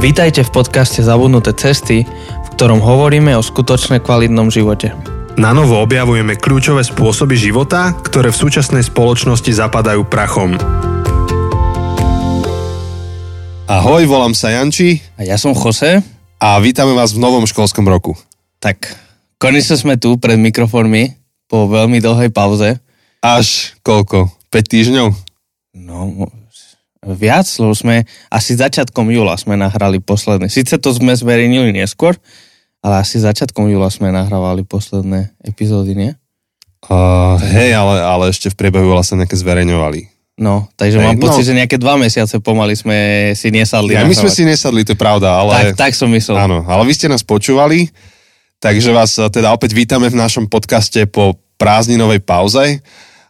Vítajte 0.00 0.48
v 0.48 0.64
podcaste 0.64 1.04
Zabudnuté 1.04 1.52
cesty, 1.52 2.08
v 2.08 2.48
ktorom 2.56 2.80
hovoríme 2.80 3.36
o 3.36 3.44
skutočne 3.44 4.00
kvalitnom 4.00 4.48
živote. 4.48 4.96
Na 5.36 5.52
novo 5.52 5.76
objavujeme 5.76 6.40
kľúčové 6.40 6.80
spôsoby 6.80 7.36
života, 7.36 7.92
ktoré 8.00 8.32
v 8.32 8.40
súčasnej 8.40 8.80
spoločnosti 8.80 9.52
zapadajú 9.52 10.08
prachom. 10.08 10.56
Ahoj, 13.68 14.02
volám 14.08 14.32
sa 14.32 14.48
Janči 14.56 15.04
A 15.20 15.28
ja 15.28 15.36
som 15.36 15.52
Jose. 15.52 16.00
a 16.40 16.48
vítame 16.64 16.96
vás 16.96 17.12
v 17.12 17.20
novom 17.20 17.44
školskom 17.44 17.84
roku. 17.84 18.16
Tak, 18.56 18.96
konečne 19.36 19.76
sme 19.76 20.00
tu 20.00 20.16
pred 20.16 20.40
mikrofónmi 20.40 21.12
po 21.44 21.68
veľmi 21.68 22.00
dlhej 22.00 22.32
pauze. 22.32 22.80
Až 23.20 23.76
koľko? 23.84 24.32
5 24.48 24.64
týždňov? 24.64 25.08
No, 25.76 26.24
viac, 27.04 27.48
lebo 27.56 27.72
sme 27.72 28.04
asi 28.28 28.52
začiatkom 28.56 29.08
júla 29.08 29.36
sme 29.40 29.56
nahrali 29.56 30.00
posledné. 30.04 30.52
Sice 30.52 30.76
to 30.76 30.92
sme 30.92 31.16
zverejnili 31.16 31.72
neskôr, 31.72 32.16
ale 32.84 33.00
asi 33.00 33.20
začiatkom 33.20 33.68
júla 33.72 33.88
sme 33.88 34.12
nahrávali 34.12 34.64
posledné 34.68 35.32
epizódy, 35.44 35.96
nie? 35.96 36.10
Uh, 36.88 37.36
hej, 37.52 37.76
ale, 37.76 38.00
ale 38.00 38.24
ešte 38.32 38.48
v 38.48 38.56
priebehu 38.56 38.92
júla 38.92 39.04
sa 39.04 39.16
nejaké 39.16 39.36
zverejňovali. 39.36 40.20
No, 40.40 40.72
takže 40.72 40.96
Hej, 40.96 41.04
mám 41.04 41.16
pocit, 41.20 41.44
no. 41.44 41.48
že 41.52 41.58
nejaké 41.60 41.76
dva 41.76 42.00
mesiace 42.00 42.40
pomaly 42.40 42.72
sme 42.72 43.30
si 43.36 43.52
nesadli. 43.52 43.92
Ja, 43.92 44.08
my 44.08 44.16
sme 44.16 44.32
si 44.32 44.48
nesadli, 44.48 44.88
to 44.88 44.96
je 44.96 45.00
pravda, 45.00 45.36
ale... 45.36 45.76
Tak, 45.76 45.92
tak 45.92 45.92
som 45.92 46.08
myslel. 46.16 46.40
Áno, 46.40 46.64
ale 46.64 46.88
vy 46.88 46.96
ste 46.96 47.12
nás 47.12 47.20
počúvali, 47.20 47.92
takže 48.56 48.88
vás 48.88 49.20
eh, 49.20 49.28
teda 49.28 49.52
opäť 49.52 49.76
vítame 49.76 50.08
v 50.08 50.16
našom 50.16 50.48
podcaste 50.48 51.04
po 51.04 51.36
prázdninovej 51.60 52.24
pauze 52.24 52.80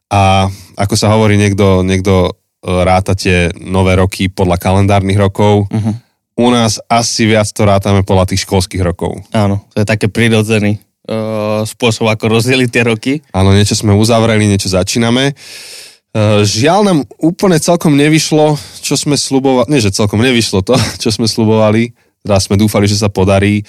a 0.06 0.46
ako 0.78 0.94
sa 0.94 1.10
hovorí, 1.10 1.34
niekto, 1.34 1.82
niekto 1.82 2.38
eh, 2.60 2.84
ráta 2.84 3.16
tie 3.16 3.50
nové 3.56 3.96
roky 3.96 4.28
podľa 4.28 4.56
kalendárnych 4.60 5.18
rokov. 5.18 5.68
Mhm. 5.72 5.92
U 6.40 6.48
nás 6.48 6.80
asi 6.88 7.28
viac 7.28 7.52
to 7.52 7.68
rátame 7.68 8.00
podľa 8.00 8.32
tých 8.32 8.48
školských 8.48 8.80
rokov. 8.80 9.20
Áno, 9.36 9.60
to 9.76 9.84
je 9.84 9.84
také 9.84 10.08
prirodzený 10.08 10.80
uh, 11.04 11.68
spôsob, 11.68 12.08
ako 12.08 12.32
rozdeliť 12.32 12.68
tie 12.72 12.80
roky. 12.88 13.12
Áno, 13.36 13.52
niečo 13.52 13.76
sme 13.76 13.92
uzavreli, 13.92 14.48
niečo 14.48 14.72
začíname. 14.72 15.36
Eh, 15.36 16.40
Žiaľ 16.40 16.80
nám 16.80 16.98
úplne 17.20 17.60
celkom 17.60 17.92
nevyšlo, 17.92 18.56
čo 18.80 18.96
sme 18.96 19.20
slubovali, 19.20 19.68
nie 19.68 19.84
že 19.84 19.92
celkom 19.92 20.24
nevyšlo 20.24 20.64
to, 20.64 20.80
čo 21.02 21.12
sme 21.12 21.28
slubovali, 21.28 21.92
teda 22.24 22.40
sme 22.40 22.56
dúfali, 22.56 22.88
že 22.88 22.96
sa 22.96 23.12
podarí 23.12 23.60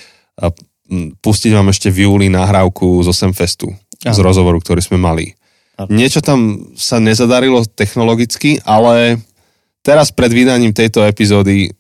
pustiť 1.22 1.52
vám 1.56 1.72
ešte 1.72 1.88
v 1.88 2.08
júli 2.08 2.28
nahrávku 2.28 3.00
zo 3.06 3.16
Semfestu, 3.16 3.72
z 4.02 4.18
Áno. 4.18 4.26
rozhovoru, 4.28 4.60
ktorý 4.60 4.84
sme 4.84 5.00
mali. 5.00 5.36
Niečo 5.82 6.20
tam 6.20 6.40
sa 6.74 6.98
nezadarilo 6.98 7.66
technologicky, 7.66 8.62
ale 8.62 9.18
teraz 9.82 10.10
pred 10.10 10.30
vydaním 10.30 10.72
tejto 10.72 11.02
epizódy 11.02 11.68
eh, 11.68 11.74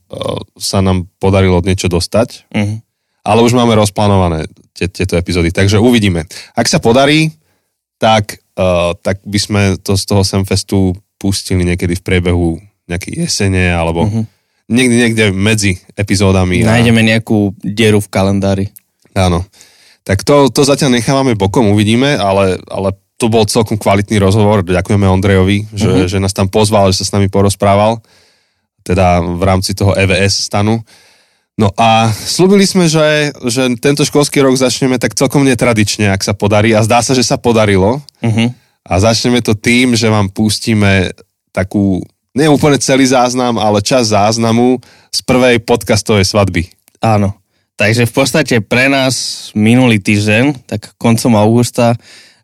sa 0.56 0.82
nám 0.82 1.06
podarilo 1.18 1.62
niečo 1.62 1.86
dostať, 1.86 2.50
Uh-huh. 2.50 2.78
ale 3.22 3.40
už 3.42 3.54
máme 3.54 3.74
rozplánované 3.74 4.50
tie, 4.74 4.88
tieto 4.88 5.16
epizódy, 5.16 5.50
takže 5.50 5.78
uvidíme. 5.78 6.26
Ak 6.54 6.66
sa 6.66 6.80
podarí, 6.80 7.30
tak, 8.02 8.42
uh, 8.58 8.98
tak 8.98 9.22
by 9.22 9.38
sme 9.38 9.62
to 9.78 9.94
z 9.94 10.04
toho 10.04 10.26
Semfestu 10.26 10.80
pustili 11.16 11.62
niekedy 11.62 11.94
v 11.94 12.02
priebehu 12.02 12.58
nejakej 12.90 13.14
jesene 13.22 13.70
alebo 13.70 14.10
Mhm. 14.10 14.22
niekde, 14.68 14.96
niekde 14.98 15.26
medzi 15.30 15.72
epizódami. 15.94 16.66
a- 16.66 16.74
Nájdeme 16.74 17.06
nejakú 17.06 17.54
dieru 17.62 18.02
v 18.02 18.10
kalendári. 18.10 18.66
Áno. 19.14 19.46
Tak 20.02 20.26
to, 20.26 20.50
to 20.50 20.66
zatiaľ 20.66 20.98
nechávame 20.98 21.38
bokom, 21.38 21.70
uvidíme, 21.70 22.18
ale, 22.18 22.58
ale 22.66 22.98
to 23.22 23.30
bol 23.30 23.46
celkom 23.46 23.78
kvalitný 23.78 24.18
rozhovor. 24.18 24.66
Ďakujeme 24.66 25.06
Ondrejovi, 25.06 25.70
že, 25.70 25.86
Mhm. 25.86 26.10
že 26.10 26.18
nás 26.18 26.34
tam 26.34 26.50
pozval, 26.50 26.90
že 26.90 27.06
sa 27.06 27.06
s 27.06 27.14
nami 27.14 27.30
porozprával, 27.30 28.02
teda 28.82 29.22
v 29.22 29.44
rámci 29.46 29.78
toho 29.78 29.94
EVS 29.94 30.50
stanu. 30.50 30.82
No 31.54 31.70
a 31.78 32.10
slúbili 32.10 32.66
sme, 32.66 32.90
že, 32.90 33.30
že 33.46 33.70
tento 33.78 34.02
školský 34.02 34.42
rok 34.42 34.58
začneme 34.58 34.98
tak 34.98 35.14
celkom 35.14 35.46
netradične, 35.46 36.10
ak 36.10 36.26
sa 36.26 36.34
podarí. 36.34 36.74
A 36.74 36.82
zdá 36.82 37.06
sa, 37.06 37.14
že 37.14 37.22
sa 37.22 37.38
podarilo. 37.38 38.02
Uh-huh. 38.18 38.50
A 38.82 38.94
začneme 38.98 39.46
to 39.46 39.54
tým, 39.54 39.94
že 39.94 40.10
vám 40.10 40.34
pustíme 40.34 41.14
takú, 41.54 42.02
nie 42.34 42.50
úplne 42.50 42.82
celý 42.82 43.06
záznam, 43.06 43.62
ale 43.62 43.86
čas 43.86 44.10
záznamu 44.10 44.82
z 45.14 45.20
prvej 45.22 45.62
podcastovej 45.62 46.26
svadby. 46.26 46.66
Áno. 46.98 47.38
Takže 47.78 48.10
v 48.10 48.14
podstate 48.14 48.56
pre 48.66 48.90
nás 48.90 49.50
minulý 49.54 50.02
týždeň, 50.02 50.66
tak 50.66 50.98
koncom 50.98 51.38
augusta, 51.38 51.94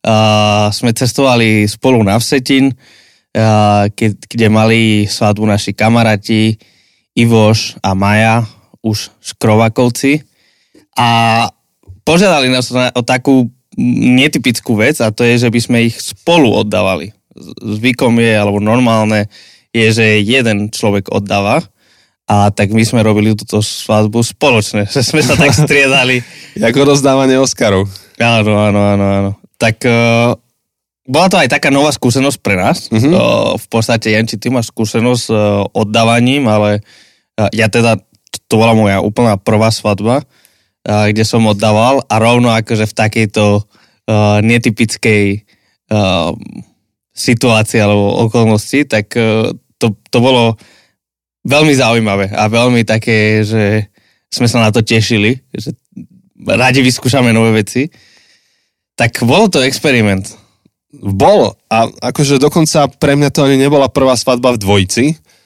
uh, 0.03 0.69
sme 0.69 0.93
cestovali 0.93 1.65
spolu 1.65 2.03
na 2.03 2.19
Vsetín, 2.21 2.73
uh, 2.73 3.85
ke, 3.93 4.13
kde 4.17 4.47
mali 4.49 5.05
svadbu 5.05 5.45
naši 5.47 5.71
kamaráti 5.73 6.57
Ivoš 7.17 7.81
a 7.81 7.97
Maja, 7.97 8.45
už 8.85 9.09
škrovakovci. 9.21 10.21
A 10.97 11.09
požiadali 12.05 12.49
nás 12.49 12.69
o 12.71 13.01
takú 13.01 13.49
netypickú 14.17 14.73
vec 14.77 14.97
a 15.05 15.13
to 15.13 15.21
je, 15.21 15.45
že 15.45 15.49
by 15.53 15.59
sme 15.61 15.77
ich 15.85 16.01
spolu 16.01 16.49
oddávali. 16.49 17.13
Zvykom 17.61 18.17
je, 18.17 18.33
alebo 18.33 18.57
normálne 18.57 19.29
je, 19.69 19.87
že 19.93 20.25
jeden 20.25 20.73
človek 20.73 21.13
oddáva 21.13 21.61
a 22.27 22.51
tak 22.51 22.75
my 22.75 22.83
sme 22.83 23.05
robili 23.05 23.31
túto 23.37 23.63
svadbu 23.63 24.19
spoločne, 24.19 24.83
že 24.89 24.99
sme 24.99 25.23
sa 25.23 25.39
tak 25.39 25.55
striedali. 25.63 26.19
Ako 26.59 26.83
rozdávanie 26.83 27.39
Oscarov. 27.39 27.87
Áno, 28.17 28.51
áno, 28.57 28.79
áno, 28.83 29.05
áno. 29.05 29.31
Tak 29.57 29.81
uh, 29.85 30.37
bola 31.07 31.27
to 31.31 31.39
aj 31.39 31.49
taká 31.49 31.71
nová 31.71 31.89
skúsenosť 31.89 32.37
pre 32.43 32.55
nás. 32.59 32.91
Mhm. 32.91 33.09
Uh, 33.09 33.53
v 33.55 33.67
podstate, 33.71 34.13
Janči, 34.13 34.37
ty 34.37 34.51
máš 34.51 34.69
skúsenosť 34.69 35.23
s 35.23 35.29
uh, 35.31 35.63
oddávaním, 35.71 36.45
ale 36.51 36.83
uh, 37.39 37.49
ja 37.55 37.71
teda, 37.71 37.97
to 38.47 38.53
bola 38.59 38.77
moja 38.77 38.97
úplná 38.99 39.39
prvá 39.39 39.71
svadba, 39.71 40.21
uh, 40.21 41.05
kde 41.09 41.23
som 41.23 41.47
oddával 41.47 42.03
a 42.05 42.15
rovno 42.19 42.51
akože 42.51 42.85
v 42.85 42.97
takejto 42.97 43.45
uh, 43.63 44.39
netypickej 44.43 45.47
uh, 45.91 46.35
situácii 47.17 47.79
alebo 47.81 48.29
okolnosti, 48.29 48.85
tak 48.85 49.09
uh, 49.17 49.55
to, 49.81 49.95
to 50.11 50.17
bolo 50.21 50.59
veľmi 51.47 51.71
zaujímavé 51.71 52.35
a 52.35 52.51
veľmi 52.51 52.83
také, 52.83 53.41
že 53.47 53.87
sme 54.27 54.51
sa 54.51 54.59
na 54.59 54.69
to 54.75 54.83
tešili, 54.83 55.39
že 55.55 55.71
radi 56.43 56.83
vyskúšame 56.83 57.31
nové 57.31 57.63
veci. 57.63 57.87
Tak 58.97 59.21
bol 59.21 59.45
to 59.47 59.61
experiment. 59.61 60.33
Bol. 60.91 61.53
A 61.69 61.77
akože 61.85 62.35
dokonca 62.37 62.89
pre 62.89 63.13
mňa 63.13 63.29
to 63.29 63.45
ani 63.45 63.55
nebola 63.55 63.85
prvá 63.87 64.13
svadba 64.13 64.51
v 64.51 64.59
dvojici, 64.59 65.05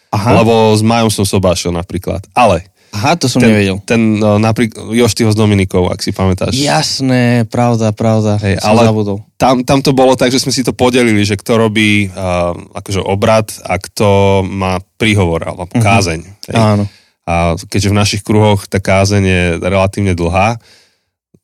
Aha. 0.09 0.39
lebo 0.39 0.71
s 0.71 0.79
Majom 0.79 1.11
som 1.11 1.27
sobášil 1.27 1.69
napríklad. 1.69 2.23
Ale 2.31 2.63
Aha, 2.91 3.15
to 3.15 3.27
som 3.27 3.39
ten, 3.39 3.49
nevedel. 3.49 3.75
ten 3.83 3.99
no, 4.15 4.35
napríklad 4.35 4.87
Joštyho 4.87 5.27
s 5.27 5.35
Dominikou, 5.35 5.87
ak 5.87 5.99
si 5.99 6.11
pamätáš. 6.11 6.55
Jasné, 6.55 7.43
pravda, 7.43 7.91
pravda. 7.91 8.35
Hej, 8.39 8.59
som 8.59 8.71
ale- 8.71 8.87
zabudol. 8.87 9.19
Tam, 9.35 9.63
tam 9.63 9.79
to 9.79 9.91
bolo 9.91 10.13
tak, 10.13 10.29
že 10.29 10.39
sme 10.39 10.51
si 10.51 10.61
to 10.61 10.71
podelili, 10.71 11.19
že 11.21 11.33
kto 11.33 11.55
robí 11.57 12.05
uh, 12.05 12.51
akože 12.53 13.01
obrad 13.01 13.47
a 13.63 13.75
kto 13.75 14.07
má 14.43 14.79
príhovor 14.95 15.43
alebo 15.43 15.67
Mhm. 15.67 15.81
kázeň. 15.81 16.19
Hej. 16.47 16.55
Áno. 16.55 16.83
A 17.21 17.55
keďže 17.55 17.89
v 17.89 17.97
našich 17.97 18.21
kruhoch 18.21 18.63
tá 18.65 18.77
kázeň 18.77 19.23
je 19.23 19.41
relatívne 19.57 20.11
dlhá, 20.11 20.59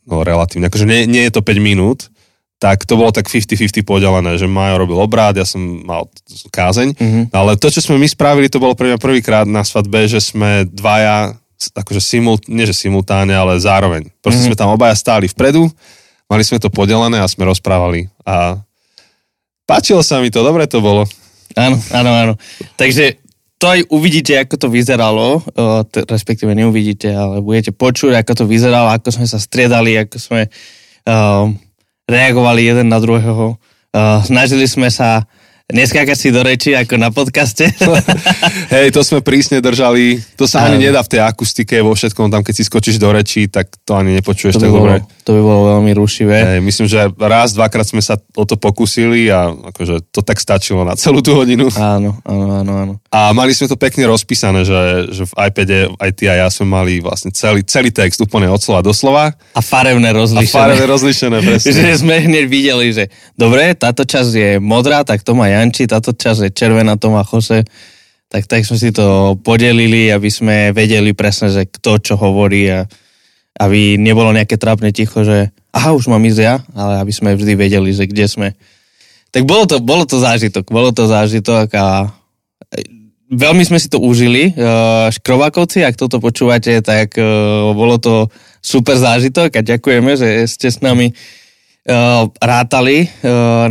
no 0.07 0.23
relatívne, 0.23 0.67
akože 0.67 0.87
nie, 0.87 1.03
nie 1.05 1.23
je 1.27 1.31
to 1.31 1.43
5 1.43 1.59
minút, 1.59 2.07
tak 2.57 2.89
to 2.89 2.97
bolo 2.97 3.13
tak 3.13 3.29
50-50 3.29 3.85
podelené, 3.85 4.33
že 4.33 4.49
Majo 4.49 4.81
robil 4.81 4.97
obrád, 4.97 5.37
ja 5.37 5.45
som 5.45 5.61
mal 5.85 6.09
kázeň, 6.49 6.97
Mhm. 6.97 7.21
ale 7.29 7.53
to, 7.53 7.69
čo 7.69 7.83
sme 7.83 8.01
my 8.01 8.07
spravili, 8.09 8.49
to 8.49 8.57
bolo 8.57 8.73
pre 8.73 8.89
mňa 8.89 8.97
prvýkrát 8.97 9.45
na 9.45 9.61
svadbe, 9.61 10.09
že 10.09 10.17
sme 10.17 10.65
dvaja, 10.65 11.37
akože 11.77 12.01
simul, 12.01 12.41
nie 12.49 12.65
že 12.65 12.73
simultáne, 12.73 13.35
ale 13.35 13.61
zároveň. 13.61 14.09
Proste 14.23 14.41
Mhm. 14.41 14.47
sme 14.49 14.55
tam 14.57 14.73
obaja 14.73 14.97
stáli 14.97 15.29
vpredu, 15.29 15.69
mali 16.25 16.41
sme 16.41 16.57
to 16.57 16.73
podelené 16.73 17.21
a 17.21 17.29
sme 17.29 17.45
rozprávali 17.45 18.09
a 18.25 18.57
páčilo 19.69 20.01
sa 20.01 20.17
mi 20.17 20.33
to, 20.33 20.41
dobre 20.41 20.65
to 20.65 20.81
bolo. 20.81 21.05
Áno, 21.55 21.77
áno, 21.93 22.11
áno. 22.11 22.33
Takže 22.73 23.21
to 23.57 23.65
aj 23.65 23.89
uvidíte, 23.89 24.37
ako 24.37 24.55
to 24.57 24.67
vyzeralo, 24.69 25.41
uh, 25.41 25.81
respektíve 25.85 26.53
neuvidíte, 26.53 27.09
ale 27.09 27.41
budete 27.41 27.73
počuť, 27.73 28.13
ako 28.13 28.31
to 28.37 28.45
vyzeralo, 28.45 28.93
ako 28.93 29.09
sme 29.09 29.25
sa 29.25 29.41
striedali, 29.41 29.97
ako 29.97 30.17
sme 30.21 30.41
uh, 30.45 31.45
reagovali 32.05 32.61
jeden 32.69 32.87
na 32.93 33.01
druhého. 33.01 33.57
Uh, 33.89 34.21
snažili 34.21 34.69
sme 34.69 34.93
sa 34.93 35.25
neskákať 35.67 36.15
si 36.15 36.29
do 36.31 36.39
reči, 36.47 36.71
ako 36.79 36.95
na 36.95 37.11
podcaste. 37.11 37.67
Hej, 38.73 38.95
to 38.95 39.03
sme 39.03 39.19
prísne 39.19 39.59
držali, 39.59 40.15
to 40.39 40.47
sa 40.47 40.63
ani 40.63 40.87
nedá 40.87 41.03
v 41.03 41.11
tej 41.11 41.21
akustike 41.27 41.83
vo 41.83 41.91
všetkom, 41.91 42.31
tam 42.31 42.39
keď 42.39 42.53
si 42.55 42.63
skočíš 42.63 42.95
do 42.95 43.11
rečí, 43.11 43.51
tak 43.51 43.67
to 43.83 43.99
ani 43.99 44.15
nepočuješ 44.15 44.55
to, 44.55 44.63
tak 44.63 44.71
bolo, 44.71 44.87
dobre. 44.87 45.03
to 45.27 45.35
by 45.35 45.41
bolo 45.43 45.61
veľmi 45.75 45.91
rušivé. 45.91 46.37
Hej, 46.55 46.59
myslím, 46.63 46.87
že 46.87 47.11
raz, 47.19 47.51
dvakrát 47.51 47.83
sme 47.83 47.99
sa 47.99 48.15
o 48.15 48.47
to 48.47 48.55
pokusili 48.55 49.27
a 49.27 49.51
akože 49.51 50.07
to 50.07 50.23
tak 50.23 50.39
stačilo 50.39 50.87
na 50.87 50.95
celú 50.95 51.19
tú 51.19 51.35
hodinu. 51.35 51.67
Áno, 51.75 52.15
áno, 52.23 52.63
áno, 52.63 52.71
áno. 52.87 52.93
A 53.11 53.35
mali 53.35 53.51
sme 53.51 53.67
to 53.67 53.75
pekne 53.75 54.07
rozpísané, 54.07 54.63
že, 54.63 55.11
že 55.11 55.27
v 55.27 55.33
iPade 55.51 55.91
aj 55.99 56.11
ty 56.15 56.31
a 56.31 56.33
ja 56.37 56.47
sme 56.47 56.71
mali 56.71 57.03
vlastne 57.03 57.35
celý, 57.35 57.67
celý 57.67 57.91
text 57.91 58.23
úplne 58.23 58.47
od 58.47 58.63
slova 58.63 58.79
do 58.79 58.95
slova 58.95 59.35
A 59.51 59.59
farebné 59.59 60.15
a 60.15 60.15
rozlišené. 60.15 60.47
farebne 60.47 60.85
rozlišené, 60.87 61.37
presne. 61.51 61.75
že 61.75 61.99
sme 61.99 62.23
hneď 62.23 62.45
videli, 62.47 62.87
že 62.95 63.11
dobre, 63.35 63.75
táto 63.75 64.07
časť 64.07 64.31
je 64.31 64.49
modrá, 64.63 65.03
tak 65.03 65.27
to 65.27 65.35
má 65.35 65.56
Janči, 65.57 65.89
táto 65.89 66.13
časť 66.13 66.47
je 66.47 66.51
červená, 66.53 66.95
to 66.95 67.09
má 67.09 67.25
Jose. 67.25 67.65
tak, 68.27 68.43
tak 68.47 68.67
sme 68.67 68.75
si 68.75 68.91
to 68.91 69.39
podelili, 69.39 70.11
aby 70.11 70.27
sme 70.27 70.75
vedeli 70.75 71.15
presne, 71.15 71.47
že 71.47 71.63
kto 71.67 71.99
čo 72.03 72.13
hovorí 72.19 72.67
a 72.67 72.83
aby 73.57 73.95
nebolo 73.97 74.35
nejaké 74.35 74.59
trápne 74.59 74.91
ticho, 74.91 75.23
že 75.23 75.49
aha, 75.71 75.95
už 75.95 76.11
mám 76.11 76.21
ísť 76.21 76.39
ja, 76.43 76.61
ale 76.75 77.01
aby 77.01 77.11
sme 77.15 77.33
vždy 77.33 77.53
vedeli, 77.55 77.89
že 77.95 78.05
kde 78.05 78.27
sme. 78.27 78.47
Tak 79.31 79.47
bolo 79.47 79.65
to, 79.65 79.79
bolo 79.79 80.03
to 80.03 80.19
zážitok, 80.19 80.69
bolo 80.69 80.91
to 80.91 81.07
zážitok 81.07 81.71
a 81.73 82.11
veľmi 83.31 83.63
sme 83.63 83.79
si 83.79 83.87
to 83.87 83.97
užili. 84.03 84.53
Škrovákovci, 85.09 85.87
ak 85.87 85.95
toto 85.95 86.19
počúvate, 86.19 86.83
tak 86.83 87.15
bolo 87.73 87.95
to 87.97 88.27
super 88.59 88.99
zážitok 88.99 89.55
a 89.57 89.61
ďakujeme, 89.63 90.19
že 90.19 90.27
ste 90.51 90.67
s 90.67 90.83
nami 90.83 91.15
rátali 92.43 93.07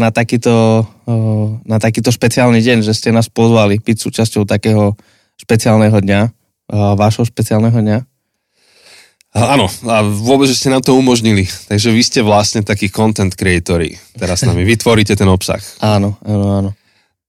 na, 0.01 0.09
takýto, 0.11 0.83
na 1.63 1.77
takýto 1.79 2.11
špeciálny 2.11 2.59
deň, 2.59 2.79
že 2.83 2.93
ste 2.93 3.15
nás 3.15 3.31
pozvali 3.31 3.79
byť 3.79 3.97
súčasťou 3.97 4.43
takého 4.43 4.99
špeciálneho 5.39 5.95
dňa, 5.95 6.21
vášho 6.99 7.23
špeciálneho 7.23 7.79
dňa. 7.79 7.99
Áno, 9.37 9.69
a 9.85 10.01
vôbec, 10.01 10.49
že 10.49 10.57
ste 10.57 10.73
nám 10.73 10.81
to 10.81 10.97
umožnili. 10.97 11.45
Takže 11.45 11.93
vy 11.93 12.01
ste 12.01 12.21
vlastne 12.25 12.65
takí 12.65 12.89
content 12.89 13.29
creatori. 13.37 13.93
Teraz 14.17 14.41
s 14.41 14.49
nami 14.49 14.65
vytvoríte 14.65 15.13
ten 15.13 15.29
obsah. 15.29 15.61
Áno, 15.85 16.17
áno, 16.25 16.47
áno. 16.57 16.71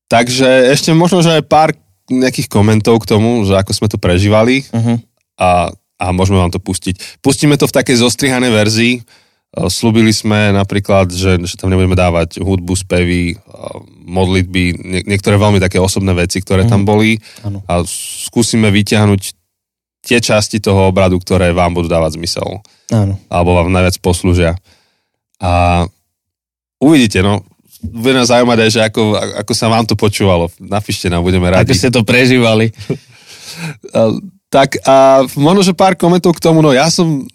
Takže 0.08 0.72
ešte 0.72 0.96
možno, 0.96 1.20
že 1.20 1.36
aj 1.36 1.44
pár 1.52 1.76
nejakých 2.08 2.48
komentov 2.48 3.04
k 3.04 3.12
tomu, 3.12 3.44
že 3.44 3.60
ako 3.60 3.72
sme 3.76 3.88
to 3.92 4.00
prežívali 4.00 4.64
uh-huh. 4.72 5.04
a, 5.36 5.68
a 6.00 6.06
môžeme 6.16 6.40
vám 6.40 6.48
to 6.48 6.64
pustiť. 6.64 7.20
Pustíme 7.20 7.60
to 7.60 7.68
v 7.68 7.76
takej 7.76 8.00
zostrihanej 8.00 8.56
verzii, 8.56 9.04
slúbili 9.56 10.12
sme 10.12 10.52
napríklad, 10.54 11.10
že, 11.10 11.40
že 11.42 11.56
tam 11.56 11.72
nebudeme 11.72 11.96
dávať 11.96 12.44
hudbu, 12.44 12.74
spevy, 12.76 13.34
eh, 13.34 13.40
modlitby, 14.08 14.64
nie, 14.78 15.02
niektoré 15.08 15.40
veľmi 15.40 15.60
také 15.64 15.80
osobné 15.80 16.14
veci, 16.14 16.44
ktoré 16.44 16.68
mm. 16.68 16.70
tam 16.70 16.82
mhm. 16.84 16.88
boli 16.88 17.10
ano. 17.44 17.64
a 17.66 17.82
skúsime 17.88 18.70
vyťahnuť 18.72 19.22
tie 20.08 20.24
časti 20.24 20.64
toho 20.64 20.88
obradu, 20.88 21.20
ktoré 21.20 21.52
vám 21.52 21.76
budú 21.76 21.92
dávať 21.92 22.16
zmysel. 22.16 22.64
Áno. 22.96 23.20
Alebo 23.28 23.60
vám 23.60 23.68
najviac 23.68 24.00
poslúžia. 24.00 24.56
A 25.44 25.84
uvidíte, 26.80 27.20
no, 27.20 27.44
bude 27.84 28.16
nás 28.16 28.32
zaujímať 28.32 28.58
aj, 28.58 28.70
že 28.72 28.82
ako, 28.88 29.02
ako 29.44 29.54
sa 29.54 29.68
vám 29.68 29.84
to 29.84 30.00
počúvalo. 30.00 30.48
Napíšte 30.64 31.12
nám, 31.12 31.28
budeme 31.28 31.52
radi. 31.52 31.68
Ako 31.68 31.76
ste 31.76 31.92
to 31.92 32.08
prežívali. 32.08 32.72
tak 34.56 34.80
a 34.88 35.28
možno, 35.36 35.62
že 35.62 35.76
pár 35.76 36.00
komentov 36.00 36.40
k 36.40 36.44
tomu, 36.44 36.64
no 36.64 36.72
ja 36.72 36.88
som 36.88 37.28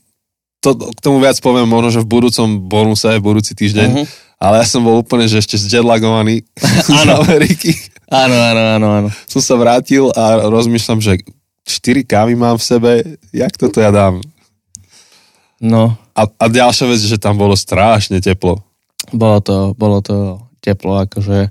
to, 0.63 0.79
k 0.79 1.01
tomu 1.03 1.19
viac 1.19 1.35
poviem 1.43 1.67
možno, 1.67 1.91
že 1.91 2.01
v 2.07 2.09
budúcom 2.09 2.47
bonuse, 2.71 3.11
v 3.19 3.27
budúci 3.27 3.53
týždeň, 3.59 3.89
uh-huh. 3.91 4.07
ale 4.39 4.63
ja 4.63 4.67
som 4.67 4.87
bol 4.87 5.03
úplne, 5.03 5.27
že 5.27 5.43
ešte 5.43 5.59
zjedlagovaný 5.59 6.47
z 6.87 6.89
Ameriky. 7.11 7.75
Áno, 8.07 8.37
áno, 8.39 8.63
áno, 8.79 8.89
áno. 9.03 9.09
Som 9.27 9.43
sa 9.43 9.59
vrátil 9.59 10.07
a 10.15 10.47
rozmýšľam, 10.47 11.03
že 11.03 11.27
4 11.67 12.07
kávy 12.07 12.39
mám 12.39 12.61
v 12.61 12.65
sebe, 12.65 12.91
jak 13.35 13.53
toto 13.59 13.83
ja 13.83 13.91
dám? 13.91 14.23
No. 15.59 15.99
A, 16.15 16.29
a 16.29 16.45
ďalšia 16.47 16.87
vec, 16.91 17.01
že 17.01 17.19
tam 17.19 17.41
bolo 17.41 17.57
strašne 17.59 18.21
teplo. 18.21 18.61
Bolo 19.11 19.39
to, 19.43 19.73
bolo 19.75 19.99
to 20.05 20.39
teplo, 20.63 21.03
akože 21.03 21.51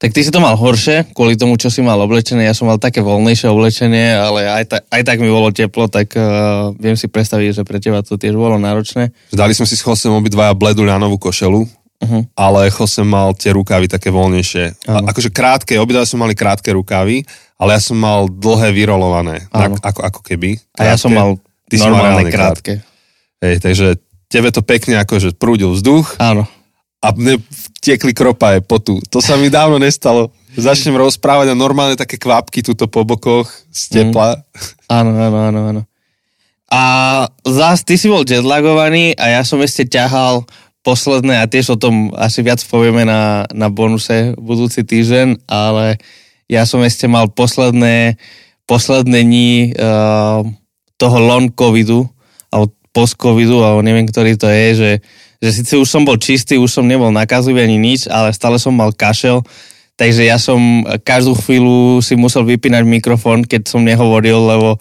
tak 0.00 0.16
ty 0.16 0.24
si 0.24 0.32
to 0.32 0.40
mal 0.40 0.56
horšie, 0.56 1.12
kvôli 1.12 1.36
tomu, 1.36 1.60
čo 1.60 1.68
si 1.68 1.84
mal 1.84 2.00
oblečené. 2.00 2.48
Ja 2.48 2.56
som 2.56 2.72
mal 2.72 2.80
také 2.80 3.04
voľnejšie 3.04 3.52
oblečenie, 3.52 4.16
ale 4.16 4.48
aj, 4.48 4.64
ta, 4.64 4.76
aj 4.88 5.02
tak 5.04 5.20
mi 5.20 5.28
bolo 5.28 5.52
teplo, 5.52 5.92
tak 5.92 6.16
uh, 6.16 6.72
viem 6.80 6.96
si 6.96 7.04
predstaviť, 7.04 7.60
že 7.60 7.62
pre 7.68 7.84
teba 7.84 8.00
to 8.00 8.16
tiež 8.16 8.32
bolo 8.32 8.56
náročné. 8.56 9.12
Dali 9.28 9.52
sme 9.52 9.68
si 9.68 9.76
s 9.76 9.84
Chosem 9.84 10.08
obidvaja 10.08 10.56
bledu 10.56 10.88
ľanovú 10.88 11.20
košelu, 11.20 11.60
uh-huh. 11.68 12.22
ale 12.32 12.72
Chosem 12.72 13.04
mal 13.04 13.36
tie 13.36 13.52
rukávy 13.52 13.92
také 13.92 14.08
voľnejšie. 14.08 14.88
Uh-huh. 14.88 15.04
A, 15.04 15.12
akože 15.12 15.28
krátke, 15.28 15.76
obidva 15.76 16.08
sme 16.08 16.24
mali 16.24 16.32
krátke 16.32 16.72
rukávy, 16.72 17.20
ale 17.60 17.76
ja 17.76 17.80
som 17.84 18.00
mal 18.00 18.24
dlhé 18.24 18.72
vyrolované, 18.72 19.52
tak, 19.52 19.84
ako, 19.84 20.00
ako 20.00 20.20
keby. 20.24 20.56
Krátke. 20.56 20.80
A 20.80 20.88
ja 20.88 20.96
som 20.96 21.12
mal 21.12 21.36
Ty 21.68 21.76
normálne 21.76 22.24
mal 22.24 22.32
krátke. 22.32 22.80
krátke. 22.80 23.44
Hej, 23.44 23.54
takže 23.60 23.86
tebe 24.32 24.48
to 24.48 24.64
pekne 24.64 24.96
akože 24.96 25.36
prúdil 25.36 25.76
vzduch. 25.76 26.16
Áno 26.16 26.48
a 27.00 27.16
mne 27.16 27.40
tiekli 27.80 28.12
kropaje 28.12 28.60
potu. 28.60 29.00
To 29.08 29.24
sa 29.24 29.40
mi 29.40 29.48
dávno 29.48 29.80
nestalo. 29.80 30.36
Začnem 30.52 31.00
rozprávať 31.00 31.52
a 31.52 31.58
normálne 31.58 31.96
také 31.96 32.20
kvapky 32.20 32.60
tuto 32.60 32.86
po 32.92 33.08
bokoch 33.08 33.48
z 33.72 33.82
tepla. 33.88 34.36
Mm. 34.36 34.42
Áno, 34.92 35.10
áno, 35.16 35.38
áno, 35.40 35.60
áno. 35.72 35.82
A 36.70 36.82
zás 37.42 37.82
ty 37.82 37.98
si 37.98 38.06
bol 38.06 38.22
jetlagovaný 38.22 39.16
a 39.18 39.40
ja 39.40 39.42
som 39.42 39.58
ešte 39.58 39.88
ťahal 39.90 40.46
posledné, 40.80 41.42
a 41.42 41.50
tiež 41.50 41.76
o 41.76 41.80
tom 41.80 42.14
asi 42.16 42.40
viac 42.40 42.62
povieme 42.64 43.04
na, 43.04 43.44
na 43.52 43.68
bonuse 43.68 44.32
budúci 44.38 44.86
týždeň, 44.86 45.44
ale 45.50 46.00
ja 46.48 46.64
som 46.64 46.80
ešte 46.80 47.04
mal 47.04 47.28
posledné, 47.28 48.16
posledné 48.64 49.18
dní 49.24 49.52
uh, 49.76 50.40
toho 50.96 51.16
long 51.20 51.52
covidu, 51.52 52.08
alebo 52.48 52.72
post 52.90 53.20
covidu, 53.20 53.60
alebo 53.60 53.84
neviem, 53.84 54.08
ktorý 54.08 54.40
to 54.40 54.48
je, 54.48 54.66
že 54.74 54.90
že 55.40 55.50
síce 55.56 55.72
už 55.80 55.88
som 55.88 56.04
bol 56.04 56.20
čistý, 56.20 56.60
už 56.60 56.68
som 56.68 56.84
nebol 56.84 57.08
nakazlivý 57.08 57.64
ani 57.64 57.80
nič, 57.80 58.04
ale 58.12 58.28
stále 58.36 58.60
som 58.60 58.76
mal 58.76 58.92
kašel, 58.92 59.40
takže 59.96 60.28
ja 60.28 60.36
som 60.36 60.84
každú 61.00 61.32
chvíľu 61.40 62.04
si 62.04 62.12
musel 62.12 62.44
vypínať 62.44 62.84
mikrofón, 62.84 63.48
keď 63.48 63.72
som 63.72 63.80
nehovoril, 63.80 64.36
lebo, 64.36 64.76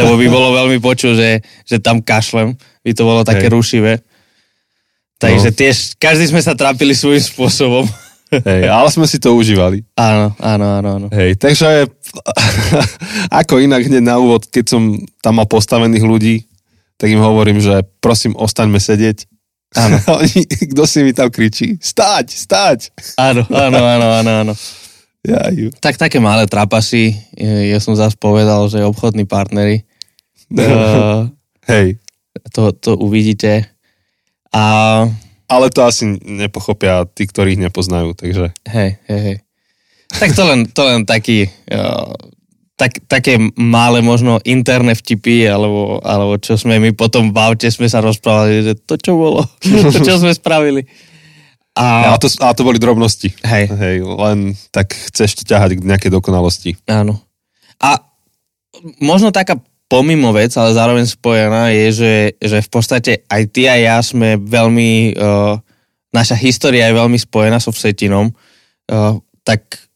lebo 0.00 0.12
by 0.16 0.26
bolo 0.32 0.48
veľmi 0.56 0.80
počuť, 0.80 1.12
že, 1.12 1.30
že 1.68 1.76
tam 1.76 2.00
kašlem, 2.00 2.56
by 2.80 2.92
to 2.96 3.02
bolo 3.04 3.20
také 3.20 3.52
Hej. 3.52 3.54
rušivé. 3.54 3.92
Takže 5.20 5.50
no. 5.52 5.56
tiež, 5.56 5.76
každý 6.00 6.30
sme 6.32 6.40
sa 6.40 6.56
trápili 6.56 6.96
svojím 6.96 7.20
spôsobom. 7.20 7.84
Hej, 8.28 8.68
ale 8.68 8.88
sme 8.92 9.08
si 9.08 9.16
to 9.16 9.32
užívali. 9.32 9.88
Áno, 9.96 10.36
áno, 10.36 10.66
áno. 10.78 10.88
áno. 11.00 11.06
Hej, 11.12 11.40
takže 11.40 11.88
ako 13.40 13.60
inak 13.60 13.88
hneď 13.88 14.04
na 14.04 14.20
úvod, 14.20 14.44
keď 14.48 14.76
som 14.76 15.00
tam 15.24 15.40
mal 15.40 15.48
postavených 15.48 16.04
ľudí, 16.04 16.36
tak 17.00 17.08
im 17.08 17.24
hovorím, 17.24 17.60
že 17.60 17.88
prosím, 18.04 18.36
ostaňme 18.36 18.76
sedieť 18.76 19.37
Áno. 19.76 20.00
Kto 20.72 20.82
si 20.88 21.04
mi 21.04 21.12
tam 21.12 21.28
kričí? 21.28 21.76
Stáť, 21.76 22.26
stáť. 22.32 22.78
Áno, 23.20 23.44
áno, 23.52 23.78
áno, 23.78 24.06
áno, 24.22 24.30
áno. 24.46 24.54
Ja, 25.26 25.50
ju. 25.52 25.68
Tak 25.76 25.98
také 26.00 26.22
malé 26.22 26.48
trapasy, 26.48 27.12
ja 27.36 27.82
som 27.82 27.92
zase 27.92 28.16
povedal, 28.16 28.70
že 28.70 28.86
obchodní 28.86 29.28
partnery. 29.28 29.84
uh, 30.54 31.28
Hej. 31.68 32.00
To, 32.54 32.72
to 32.72 32.96
uvidíte. 32.96 33.68
A... 34.54 35.04
Ale 35.48 35.72
to 35.72 35.84
asi 35.84 36.16
nepochopia 36.24 37.08
tí, 37.08 37.24
ktorí 37.24 37.56
ich 37.56 37.64
nepoznajú, 37.64 38.12
takže... 38.12 38.52
Hej, 38.68 39.00
hej, 39.08 39.20
hej. 39.20 39.36
Tak 40.08 40.32
to 40.32 40.42
len, 40.44 40.60
to 40.68 40.82
len 40.84 41.04
taký 41.04 41.48
uh, 41.72 42.12
tak, 42.78 43.02
také 43.10 43.42
malé 43.58 43.98
možno 43.98 44.38
interné 44.46 44.94
vtipy, 44.94 45.50
alebo, 45.50 45.98
alebo 45.98 46.38
čo 46.38 46.54
sme 46.54 46.78
my 46.78 46.94
potom 46.94 47.34
v 47.34 47.38
aute 47.42 47.66
sme 47.74 47.90
sa 47.90 47.98
rozprávali, 47.98 48.62
že 48.62 48.72
to 48.78 48.94
čo 48.94 49.18
bolo, 49.18 49.42
to 49.92 49.98
čo 49.98 50.22
sme 50.22 50.30
spravili. 50.30 50.86
A... 51.74 52.14
a, 52.14 52.18
to, 52.18 52.30
a 52.42 52.54
to 52.54 52.62
boli 52.66 52.78
drobnosti. 52.78 53.34
Hej. 53.42 53.70
Hej. 53.70 53.96
Len 54.02 54.54
tak 54.74 54.94
chceš 54.94 55.42
to 55.42 55.42
ťahať 55.46 55.78
k 55.78 55.86
nejakej 55.86 56.10
dokonalosti. 56.10 56.74
Áno. 56.90 57.22
A 57.78 58.02
možno 58.98 59.30
taká 59.30 59.58
pomimo 59.86 60.34
vec, 60.34 60.50
ale 60.58 60.74
zároveň 60.74 61.06
spojená 61.06 61.70
je, 61.70 61.86
že, 61.94 62.14
že 62.42 62.58
v 62.66 62.70
podstate 62.70 63.12
aj 63.30 63.42
ty 63.54 63.70
a 63.70 63.78
ja 63.78 63.96
sme 64.02 64.36
veľmi, 64.42 65.14
uh, 65.14 65.54
naša 66.10 66.34
história 66.34 66.90
je 66.90 66.98
veľmi 66.98 67.18
spojená 67.18 67.62
so 67.62 67.70
Vsetinom, 67.70 68.34
uh, 68.34 69.14
tak 69.46 69.87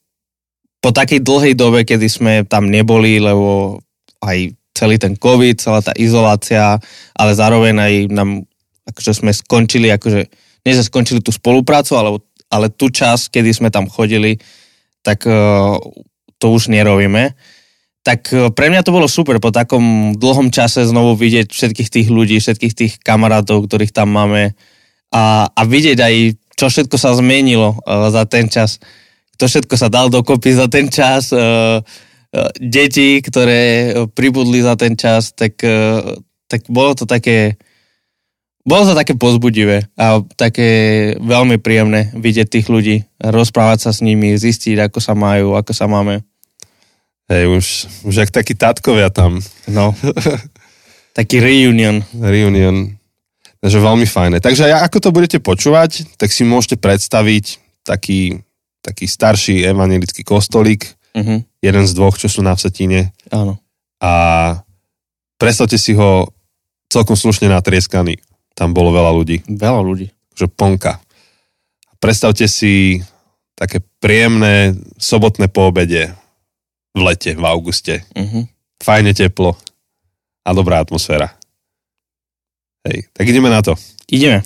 po 0.83 0.91
takej 0.91 1.23
dlhej 1.23 1.55
dobe, 1.55 1.87
kedy 1.87 2.07
sme 2.11 2.33
tam 2.43 2.67
neboli, 2.67 3.23
lebo 3.23 3.79
aj 4.19 4.51
celý 4.75 4.99
ten 4.99 5.15
COVID, 5.15 5.63
celá 5.63 5.79
tá 5.79 5.95
izolácia, 5.95 6.75
ale 7.15 7.33
zároveň 7.39 7.75
aj 7.79 7.95
nám, 8.11 8.43
akože 8.91 9.23
sme 9.23 9.31
skončili, 9.31 9.95
akože, 9.95 10.21
nie 10.67 10.75
sme 10.75 10.85
skončili 10.91 11.21
tú 11.23 11.31
spoluprácu, 11.31 11.95
ale, 11.95 12.11
ale 12.51 12.67
tú 12.67 12.91
časť, 12.91 13.31
kedy 13.31 13.51
sme 13.55 13.69
tam 13.71 13.87
chodili, 13.87 14.43
tak 15.07 15.23
uh, 15.31 15.79
to 16.43 16.47
už 16.51 16.67
nerobíme. 16.67 17.39
Tak 18.03 18.21
uh, 18.35 18.51
pre 18.51 18.67
mňa 18.75 18.83
to 18.83 18.91
bolo 18.91 19.07
super 19.07 19.39
po 19.39 19.55
takom 19.55 20.19
dlhom 20.19 20.51
čase 20.51 20.83
znovu 20.83 21.15
vidieť 21.15 21.55
všetkých 21.55 21.89
tých 21.93 22.09
ľudí, 22.11 22.43
všetkých 22.43 22.75
tých 22.75 22.93
kamarátov, 23.07 23.71
ktorých 23.71 23.95
tam 23.95 24.11
máme 24.11 24.59
a, 25.15 25.47
a 25.47 25.63
vidieť 25.63 25.99
aj, 26.01 26.15
čo 26.59 26.67
všetko 26.67 26.97
sa 26.99 27.15
zmenilo 27.15 27.79
uh, 27.87 28.11
za 28.11 28.27
ten 28.27 28.51
čas 28.51 28.83
to 29.43 29.51
všetko 29.51 29.75
sa 29.75 29.91
dal 29.91 30.07
dokopy 30.07 30.55
za 30.55 30.71
ten 30.71 30.87
čas. 30.87 31.35
Uh, 31.35 31.83
uh, 31.83 32.51
deti, 32.63 33.19
ktoré 33.19 33.91
pribudli 34.15 34.63
za 34.63 34.79
ten 34.79 34.95
čas, 34.95 35.35
tak, 35.35 35.59
uh, 35.67 36.15
tak 36.47 36.71
bolo 36.71 36.95
to 36.95 37.11
také 37.11 37.59
bolo 38.63 38.87
to 38.87 38.95
také 38.95 39.19
pozbudivé 39.19 39.91
a 39.99 40.23
také 40.39 40.71
veľmi 41.19 41.59
príjemné 41.59 42.15
vidieť 42.15 42.47
tých 42.47 42.71
ľudí, 42.71 43.03
rozprávať 43.19 43.79
sa 43.83 43.91
s 43.91 44.07
nimi, 44.07 44.39
zistiť, 44.39 44.87
ako 44.87 45.03
sa 45.03 45.19
majú, 45.19 45.59
ako 45.59 45.75
sa 45.75 45.91
máme. 45.91 46.23
Hej, 47.27 47.51
už, 47.51 47.67
už 48.07 48.15
jak 48.23 48.31
takí 48.31 48.55
tátkovia 48.55 49.11
tam. 49.11 49.43
No. 49.67 49.91
Taký 51.19 51.45
reunion. 51.45 52.01
Reunion. 52.17 52.97
Takže 53.61 53.79
veľmi 53.83 54.09
fajné. 54.09 54.41
Takže 54.41 54.65
ako 54.73 54.99
to 55.03 55.11
budete 55.13 55.39
počúvať, 55.45 56.09
tak 56.17 56.33
si 56.33 56.41
môžete 56.41 56.81
predstaviť 56.81 57.61
taký 57.85 58.41
taký 58.83 59.07
starší 59.07 59.63
evangelický 59.65 60.23
kostolík, 60.23 60.99
Uh-huh. 61.13 61.45
jeden 61.61 61.85
z 61.85 61.93
dvoch, 61.93 62.17
čo 62.17 62.25
sú 62.25 62.41
na 62.41 62.57
Vsetíne. 62.57 63.13
Áno. 63.29 63.61
A 64.01 64.13
predstavte 65.37 65.77
si 65.77 65.93
ho 65.93 66.33
celkom 66.89 67.21
slušne 67.21 67.53
natrieskaný. 67.53 68.17
Tam 68.57 68.73
bolo 68.73 68.97
veľa 68.97 69.13
ľudí, 69.13 69.45
Veľa 69.45 69.81
ľudí. 69.85 70.09
že 70.33 70.49
ponka. 70.49 71.05
Predstavte 72.01 72.49
si 72.49 73.05
také 73.53 73.85
príjemné 74.01 74.73
sobotné 74.97 75.53
poobede 75.53 76.17
v 76.97 77.01
lete, 77.05 77.37
v 77.37 77.45
auguste. 77.45 78.09
Uh-huh. 78.17 78.49
Fajne 78.81 79.13
teplo 79.13 79.53
a 80.43 80.51
dobrá 80.57 80.81
atmosféra. 80.81 81.37
Hej, 82.89 83.13
tak 83.13 83.29
ideme 83.29 83.53
na 83.53 83.61
to. 83.61 83.77
Ideme. 84.09 84.41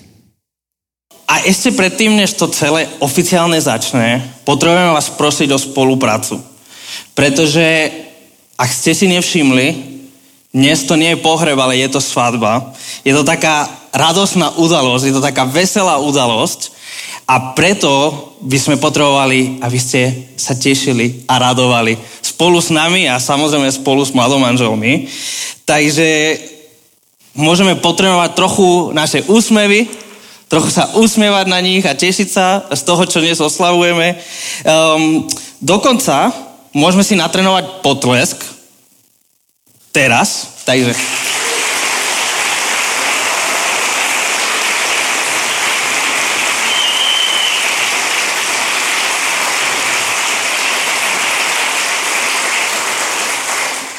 A 1.27 1.43
ešte 1.43 1.75
predtým, 1.75 2.15
než 2.15 2.39
to 2.39 2.47
celé 2.47 2.87
oficiálne 3.03 3.59
začne, 3.59 4.23
potrebujeme 4.47 4.95
vás 4.95 5.11
prosiť 5.11 5.51
o 5.51 5.59
spoluprácu. 5.59 6.39
Pretože, 7.11 7.91
ak 8.55 8.69
ste 8.71 8.95
si 8.95 9.11
nevšimli, 9.11 9.67
dnes 10.55 10.87
to 10.87 10.95
nie 10.95 11.11
je 11.13 11.19
pohreb, 11.19 11.59
ale 11.59 11.83
je 11.83 11.91
to 11.91 11.99
svadba. 11.99 12.71
Je 13.03 13.11
to 13.11 13.27
taká 13.27 13.67
radosná 13.91 14.55
udalosť, 14.55 15.03
je 15.03 15.15
to 15.19 15.23
taká 15.23 15.43
veselá 15.43 15.99
udalosť 15.99 16.71
a 17.27 17.51
preto 17.51 17.91
by 18.39 18.55
sme 18.55 18.75
potrebovali, 18.79 19.59
aby 19.59 19.79
ste 19.81 20.31
sa 20.39 20.55
tešili 20.55 21.27
a 21.27 21.35
radovali 21.35 21.99
spolu 22.23 22.63
s 22.63 22.71
nami 22.71 23.11
a 23.11 23.19
samozrejme 23.19 23.67
spolu 23.67 24.05
s 24.07 24.15
mladomanželmi. 24.15 25.11
Takže 25.67 26.39
môžeme 27.35 27.75
potrebovať 27.75 28.31
trochu 28.31 28.95
naše 28.95 29.27
úsmevy, 29.27 30.06
trochu 30.47 30.71
sa 30.71 30.95
usmievať 30.95 31.45
na 31.47 31.59
nich 31.59 31.83
a 31.83 31.95
tešiť 31.95 32.27
sa 32.31 32.67
z 32.71 32.81
toho, 32.87 33.03
čo 33.03 33.19
dnes 33.19 33.39
oslavujeme. 33.39 34.15
Um, 34.63 35.27
dokonca 35.59 36.31
môžeme 36.71 37.03
si 37.03 37.19
natrenovať 37.19 37.83
potlesk 37.83 38.39
teraz, 39.91 40.63
takže... 40.63 40.95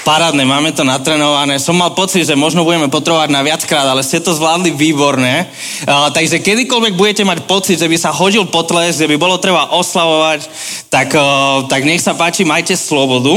Parádne, 0.09 0.49
máme 0.49 0.73
to 0.73 0.89
natrenované. 0.89 1.61
Som 1.61 1.77
mal 1.77 1.93
pocit, 1.93 2.25
že 2.25 2.33
možno 2.33 2.65
budeme 2.65 2.89
potrebovať 2.89 3.29
na 3.29 3.45
viackrát, 3.45 3.85
ale 3.85 4.01
ste 4.01 4.25
to 4.25 4.33
zvládli 4.33 4.73
výborne. 4.73 5.45
Uh, 5.85 6.09
takže 6.09 6.41
kedykoľvek 6.41 6.97
budete 6.97 7.29
mať 7.29 7.45
pocit, 7.45 7.77
že 7.77 7.85
by 7.85 7.97
sa 8.01 8.09
hodil 8.17 8.49
potles, 8.49 8.97
že 8.97 9.05
by 9.05 9.21
bolo 9.21 9.37
treba 9.37 9.69
oslavovať, 9.77 10.49
tak, 10.89 11.13
uh, 11.13 11.69
tak 11.69 11.85
nech 11.85 12.01
sa 12.01 12.17
páči, 12.17 12.49
majte 12.49 12.73
slobodu. 12.73 13.37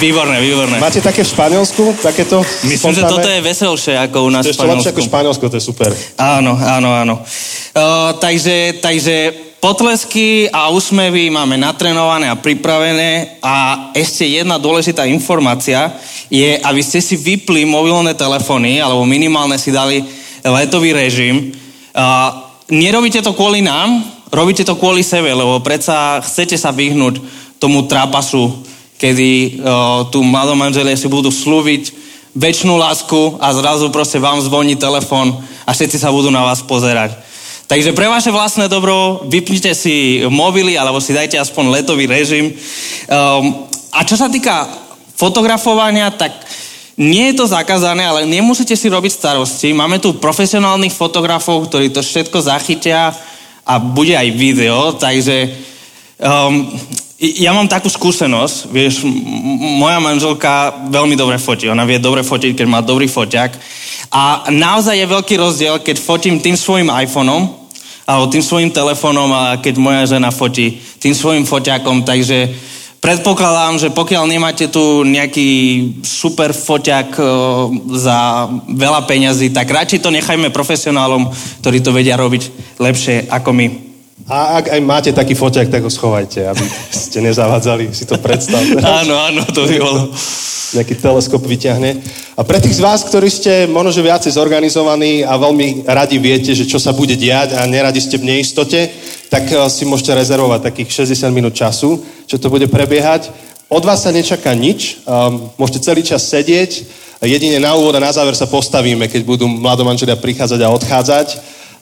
Výborné, 0.00 0.40
výborné. 0.40 0.80
Máte 0.80 1.04
také 1.04 1.28
v 1.28 1.28
Španielsku? 1.28 1.92
Takéto 2.00 2.40
Myslím, 2.64 2.96
že 2.96 3.04
spontánne? 3.04 3.20
toto 3.20 3.28
je 3.28 3.40
veselšie 3.44 3.94
ako 4.00 4.16
u 4.24 4.30
nás 4.32 4.48
To 4.48 4.48
je 4.48 4.54
v 4.54 4.56
ešte 4.56 4.64
lepšie 4.64 4.90
ako 4.96 5.02
Španielsku. 5.04 5.44
Španielsko, 5.44 5.44
to 5.52 5.56
je 5.60 5.64
super. 5.76 5.90
Áno, 6.16 6.56
áno, 6.56 6.88
áno. 6.96 7.14
Uh, 7.76 8.16
takže, 8.16 8.80
takže 8.80 9.47
potlesky 9.58 10.46
a 10.50 10.70
úsmevy 10.70 11.30
máme 11.30 11.58
natrenované 11.58 12.30
a 12.30 12.38
pripravené 12.38 13.38
a 13.42 13.88
ešte 13.94 14.26
jedna 14.26 14.54
dôležitá 14.58 15.06
informácia 15.10 15.98
je, 16.30 16.58
aby 16.62 16.82
ste 16.82 17.02
si 17.02 17.18
vypli 17.18 17.66
mobilné 17.66 18.14
telefóny 18.14 18.78
alebo 18.78 19.02
minimálne 19.02 19.58
si 19.58 19.74
dali 19.74 20.02
letový 20.46 20.94
režim. 20.94 21.50
Uh, 21.90 22.30
nerobíte 22.70 23.18
to 23.18 23.34
kvôli 23.34 23.58
nám, 23.58 24.06
robíte 24.30 24.62
to 24.62 24.78
kvôli 24.78 25.02
sebe, 25.02 25.34
lebo 25.34 25.58
predsa 25.58 26.22
chcete 26.22 26.54
sa 26.54 26.70
vyhnúť 26.70 27.18
tomu 27.58 27.90
trápasu, 27.90 28.62
kedy 29.02 29.58
uh, 29.58 30.06
tu 30.14 30.22
mladomanželia 30.22 30.94
si 30.94 31.10
budú 31.10 31.34
slúbiť 31.34 32.06
väčšinu 32.38 32.78
lásku 32.78 33.42
a 33.42 33.50
zrazu 33.50 33.90
proste 33.90 34.22
vám 34.22 34.38
zvoní 34.38 34.78
telefon 34.78 35.34
a 35.66 35.70
všetci 35.74 35.98
sa 35.98 36.14
budú 36.14 36.30
na 36.30 36.46
vás 36.46 36.62
pozerať. 36.62 37.27
Takže 37.68 37.92
pre 37.92 38.08
vaše 38.08 38.32
vlastné 38.32 38.64
dobro 38.64 39.20
vypnite 39.28 39.76
si 39.76 40.24
mobily 40.24 40.80
alebo 40.80 41.04
si 41.04 41.12
dajte 41.12 41.36
aspoň 41.36 41.68
letový 41.68 42.08
režim. 42.08 42.48
Um, 42.48 43.68
a 43.92 44.08
čo 44.08 44.16
sa 44.16 44.32
týka 44.32 44.64
fotografovania, 45.12 46.08
tak 46.08 46.32
nie 46.96 47.28
je 47.30 47.44
to 47.44 47.44
zakázané, 47.44 48.08
ale 48.08 48.24
nemusíte 48.24 48.72
si 48.72 48.88
robiť 48.88 49.12
starosti. 49.12 49.76
Máme 49.76 50.00
tu 50.00 50.16
profesionálnych 50.16 50.96
fotografov, 50.96 51.68
ktorí 51.68 51.92
to 51.92 52.00
všetko 52.00 52.40
zachytia 52.40 53.12
a 53.68 53.74
bude 53.76 54.16
aj 54.16 54.28
video, 54.32 54.96
takže 54.96 55.52
um, 56.24 56.72
ja 57.20 57.52
mám 57.52 57.68
takú 57.68 57.92
skúsenosť, 57.92 58.72
vieš, 58.72 59.04
moja 59.76 60.00
manželka 60.00 60.72
veľmi 60.88 61.20
dobre 61.20 61.36
fotí, 61.36 61.68
ona 61.68 61.84
vie 61.84 62.00
dobre 62.00 62.24
fotiť, 62.24 62.56
keď 62.56 62.66
má 62.70 62.80
dobrý 62.80 63.10
foťák 63.12 63.50
a 64.08 64.48
naozaj 64.48 64.96
je 64.96 65.12
veľký 65.12 65.34
rozdiel, 65.36 65.74
keď 65.84 66.00
fotím 66.00 66.40
tým 66.40 66.56
svojim 66.56 66.88
iPhoneom 66.88 67.57
alebo 68.08 68.32
tým 68.32 68.40
svojim 68.40 68.72
telefónom 68.72 69.28
a 69.36 69.60
keď 69.60 69.74
moja 69.76 70.08
žena 70.08 70.32
fotí 70.32 70.80
tým 70.96 71.12
svojim 71.12 71.44
foťákom, 71.44 72.08
takže 72.08 72.48
predpokladám, 73.04 73.76
že 73.76 73.88
pokiaľ 73.92 74.24
nemáte 74.24 74.72
tu 74.72 75.04
nejaký 75.04 75.48
super 76.00 76.56
foťák 76.56 77.08
e, 77.14 77.22
za 78.00 78.48
veľa 78.64 79.04
peňazí, 79.04 79.52
tak 79.52 79.68
radšej 79.68 80.00
to 80.00 80.10
nechajme 80.10 80.48
profesionálom, 80.48 81.28
ktorí 81.60 81.84
to 81.84 81.92
vedia 81.92 82.16
robiť 82.16 82.76
lepšie 82.80 83.28
ako 83.28 83.52
my. 83.52 83.87
A 84.26 84.58
ak 84.58 84.74
aj 84.74 84.80
máte 84.82 85.10
taký 85.14 85.38
foťák, 85.38 85.70
tak 85.70 85.86
ho 85.86 85.90
schovajte, 85.92 86.42
aby 86.50 86.64
ste 86.90 87.22
nezavádzali, 87.22 87.94
si 87.94 88.02
to 88.04 88.18
predstavte. 88.18 88.82
Áno, 89.04 89.14
áno, 89.14 89.46
to 89.54 89.64
by 89.64 89.76
bolo. 89.78 90.10
Nejaký 90.68 91.00
teleskop 91.00 91.40
vyťahne. 91.48 91.96
A 92.36 92.44
pre 92.44 92.60
tých 92.60 92.76
z 92.76 92.84
vás, 92.84 93.00
ktorí 93.00 93.32
ste 93.32 93.64
možno 93.64 93.88
že 93.88 94.04
viacej 94.04 94.36
zorganizovaní 94.36 95.24
a 95.24 95.40
veľmi 95.40 95.88
radi 95.88 96.20
viete, 96.20 96.52
že 96.52 96.68
čo 96.68 96.76
sa 96.76 96.92
bude 96.92 97.16
diať 97.16 97.56
a 97.56 97.64
neradi 97.64 98.04
ste 98.04 98.20
v 98.20 98.36
neistote, 98.36 98.92
tak 99.32 99.48
eh, 99.48 99.64
si 99.72 99.88
môžete 99.88 100.12
rezervovať 100.12 100.60
takých 100.60 101.08
60 101.08 101.32
minút 101.32 101.56
času, 101.56 102.04
čo 102.28 102.36
to 102.36 102.52
bude 102.52 102.68
prebiehať. 102.68 103.32
Od 103.68 103.84
vás 103.84 104.04
sa 104.04 104.12
nečaká 104.12 104.56
nič, 104.56 105.04
um, 105.04 105.52
môžete 105.60 105.84
celý 105.84 106.00
čas 106.00 106.24
sedieť, 106.24 106.88
jedine 107.20 107.60
na 107.60 107.76
úvod 107.76 107.92
a 107.96 108.00
na 108.00 108.08
záver 108.08 108.32
sa 108.32 108.48
postavíme, 108.48 109.10
keď 109.12 109.28
budú 109.28 109.44
mladomanželia 109.44 110.16
prichádzať 110.16 110.60
a 110.64 110.72
odchádzať. 110.72 111.28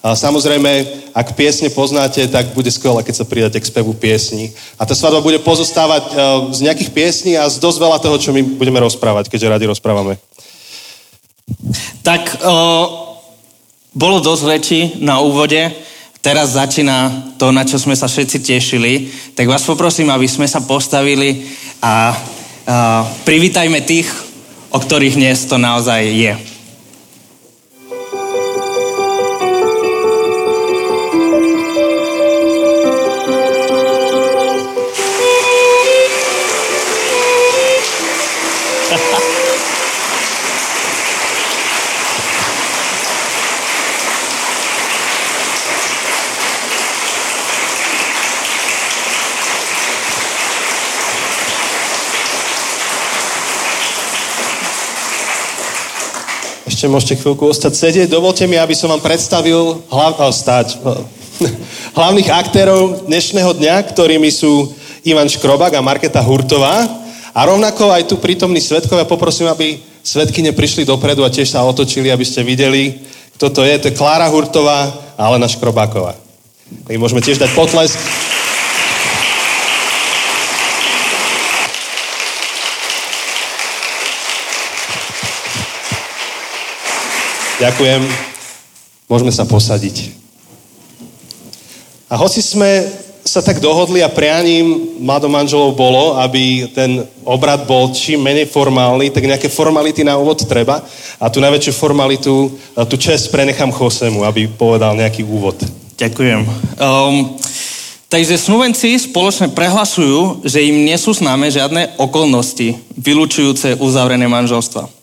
A 0.07 0.15
samozrejme, 0.15 0.87
ak 1.11 1.35
piesne 1.35 1.67
poznáte, 1.67 2.23
tak 2.31 2.55
bude 2.55 2.71
skvelé, 2.71 3.03
keď 3.03 3.15
sa 3.19 3.27
pridáte 3.27 3.59
k 3.59 3.67
spevu 3.67 3.91
piesni. 3.91 4.55
A 4.79 4.87
tá 4.87 4.95
svadba 4.95 5.19
bude 5.19 5.43
pozostávať 5.43 6.03
uh, 6.15 6.15
z 6.55 6.63
nejakých 6.63 6.95
piesní 6.95 7.35
a 7.35 7.51
z 7.51 7.59
dosť 7.59 7.79
veľa 7.83 7.99
toho, 7.99 8.15
čo 8.15 8.31
my 8.31 8.55
budeme 8.55 8.79
rozprávať, 8.79 9.27
keďže 9.27 9.51
radi 9.51 9.67
rozprávame. 9.67 10.15
Tak 12.07 12.39
o, 12.39 12.55
bolo 13.95 14.23
dosť 14.23 14.43
rečí 14.47 14.81
na 15.03 15.19
úvode, 15.19 15.75
teraz 16.23 16.55
začína 16.55 17.35
to, 17.39 17.51
na 17.51 17.67
čo 17.67 17.79
sme 17.79 17.99
sa 17.99 18.07
všetci 18.07 18.39
tešili. 18.47 19.11
Tak 19.35 19.51
vás 19.51 19.67
poprosím, 19.67 20.11
aby 20.11 20.31
sme 20.31 20.47
sa 20.47 20.63
postavili 20.63 21.51
a, 21.83 22.15
a 22.67 23.07
privítajme 23.27 23.83
tých, 23.83 24.07
o 24.71 24.79
ktorých 24.79 25.19
dnes 25.19 25.47
to 25.47 25.59
naozaj 25.59 26.03
je. 26.03 26.56
Môžete 56.97 57.21
chvíľku 57.21 57.53
ostať 57.53 57.73
sedieť. 57.77 58.09
Dovolte 58.09 58.49
mi, 58.49 58.57
aby 58.57 58.73
som 58.73 58.89
vám 58.89 59.05
predstavil 59.05 59.85
hlav... 59.93 60.17
oh, 60.17 60.33
stať. 60.33 60.81
hlavných 61.99 62.33
aktérov 62.33 63.05
dnešného 63.05 63.53
dňa, 63.53 63.85
ktorými 63.93 64.33
sú 64.33 64.73
Ivan 65.05 65.29
Škrobak 65.29 65.77
a 65.77 65.85
Marketa 65.85 66.25
Hurtová. 66.25 66.89
A 67.37 67.41
rovnako 67.45 67.93
aj 67.93 68.09
tu 68.09 68.17
prítomní 68.17 68.65
svetkovia, 68.65 69.05
poprosím, 69.05 69.53
aby 69.53 69.77
svetkyne 70.01 70.57
prišli 70.57 70.89
dopredu 70.89 71.21
a 71.21 71.29
tiež 71.29 71.53
sa 71.53 71.69
otočili, 71.69 72.09
aby 72.09 72.25
ste 72.25 72.41
videli, 72.41 72.97
kto 73.37 73.53
to 73.53 73.61
je. 73.69 73.77
To 73.77 73.93
je 73.93 73.99
Klára 74.01 74.33
Hurtová 74.33 74.89
a 75.21 75.29
Alena 75.29 75.53
Škrobáková. 75.53 76.17
Tak 76.89 76.97
môžeme 76.97 77.21
tiež 77.21 77.37
dať 77.37 77.53
potlesk. 77.53 78.01
Ďakujem. 87.57 88.05
Môžeme 89.09 89.33
sa 89.33 89.49
posadiť. 89.49 90.13
A 92.13 92.21
hoci 92.21 92.45
sme 92.45 92.85
sa 93.27 93.43
tak 93.43 93.59
dohodli 93.59 94.05
a 94.05 94.13
prianím 94.13 95.03
mladomanželov 95.03 95.75
bolo, 95.75 96.15
aby 96.21 96.71
ten 96.71 97.03
obrad 97.27 97.67
bol 97.67 97.91
čím 97.91 98.23
menej 98.23 98.47
formálny, 98.47 99.11
tak 99.11 99.27
nejaké 99.27 99.51
formality 99.51 100.07
na 100.07 100.15
úvod 100.15 100.47
treba. 100.47 100.85
A 101.19 101.27
tú 101.27 101.43
najväčšiu 101.43 101.73
formalitu, 101.75 102.55
tú 102.87 102.97
čest 103.01 103.35
prenechám 103.35 103.75
Chosemu, 103.75 104.23
aby 104.23 104.47
povedal 104.47 104.95
nejaký 104.95 105.27
úvod. 105.27 105.59
Ďakujem. 105.99 106.47
Um, 106.79 107.35
takže 108.07 108.39
snúvenci 108.39 108.95
spoločne 109.01 109.51
prehlasujú, 109.51 110.47
že 110.47 110.63
im 110.63 110.87
nie 110.87 110.99
sú 111.01 111.11
známe 111.17 111.51
žiadne 111.51 111.99
okolnosti 111.99 112.79
vylúčujúce 112.95 113.81
uzavrené 113.83 114.29
manželstva. 114.31 114.96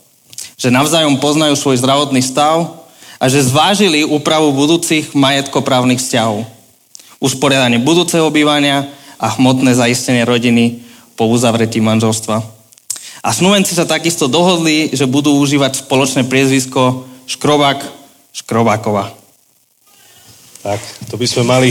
Že 0.64 0.72
navzájom 0.72 1.20
poznajú 1.20 1.60
svoj 1.60 1.84
zdravotný 1.84 2.24
stav 2.24 2.88
a 3.20 3.28
že 3.28 3.44
zvážili 3.44 4.08
úpravu 4.08 4.56
budúcich 4.56 5.12
majetkoprávnych 5.12 6.00
vzťahov 6.00 6.48
usporiadanie 7.24 7.80
budúceho 7.80 8.28
bývania 8.28 8.92
a 9.16 9.32
hmotné 9.40 9.72
zaistenie 9.72 10.28
rodiny 10.28 10.84
po 11.16 11.32
uzavretí 11.32 11.80
manželstva. 11.80 12.44
A 13.24 13.30
snúvenci 13.32 13.72
sa 13.72 13.88
takisto 13.88 14.28
dohodli, 14.28 14.92
že 14.92 15.08
budú 15.08 15.40
užívať 15.40 15.88
spoločné 15.88 16.28
priezvisko 16.28 17.08
Škrobák 17.24 17.80
Škrobákova. 18.36 19.16
Tak, 20.60 20.80
to 21.08 21.16
by 21.16 21.24
sme 21.24 21.44
mali... 21.48 21.70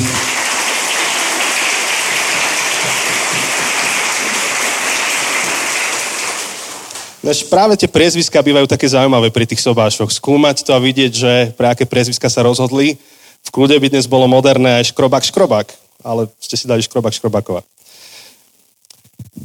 Než 7.23 7.47
práve 7.47 7.79
tie 7.79 7.87
priezviska 7.87 8.43
bývajú 8.43 8.67
také 8.67 8.91
zaujímavé 8.91 9.31
pri 9.31 9.47
tých 9.47 9.62
sobášoch. 9.62 10.11
Skúmať 10.11 10.67
to 10.67 10.75
a 10.75 10.83
vidieť, 10.83 11.12
že 11.14 11.33
pre 11.55 11.71
aké 11.71 11.87
priezviska 11.87 12.26
sa 12.26 12.43
rozhodli 12.43 12.99
v 13.43 13.50
kľude 13.50 13.75
by 13.75 13.88
dnes 13.91 14.07
bolo 14.07 14.31
moderné 14.31 14.79
aj 14.79 14.95
škrobák, 14.95 15.26
škrobák, 15.26 15.67
ale 16.07 16.31
ste 16.38 16.55
si 16.55 16.71
dali 16.71 16.83
škrobák, 16.83 17.11
škrobákova. 17.11 17.67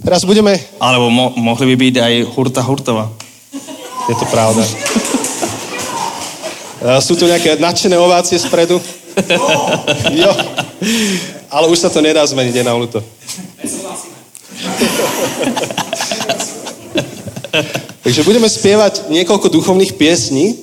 Teraz 0.05 0.22
budeme... 0.22 0.62
Alebo 0.77 1.10
mo- 1.10 1.34
mohli 1.34 1.74
by 1.74 1.75
byť 1.75 1.96
aj 1.98 2.13
hurta, 2.38 2.62
hurtova. 2.62 3.10
Je 4.07 4.15
to 4.15 4.25
pravda. 4.29 4.63
Sú 7.01 7.17
tu 7.17 7.25
nejaké 7.25 7.57
nadšené 7.57 7.98
ovácie 7.98 8.38
spredu? 8.38 8.77
jo. 10.13 10.31
Ale 11.50 11.65
už 11.74 11.79
sa 11.81 11.89
to 11.89 12.05
nedá 12.05 12.22
zmeniť, 12.22 12.53
je 12.53 12.63
na 12.63 12.77
ľúto. 12.77 13.01
Takže 18.07 18.23
budeme 18.23 18.47
spievať 18.47 19.11
niekoľko 19.11 19.51
duchovných 19.51 19.99
piesní 19.99 20.55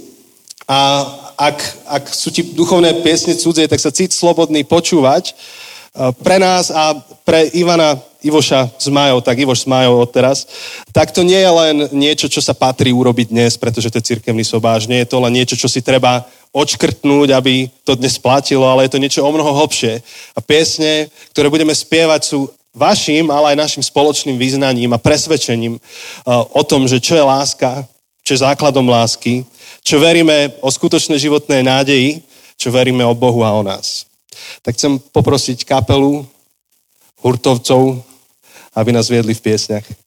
a 0.64 1.04
ak, 1.36 1.60
ak 1.84 2.04
sú 2.08 2.32
ti 2.32 2.40
duchovné 2.40 3.04
piesne 3.04 3.36
cudzie, 3.36 3.68
tak 3.68 3.84
sa 3.84 3.92
cít 3.92 4.16
slobodný 4.16 4.64
počúvať. 4.64 5.28
E, 5.28 5.32
pre 6.24 6.40
nás 6.40 6.72
a 6.72 6.96
pre 7.20 7.52
Ivana 7.52 8.00
Ivoša 8.24 8.72
z 8.80 8.88
Majou, 8.88 9.20
tak 9.20 9.36
Ivoš 9.36 9.68
z 9.68 9.76
Majou 9.76 10.00
odteraz, 10.00 10.48
tak 10.88 11.12
to 11.12 11.20
nie 11.20 11.36
je 11.36 11.52
len 11.52 11.76
niečo, 11.92 12.32
čo 12.32 12.40
sa 12.40 12.56
patrí 12.56 12.96
urobiť 12.96 13.28
dnes, 13.28 13.60
pretože 13.60 13.92
to 13.92 14.00
je 14.00 14.08
cirkevný 14.16 14.40
sobáž. 14.40 14.88
Nie 14.88 15.04
je 15.04 15.12
to 15.12 15.20
len 15.20 15.36
niečo, 15.36 15.52
čo 15.52 15.68
si 15.68 15.84
treba 15.84 16.24
odškrtnúť, 16.48 17.28
aby 17.28 17.68
to 17.84 17.92
dnes 17.92 18.16
platilo, 18.16 18.64
ale 18.64 18.88
je 18.88 18.96
to 18.96 19.02
niečo 19.04 19.20
o 19.20 19.28
mnoho 19.28 19.52
hlbšie. 19.52 20.00
A 20.32 20.40
piesne, 20.40 21.12
ktoré 21.36 21.52
budeme 21.52 21.76
spievať, 21.76 22.24
sú 22.24 22.48
vašim, 22.74 23.30
ale 23.30 23.54
aj 23.54 23.62
našim 23.64 23.84
spoločným 23.86 24.34
význaním 24.34 24.90
a 24.92 24.98
presvedčením 24.98 25.78
e, 25.78 25.80
o 26.50 26.62
tom, 26.66 26.90
že 26.90 26.98
čo 26.98 27.14
je 27.14 27.24
láska, 27.24 27.86
čo 28.26 28.34
je 28.34 28.44
základom 28.44 28.84
lásky 28.84 29.46
čo 29.84 30.00
veríme 30.00 30.56
o 30.64 30.72
skutočnej 30.72 31.20
životnej 31.20 31.60
nádeji, 31.60 32.24
čo 32.56 32.72
veríme 32.72 33.04
o 33.04 33.12
Bohu 33.12 33.44
a 33.44 33.52
o 33.52 33.60
nás. 33.60 34.08
Tak 34.64 34.80
chcem 34.80 34.96
poprosiť 35.12 35.68
kapelu 35.68 36.24
hurtovcov, 37.20 38.00
aby 38.72 38.90
nás 38.96 39.12
viedli 39.12 39.36
v 39.36 39.44
piesňach. 39.44 39.84
keď 39.84 40.04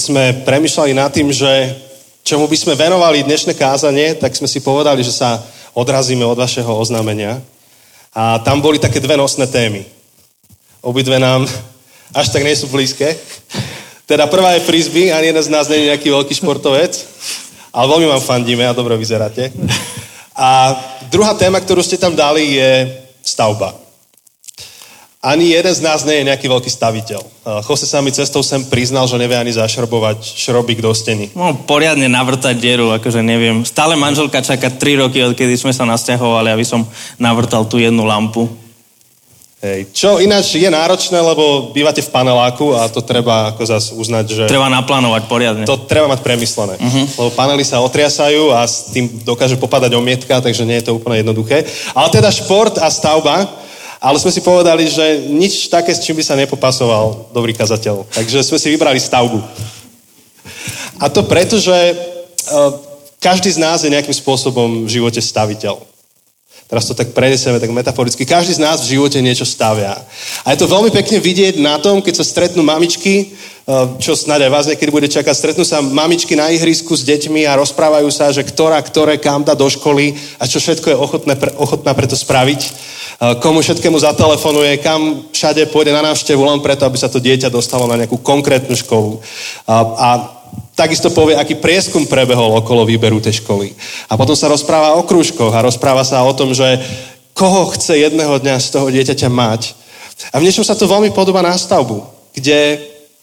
sme 0.00 0.40
premyšľali 0.48 0.96
nad 0.96 1.12
tým, 1.12 1.28
že 1.28 1.76
čomu 2.24 2.48
by 2.48 2.56
sme 2.56 2.72
venovali 2.72 3.20
dnešné 3.20 3.52
kázanie, 3.52 4.16
tak 4.16 4.32
sme 4.32 4.48
si 4.48 4.64
povedali, 4.64 5.04
že 5.04 5.12
sa 5.12 5.44
odrazíme 5.76 6.24
od 6.24 6.40
vašeho 6.40 6.72
oznámenia. 6.72 7.44
A 8.16 8.40
tam 8.40 8.64
boli 8.64 8.80
také 8.80 8.98
dve 8.98 9.20
nosné 9.20 9.44
témy. 9.46 9.84
Obidve 10.80 11.20
nám 11.20 11.44
až 12.18 12.32
tak 12.32 12.40
nie 12.40 12.56
sú 12.56 12.72
blízke. 12.72 13.12
Teda 14.08 14.26
prvá 14.26 14.56
je 14.56 14.66
frisby, 14.66 15.12
ani 15.12 15.30
jeden 15.30 15.44
z 15.44 15.52
nás 15.52 15.68
nie 15.68 15.84
je 15.84 15.88
nejaký 15.94 16.08
veľký 16.10 16.34
športovec, 16.34 16.96
ale 17.70 17.86
veľmi 17.86 18.10
vám 18.10 18.24
fandíme 18.24 18.66
a 18.66 18.74
dobre 18.74 18.98
vyzeráte. 18.98 19.52
A 20.34 20.74
druhá 21.12 21.36
téma, 21.36 21.60
ktorú 21.60 21.84
ste 21.84 22.00
tam 22.00 22.16
dali, 22.16 22.58
je 22.58 22.90
stavba 23.22 23.89
ani 25.20 25.52
jeden 25.52 25.74
z 25.76 25.84
nás 25.84 26.00
nie 26.08 26.24
je 26.24 26.28
nejaký 26.32 26.48
veľký 26.48 26.72
staviteľ. 26.72 27.20
Jose 27.68 27.84
sa 27.84 28.00
mi 28.00 28.08
cestou 28.08 28.40
sem 28.40 28.64
priznal, 28.64 29.04
že 29.04 29.20
nevie 29.20 29.36
ani 29.36 29.52
zašrobovať 29.52 30.16
šrobík 30.24 30.80
do 30.80 30.88
steny. 30.96 31.36
No, 31.36 31.52
poriadne 31.68 32.08
navrtať 32.08 32.56
dieru, 32.56 32.88
akože 32.96 33.20
neviem. 33.20 33.60
Stále 33.68 34.00
manželka 34.00 34.40
čaká 34.40 34.72
3 34.72 35.04
roky, 35.04 35.20
odkedy 35.20 35.60
sme 35.60 35.76
sa 35.76 35.84
nasťahovali, 35.84 36.48
aby 36.56 36.64
som 36.64 36.88
navrtal 37.20 37.68
tú 37.68 37.76
jednu 37.76 38.08
lampu. 38.08 38.48
Hej. 39.60 39.92
Čo 39.92 40.24
ináč 40.24 40.56
je 40.56 40.64
náročné, 40.72 41.20
lebo 41.20 41.68
bývate 41.76 42.00
v 42.00 42.08
paneláku 42.08 42.72
a 42.72 42.88
to 42.88 43.04
treba 43.04 43.52
ako 43.52 43.60
zas 43.68 43.92
uznať, 43.92 44.24
že... 44.32 44.42
Treba 44.48 44.72
naplánovať 44.72 45.28
poriadne. 45.28 45.68
To 45.68 45.84
treba 45.84 46.08
mať 46.08 46.24
premyslené. 46.24 46.80
Uh-huh. 46.80 47.04
Lebo 47.04 47.28
panely 47.36 47.60
sa 47.60 47.84
otriasajú 47.84 48.56
a 48.56 48.64
s 48.64 48.88
tým 48.88 49.20
dokáže 49.20 49.60
popadať 49.60 49.92
omietka, 50.00 50.40
takže 50.40 50.64
nie 50.64 50.80
je 50.80 50.88
to 50.88 50.96
úplne 50.96 51.20
jednoduché. 51.20 51.68
Ale 51.92 52.08
teda 52.08 52.32
šport 52.32 52.80
a 52.80 52.88
stavba, 52.88 53.44
ale 54.00 54.16
sme 54.16 54.32
si 54.32 54.40
povedali, 54.40 54.88
že 54.88 55.28
nič 55.28 55.68
také, 55.68 55.92
s 55.92 56.00
čím 56.00 56.16
by 56.16 56.24
sa 56.24 56.40
nepopasoval 56.40 57.30
dobrý 57.36 57.52
kazateľ. 57.52 58.08
Takže 58.08 58.40
sme 58.40 58.56
si 58.56 58.72
vybrali 58.72 58.96
stavbu. 58.96 59.36
A 61.00 61.12
to 61.12 61.20
preto, 61.28 61.60
že 61.60 61.76
uh, 61.92 62.72
každý 63.20 63.52
z 63.52 63.60
nás 63.60 63.84
je 63.84 63.92
nejakým 63.92 64.16
spôsobom 64.16 64.88
v 64.88 64.92
živote 65.00 65.20
staviteľ. 65.20 65.76
Teraz 66.70 66.86
to 66.86 66.94
tak 66.94 67.10
prenesieme 67.10 67.58
tak 67.58 67.74
metaforicky. 67.74 68.22
Každý 68.22 68.54
z 68.54 68.62
nás 68.62 68.86
v 68.86 68.94
živote 68.94 69.18
niečo 69.18 69.42
stavia. 69.42 69.98
A 70.46 70.54
je 70.54 70.62
to 70.62 70.70
veľmi 70.70 70.94
pekne 70.94 71.18
vidieť 71.18 71.58
na 71.58 71.82
tom, 71.82 71.98
keď 71.98 72.22
sa 72.22 72.30
stretnú 72.30 72.62
mamičky, 72.62 73.34
čo 73.98 74.14
snáď 74.14 74.46
aj 74.46 74.54
vás 74.54 74.66
niekedy 74.70 74.90
bude 74.94 75.10
čakať, 75.10 75.34
stretnú 75.34 75.66
sa 75.66 75.82
mamičky 75.82 76.38
na 76.38 76.46
ihrisku 76.54 76.94
s 76.94 77.02
deťmi 77.02 77.42
a 77.46 77.58
rozprávajú 77.58 78.06
sa, 78.14 78.30
že 78.30 78.46
ktorá, 78.46 78.78
ktoré 78.86 79.18
kam 79.18 79.42
dá 79.42 79.58
do 79.58 79.66
školy 79.66 80.14
a 80.38 80.46
čo 80.46 80.62
všetko 80.62 80.86
je 80.94 80.96
ochotné, 80.96 81.34
ochotná 81.58 81.90
preto 81.90 82.14
spraviť 82.14 82.60
komu 83.20 83.60
všetkému 83.60 84.00
zatelefonuje, 84.00 84.80
kam 84.80 85.28
všade 85.28 85.68
pôjde 85.68 85.92
na 85.92 86.00
návštevu 86.00 86.40
len 86.40 86.64
preto, 86.64 86.88
aby 86.88 86.96
sa 86.96 87.12
to 87.12 87.20
dieťa 87.20 87.52
dostalo 87.52 87.84
na 87.84 88.00
nejakú 88.00 88.16
konkrétnu 88.24 88.72
školu. 88.72 89.20
A, 89.68 89.74
a 89.76 90.08
takisto 90.74 91.12
povie, 91.12 91.36
aký 91.36 91.60
prieskum 91.60 92.08
prebehol 92.08 92.56
okolo 92.60 92.88
výberu 92.88 93.20
tej 93.20 93.44
školy. 93.44 93.72
A 94.08 94.16
potom 94.16 94.32
sa 94.32 94.48
rozpráva 94.48 94.96
o 94.96 95.04
krúžkoch 95.04 95.52
a 95.52 95.64
rozpráva 95.64 96.06
sa 96.06 96.24
o 96.24 96.32
tom, 96.32 96.56
že 96.56 96.80
koho 97.36 97.72
chce 97.76 98.00
jedného 98.00 98.40
dňa 98.40 98.56
z 98.60 98.68
toho 98.72 98.86
dieťaťa 98.88 99.28
mať. 99.28 99.62
A 100.32 100.40
v 100.40 100.44
niečom 100.48 100.64
sa 100.64 100.76
to 100.76 100.88
veľmi 100.88 101.12
podobá 101.12 101.40
na 101.40 101.56
stavbu, 101.56 102.04
kde 102.36 102.80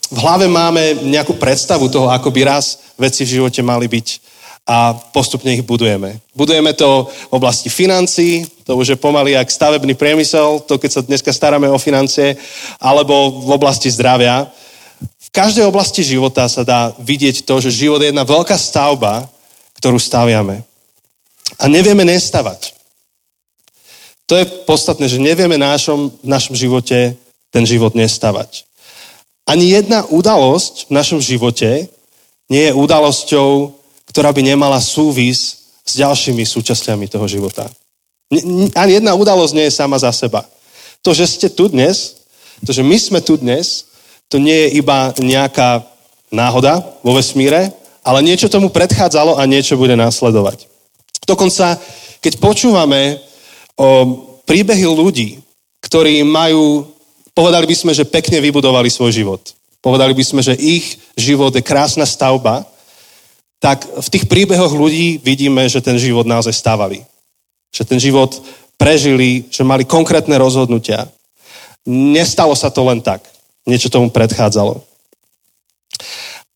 v 0.08 0.18
hlave 0.18 0.48
máme 0.48 1.04
nejakú 1.04 1.36
predstavu 1.36 1.86
toho, 1.92 2.08
ako 2.10 2.32
by 2.32 2.40
raz 2.46 2.80
veci 2.98 3.22
v 3.22 3.38
živote 3.38 3.60
mali 3.62 3.86
byť 3.86 4.38
a 4.68 4.92
postupne 4.92 5.48
ich 5.56 5.64
budujeme. 5.64 6.20
Budujeme 6.36 6.76
to 6.76 7.08
v 7.08 7.32
oblasti 7.32 7.72
financií, 7.72 8.44
to 8.68 8.76
už 8.76 8.88
je 8.92 9.00
pomaly 9.00 9.32
jak 9.32 9.48
stavebný 9.48 9.96
priemysel, 9.96 10.60
to 10.68 10.76
keď 10.76 10.90
sa 10.92 11.00
dneska 11.00 11.32
staráme 11.32 11.72
o 11.72 11.80
financie, 11.80 12.36
alebo 12.76 13.32
v 13.32 13.50
oblasti 13.56 13.88
zdravia. 13.88 14.44
V 15.28 15.30
každej 15.36 15.68
oblasti 15.68 16.00
života 16.00 16.48
sa 16.48 16.64
dá 16.64 16.96
vidieť 16.96 17.44
to, 17.44 17.60
že 17.60 17.84
život 17.84 18.00
je 18.00 18.08
jedna 18.08 18.24
veľká 18.24 18.56
stavba, 18.56 19.28
ktorú 19.76 20.00
staviame. 20.00 20.64
A 21.60 21.64
nevieme 21.68 22.02
nestavať. 22.08 22.72
To 24.28 24.36
je 24.36 24.44
podstatné, 24.68 25.08
že 25.08 25.20
nevieme 25.20 25.56
našom, 25.56 26.12
v 26.20 26.28
našom 26.28 26.56
živote 26.56 27.16
ten 27.48 27.64
život 27.64 27.96
nestavať. 27.96 28.68
Ani 29.48 29.72
jedna 29.72 30.04
udalosť 30.04 30.92
v 30.92 30.92
našom 30.92 31.20
živote 31.24 31.88
nie 32.52 32.64
je 32.68 32.76
udalosťou, 32.76 33.72
ktorá 34.12 34.32
by 34.32 34.44
nemala 34.44 34.76
súvis 34.80 35.72
s 35.84 35.96
ďalšími 35.96 36.44
súčasťami 36.44 37.08
toho 37.08 37.24
života. 37.24 37.64
Ani 38.76 39.00
jedna 39.00 39.16
udalosť 39.16 39.52
nie 39.56 39.72
je 39.72 39.78
sama 39.80 39.96
za 39.96 40.12
seba. 40.12 40.44
To, 41.00 41.16
že 41.16 41.24
ste 41.24 41.48
tu 41.48 41.72
dnes, 41.72 42.20
to, 42.60 42.76
že 42.76 42.84
my 42.84 42.96
sme 43.00 43.20
tu 43.24 43.40
dnes, 43.40 43.87
to 44.28 44.36
nie 44.36 44.68
je 44.68 44.80
iba 44.80 45.12
nejaká 45.16 45.84
náhoda 46.28 46.84
vo 47.00 47.16
vesmíre, 47.16 47.72
ale 48.04 48.24
niečo 48.24 48.52
tomu 48.52 48.68
predchádzalo 48.68 49.36
a 49.40 49.48
niečo 49.48 49.80
bude 49.80 49.96
následovať. 49.96 50.68
Dokonca, 51.24 51.76
keď 52.20 52.40
počúvame 52.40 53.20
o 53.76 53.88
príbehy 54.48 54.84
ľudí, 54.88 55.40
ktorí 55.84 56.24
majú, 56.24 56.88
povedali 57.36 57.68
by 57.68 57.76
sme, 57.76 57.92
že 57.92 58.08
pekne 58.08 58.40
vybudovali 58.40 58.88
svoj 58.88 59.12
život. 59.12 59.42
Povedali 59.84 60.12
by 60.16 60.24
sme, 60.24 60.40
že 60.44 60.56
ich 60.56 60.98
život 61.16 61.54
je 61.54 61.62
krásna 61.64 62.04
stavba, 62.04 62.64
tak 63.58 63.84
v 63.84 64.08
tých 64.08 64.24
príbehoch 64.26 64.70
ľudí 64.70 65.18
vidíme, 65.22 65.66
že 65.68 65.82
ten 65.82 65.98
život 65.98 66.26
naozaj 66.26 66.54
stavali. 66.54 67.02
Že 67.74 67.82
ten 67.84 67.98
život 67.98 68.30
prežili, 68.78 69.46
že 69.50 69.66
mali 69.66 69.84
konkrétne 69.84 70.38
rozhodnutia. 70.38 71.10
Nestalo 71.86 72.54
sa 72.54 72.70
to 72.70 72.86
len 72.86 73.02
tak. 73.02 73.22
Niečo 73.68 73.92
tomu 73.92 74.08
predchádzalo. 74.08 74.80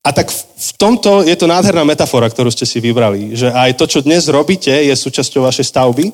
A 0.02 0.10
tak 0.10 0.32
v 0.32 0.72
tomto 0.80 1.22
je 1.22 1.36
to 1.36 1.46
nádherná 1.46 1.84
metafora, 1.84 2.26
ktorú 2.26 2.50
ste 2.50 2.66
si 2.66 2.80
vybrali, 2.80 3.36
že 3.36 3.52
aj 3.52 3.76
to, 3.78 3.84
čo 3.86 4.00
dnes 4.02 4.26
robíte, 4.32 4.72
je 4.72 4.90
súčasťou 4.90 5.46
vašej 5.46 5.68
stavby 5.68 6.10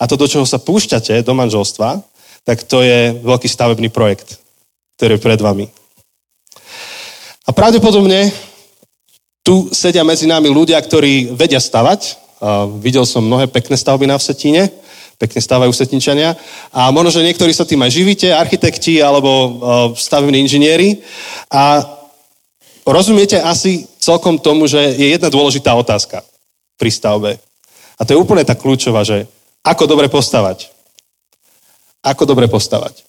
a 0.00 0.06
to, 0.08 0.14
do 0.16 0.24
čoho 0.24 0.46
sa 0.48 0.62
púšťate, 0.62 1.20
do 1.20 1.34
manželstva, 1.36 2.00
tak 2.46 2.64
to 2.64 2.80
je 2.80 3.12
veľký 3.26 3.50
stavebný 3.50 3.90
projekt, 3.90 4.38
ktorý 4.96 5.18
je 5.18 5.24
pred 5.26 5.40
vami. 5.42 5.66
A 7.44 7.50
pravdepodobne 7.52 8.30
tu 9.42 9.68
sedia 9.74 10.06
medzi 10.06 10.24
nami 10.30 10.50
ľudia, 10.50 10.80
ktorí 10.80 11.34
vedia 11.34 11.60
stavať. 11.62 12.18
Videl 12.82 13.06
som 13.06 13.22
mnohé 13.22 13.46
pekné 13.46 13.78
stavby 13.78 14.06
na 14.08 14.18
Vsetíne, 14.18 14.70
pekne 15.16 15.40
stávajú 15.40 15.72
Vsetinčania. 15.72 16.36
A 16.72 16.92
možno, 16.92 17.12
že 17.12 17.24
niektorí 17.24 17.52
sa 17.52 17.64
tým 17.68 17.80
aj 17.82 17.92
živíte, 17.92 18.28
architekti 18.32 19.00
alebo 19.00 19.60
stavební 19.96 20.44
inžinieri. 20.44 21.00
A 21.50 21.84
rozumiete 22.86 23.40
asi 23.40 23.88
celkom 23.98 24.38
tomu, 24.38 24.68
že 24.70 24.78
je 24.94 25.16
jedna 25.16 25.32
dôležitá 25.32 25.74
otázka 25.74 26.22
pri 26.76 26.90
stavbe. 26.92 27.30
A 27.96 28.04
to 28.04 28.12
je 28.14 28.20
úplne 28.20 28.44
tá 28.44 28.52
kľúčová, 28.52 29.02
že 29.02 29.24
ako 29.64 29.88
dobre 29.88 30.06
postavať. 30.06 30.70
Ako 32.04 32.22
dobre 32.28 32.46
postavať. 32.46 33.02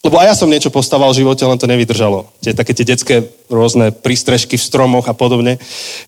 Lebo 0.00 0.16
aj 0.16 0.26
ja 0.30 0.34
som 0.38 0.48
niečo 0.48 0.72
postaval 0.72 1.10
v 1.12 1.26
živote, 1.26 1.42
len 1.42 1.58
to 1.58 1.68
nevydržalo. 1.68 2.30
Tie, 2.40 2.54
také 2.54 2.72
tie 2.72 2.86
detské 2.86 3.28
rôzne 3.50 3.90
prístrežky 3.92 4.56
v 4.56 4.62
stromoch 4.62 5.10
a 5.10 5.12
podobne. 5.12 5.58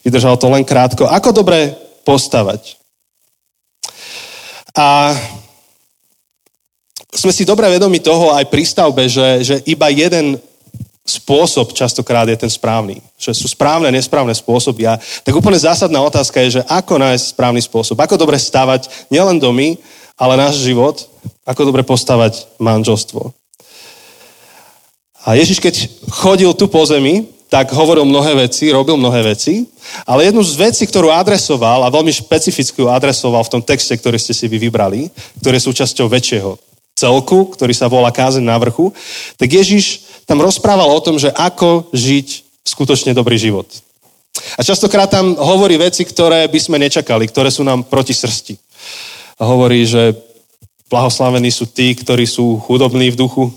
Vydržalo 0.07 0.39
to 0.39 0.49
len 0.49 0.65
krátko. 0.65 1.11
Ako 1.11 1.35
dobre 1.35 1.75
postavať? 2.07 2.80
A 4.75 5.17
sme 7.11 7.35
si 7.35 7.43
dobre 7.43 7.67
vedomi 7.67 7.99
toho 7.99 8.31
aj 8.35 8.47
pri 8.47 8.63
stavbe, 8.63 9.11
že, 9.11 9.43
že 9.43 9.57
iba 9.67 9.91
jeden 9.91 10.39
spôsob 11.03 11.75
častokrát 11.75 12.29
je 12.31 12.39
ten 12.39 12.51
správny. 12.51 13.03
Že 13.19 13.33
sú 13.35 13.47
správne, 13.51 13.91
nesprávne 13.91 14.31
spôsoby. 14.31 14.87
A 14.87 14.95
tak 15.27 15.35
úplne 15.35 15.59
zásadná 15.59 15.99
otázka 16.07 16.39
je, 16.47 16.63
že 16.63 16.67
ako 16.71 17.03
nájsť 17.03 17.25
správny 17.35 17.61
spôsob. 17.67 17.99
Ako 17.99 18.15
dobre 18.15 18.39
stavať 18.39 19.11
nielen 19.11 19.43
domy, 19.43 19.75
ale 20.15 20.39
náš 20.39 20.63
život. 20.63 21.03
Ako 21.43 21.67
dobre 21.67 21.83
postavať 21.83 22.47
manželstvo. 22.63 23.35
A 25.27 25.37
Ježiš, 25.37 25.59
keď 25.59 25.75
chodil 26.09 26.49
tu 26.55 26.71
po 26.71 26.81
zemi, 26.87 27.29
tak 27.51 27.75
hovoril 27.75 28.07
mnohé 28.07 28.47
veci, 28.47 28.71
robil 28.71 28.95
mnohé 28.95 29.35
veci, 29.35 29.67
ale 30.07 30.31
jednu 30.31 30.39
z 30.47 30.55
vecí, 30.55 30.87
ktorú 30.87 31.11
adresoval 31.11 31.83
a 31.83 31.91
veľmi 31.91 32.15
špecificky 32.15 32.87
adresoval 32.87 33.43
v 33.43 33.53
tom 33.59 33.63
texte, 33.63 33.91
ktorý 33.99 34.23
ste 34.23 34.31
si 34.31 34.47
vy 34.47 34.71
vybrali, 34.71 35.11
ktorý 35.43 35.59
je 35.59 35.67
súčasťou 35.67 36.07
väčšieho 36.07 36.55
celku, 36.95 37.51
ktorý 37.51 37.75
sa 37.75 37.91
volá 37.91 38.15
Kázeň 38.15 38.47
na 38.47 38.55
vrchu, 38.55 38.95
tak 39.35 39.51
Ježiš 39.51 40.07
tam 40.31 40.39
rozprával 40.39 40.87
o 40.87 41.03
tom, 41.03 41.19
že 41.19 41.35
ako 41.35 41.91
žiť 41.91 42.29
skutočne 42.63 43.17
dobrý 43.19 43.35
život. 43.35 43.67
A 44.55 44.63
častokrát 44.63 45.11
tam 45.11 45.35
hovorí 45.35 45.75
veci, 45.75 46.07
ktoré 46.07 46.47
by 46.47 46.61
sme 46.63 46.79
nečakali, 46.79 47.27
ktoré 47.27 47.51
sú 47.51 47.67
nám 47.67 47.83
proti 47.83 48.15
srsti. 48.15 48.55
A 49.41 49.49
hovorí, 49.49 49.83
že 49.89 50.15
blahoslavení 50.87 51.51
sú 51.51 51.67
tí, 51.67 51.99
ktorí 51.99 52.31
sú 52.31 52.63
chudobní 52.63 53.11
v 53.11 53.19
duchu, 53.19 53.51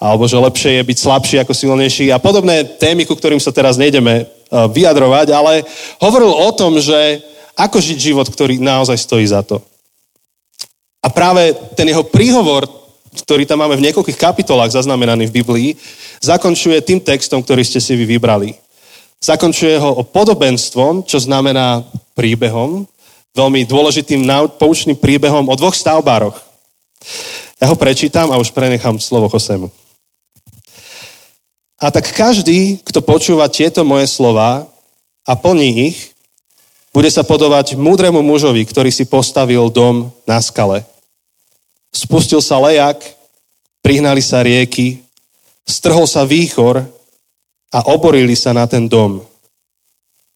alebo 0.00 0.24
že 0.24 0.40
lepšie 0.40 0.80
je 0.80 0.88
byť 0.88 0.98
slabší 0.98 1.36
ako 1.44 1.52
silnejší 1.52 2.08
a 2.08 2.16
podobné 2.16 2.64
témy, 2.64 3.04
ku 3.04 3.12
ktorým 3.12 3.36
sa 3.36 3.52
teraz 3.52 3.76
nejdeme 3.76 4.24
e, 4.24 4.24
vyjadrovať, 4.48 5.28
ale 5.28 5.68
hovoril 6.00 6.32
o 6.32 6.48
tom, 6.56 6.80
že 6.80 7.20
ako 7.52 7.76
žiť 7.76 7.98
život, 8.00 8.24
ktorý 8.24 8.56
naozaj 8.56 8.96
stojí 8.96 9.28
za 9.28 9.44
to. 9.44 9.60
A 11.04 11.12
práve 11.12 11.52
ten 11.76 11.84
jeho 11.84 12.00
príhovor, 12.00 12.64
ktorý 13.12 13.44
tam 13.44 13.60
máme 13.60 13.76
v 13.76 13.92
niekoľkých 13.92 14.16
kapitolách 14.16 14.72
zaznamenaný 14.72 15.28
v 15.28 15.36
Biblii, 15.44 15.68
zakončuje 16.24 16.80
tým 16.80 17.04
textom, 17.04 17.44
ktorý 17.44 17.60
ste 17.60 17.80
si 17.80 17.92
vy 17.92 18.16
vybrali. 18.16 18.56
Zakončuje 19.20 19.76
ho 19.76 20.00
o 20.00 20.02
podobenstvom, 20.04 21.04
čo 21.04 21.20
znamená 21.20 21.84
príbehom, 22.16 22.88
veľmi 23.36 23.68
dôležitým 23.68 24.24
poučným 24.56 24.96
príbehom 24.96 25.44
o 25.44 25.54
dvoch 25.60 25.76
stavbároch. 25.76 26.40
Ja 27.60 27.68
ho 27.68 27.76
prečítam 27.76 28.32
a 28.32 28.40
už 28.40 28.56
prenechám 28.56 28.96
slovo 28.96 29.28
Chosemu. 29.28 29.68
A 31.80 31.88
tak 31.88 32.12
každý, 32.12 32.76
kto 32.84 33.00
počúva 33.00 33.48
tieto 33.48 33.88
moje 33.88 34.04
slova 34.04 34.68
a 35.24 35.32
plní 35.32 35.88
ich, 35.88 36.12
bude 36.92 37.08
sa 37.08 37.24
podobať 37.24 37.78
múdremu 37.80 38.20
mužovi, 38.20 38.68
ktorý 38.68 38.92
si 38.92 39.08
postavil 39.08 39.72
dom 39.72 40.12
na 40.28 40.44
skale. 40.44 40.84
Spustil 41.88 42.44
sa 42.44 42.60
lejak, 42.60 43.00
prihnali 43.80 44.20
sa 44.20 44.44
rieky, 44.44 45.00
strhol 45.64 46.04
sa 46.04 46.28
výchor 46.28 46.84
a 47.72 47.78
oborili 47.88 48.36
sa 48.36 48.52
na 48.52 48.68
ten 48.68 48.84
dom. 48.84 49.24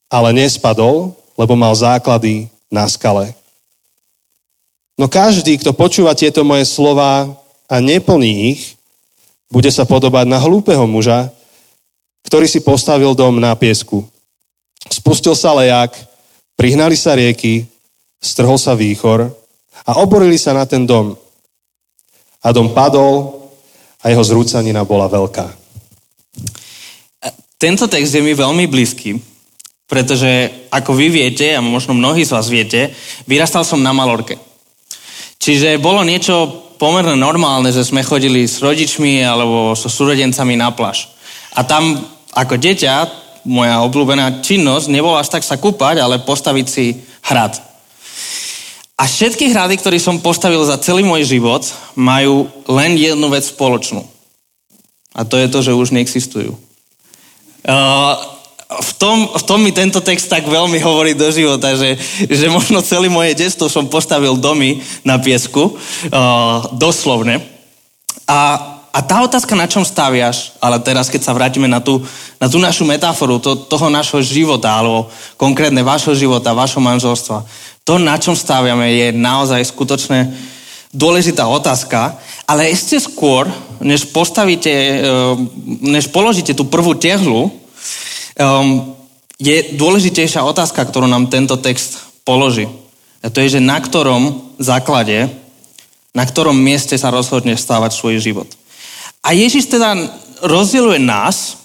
Ale 0.09 0.33
nespadol, 0.33 1.13
lebo 1.37 1.53
mal 1.53 1.75
základy 1.75 2.49
na 2.71 2.87
skale. 2.89 3.35
No 4.95 5.11
každý, 5.11 5.59
kto 5.59 5.75
počúva 5.75 6.15
tieto 6.15 6.47
moje 6.47 6.63
slova 6.65 7.27
a 7.67 7.75
neplní 7.83 8.55
ich, 8.55 8.74
bude 9.49 9.69
sa 9.69 9.85
podobať 9.85 10.25
na 10.25 10.41
hlúpeho 10.41 10.85
muža, 10.89 11.29
ktorý 12.25 12.49
si 12.49 12.61
postavil 12.65 13.13
dom 13.13 13.37
na 13.37 13.53
piesku. 13.53 14.01
Spustil 14.89 15.37
sa 15.37 15.53
lejak, 15.53 15.93
Prihnali 16.55 16.95
sa 16.95 17.19
rieky, 17.19 17.67
strhol 18.15 18.55
sa 18.55 18.79
výchor 18.79 19.27
a 19.83 19.99
oborili 19.99 20.39
sa 20.39 20.55
na 20.55 20.63
ten 20.63 20.87
dom. 20.87 21.11
A 22.39 22.47
dom 22.55 22.71
padol 22.71 23.43
a 23.99 24.07
jeho 24.07 24.23
zrúcanina 24.23 24.87
bola 24.87 25.11
veľká. 25.11 25.45
Tento 27.59 27.91
text 27.91 28.11
je 28.15 28.23
mi 28.23 28.31
veľmi 28.31 28.71
blízky, 28.71 29.19
pretože 29.83 30.51
ako 30.71 30.95
vy 30.95 31.07
viete, 31.11 31.51
a 31.55 31.59
možno 31.59 31.91
mnohí 31.91 32.23
z 32.23 32.31
vás 32.35 32.47
viete, 32.47 32.95
vyrastal 33.27 33.67
som 33.67 33.83
na 33.83 33.91
Malorke. 33.91 34.39
Čiže 35.39 35.75
bolo 35.83 36.07
niečo 36.07 36.64
pomerne 36.75 37.15
normálne, 37.15 37.71
že 37.71 37.87
sme 37.87 38.05
chodili 38.05 38.47
s 38.47 38.59
rodičmi 38.59 39.23
alebo 39.23 39.73
so 39.73 39.87
súrodencami 39.87 40.55
na 40.59 40.71
pláž. 40.71 41.11
A 41.55 41.63
tam 41.63 41.95
ako 42.35 42.59
dieťa 42.59 42.93
moja 43.45 43.79
obľúbená 43.85 44.41
činnosť 44.41 44.89
nebola 44.89 45.21
až 45.21 45.37
tak 45.37 45.45
sa 45.45 45.55
kúpať, 45.55 46.01
ale 46.01 46.25
postaviť 46.25 46.65
si 46.67 46.99
hrad. 47.29 47.55
A 48.95 49.03
všetky 49.05 49.51
hrady, 49.51 49.75
ktoré 49.79 49.99
som 49.99 50.23
postavil 50.23 50.63
za 50.63 50.79
celý 50.79 51.03
môj 51.03 51.27
život, 51.27 51.67
majú 51.99 52.47
len 52.71 52.95
jednu 52.95 53.27
vec 53.27 53.43
spoločnú. 53.43 54.07
A 55.15 55.23
to 55.23 55.35
je 55.39 55.47
to, 55.51 55.59
že 55.63 55.75
už 55.75 55.95
neexistujú. 55.95 56.55
Uh, 57.65 58.34
v 58.81 58.91
tom, 58.99 59.17
v 59.31 59.43
tom 59.43 59.59
mi 59.61 59.71
tento 59.71 60.01
text 60.01 60.27
tak 60.27 60.47
veľmi 60.47 60.79
hovorí 60.81 61.15
do 61.15 61.27
života, 61.31 61.75
že, 61.75 61.95
že 62.27 62.47
možno 62.51 62.83
celé 62.83 63.07
moje 63.07 63.35
detstvo 63.35 63.71
som 63.71 63.87
postavil 63.87 64.35
domy 64.35 64.81
na 65.03 65.19
piesku, 65.19 65.75
uh, 65.75 66.67
doslovne. 66.75 67.43
A 68.25 68.71
a 68.95 69.03
tá 69.03 69.19
otázka, 69.27 69.59
na 69.59 69.67
čom 69.67 69.83
staviaš, 69.83 70.55
ale 70.63 70.79
teraz, 70.79 71.11
keď 71.11 71.27
sa 71.27 71.35
vrátime 71.35 71.67
na 71.67 71.83
tú, 71.83 71.99
na 72.39 72.47
tú 72.47 72.63
našu 72.63 72.87
metaforu, 72.87 73.43
to, 73.43 73.67
toho 73.67 73.91
našho 73.91 74.23
života, 74.23 74.71
alebo 74.71 75.11
konkrétne 75.35 75.83
vašho 75.83 76.15
života, 76.15 76.55
vašho 76.55 76.79
manželstva, 76.79 77.43
to, 77.83 77.99
na 77.99 78.15
čom 78.15 78.39
staviame, 78.39 78.87
je 78.95 79.07
naozaj 79.11 79.67
skutočne 79.67 80.31
dôležitá 80.95 81.43
otázka, 81.43 82.15
ale 82.47 82.71
ešte 82.71 82.95
skôr, 83.03 83.51
než 83.83 84.07
postavíte, 84.15 84.71
eh, 84.71 85.03
než 85.83 86.07
položíte 86.07 86.55
tú 86.55 86.63
prvú 86.63 86.95
tehlu, 86.95 87.51
um, 88.39 88.95
je 89.35 89.75
dôležitejšia 89.75 90.43
otázka, 90.43 90.83
ktorú 90.87 91.07
nám 91.07 91.27
tento 91.27 91.59
text 91.59 91.99
položí. 92.23 92.67
A 93.23 93.27
to 93.33 93.41
je, 93.41 93.59
že 93.59 93.61
na 93.63 93.81
ktorom 93.81 94.55
základe, 94.61 95.27
na 96.15 96.23
ktorom 96.23 96.55
mieste 96.55 96.95
sa 96.95 97.11
rozhodne 97.11 97.59
stávať 97.59 97.91
svoj 97.97 98.21
život. 98.23 98.47
A 99.25 99.33
Ježiš 99.33 99.67
teda 99.67 99.97
rozdieluje 100.45 101.01
nás, 101.01 101.57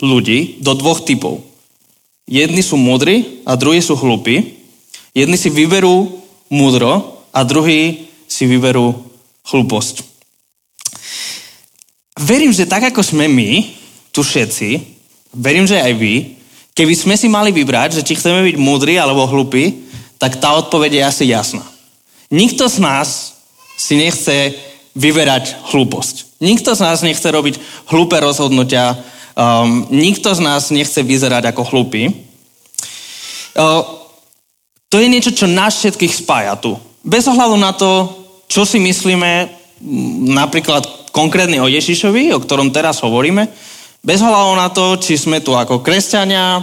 ľudí, 0.00 0.58
do 0.64 0.74
dvoch 0.74 1.04
typov. 1.04 1.44
Jedni 2.26 2.64
sú 2.64 2.80
múdri 2.80 3.44
a 3.46 3.54
druhí 3.54 3.78
sú 3.78 3.94
hlupí. 3.94 4.58
Jedni 5.12 5.36
si 5.36 5.52
vyberú 5.52 6.08
múdro 6.48 7.20
a 7.30 7.44
druhí 7.44 8.08
si 8.24 8.48
vyberú 8.48 8.96
hlúposť. 9.52 10.02
Verím, 12.18 12.52
že 12.52 12.68
tak 12.68 12.88
ako 12.92 13.04
sme 13.04 13.28
my, 13.28 13.68
tu 14.12 14.24
všetci, 14.24 14.91
verím, 15.32 15.66
že 15.66 15.80
aj 15.80 15.92
vy, 15.96 16.14
keby 16.76 16.94
sme 16.96 17.14
si 17.16 17.28
mali 17.28 17.52
vybrať, 17.52 18.00
že 18.00 18.06
či 18.06 18.16
chceme 18.16 18.44
byť 18.52 18.56
múdri 18.60 18.96
alebo 19.00 19.28
hlupí, 19.28 19.88
tak 20.20 20.38
tá 20.38 20.54
odpoveď 20.54 21.00
je 21.00 21.02
asi 21.02 21.24
jasná. 21.32 21.64
Nikto 22.32 22.68
z 22.68 22.78
nás 22.78 23.08
si 23.76 23.98
nechce 23.98 24.54
vyberať 24.94 25.72
hlúposť. 25.72 26.38
Nikto 26.40 26.76
z 26.76 26.80
nás 26.80 27.00
nechce 27.02 27.24
robiť 27.24 27.58
hlúpe 27.88 28.16
rozhodnutia. 28.20 28.96
Um, 29.32 29.88
nikto 29.88 30.32
z 30.36 30.40
nás 30.44 30.68
nechce 30.68 31.00
vyzerať 31.00 31.48
ako 31.50 31.62
hlúpy. 31.72 32.12
Uh, 33.56 33.84
to 34.92 35.00
je 35.00 35.08
niečo, 35.08 35.32
čo 35.32 35.48
nás 35.48 35.80
všetkých 35.80 36.12
spája 36.24 36.56
tu. 36.60 36.76
Bez 37.00 37.24
ohľadu 37.24 37.56
na 37.56 37.72
to, 37.72 38.12
čo 38.46 38.68
si 38.68 38.76
myslíme 38.76 39.48
napríklad 40.36 41.10
konkrétne 41.10 41.58
o 41.64 41.68
Ježišovi, 41.68 42.30
o 42.36 42.42
ktorom 42.44 42.70
teraz 42.70 43.00
hovoríme, 43.00 43.48
bez 44.02 44.18
ohľadu 44.18 44.52
na 44.58 44.68
to, 44.68 44.98
či 44.98 45.14
sme 45.14 45.38
tu 45.38 45.54
ako 45.54 45.80
kresťania, 45.80 46.60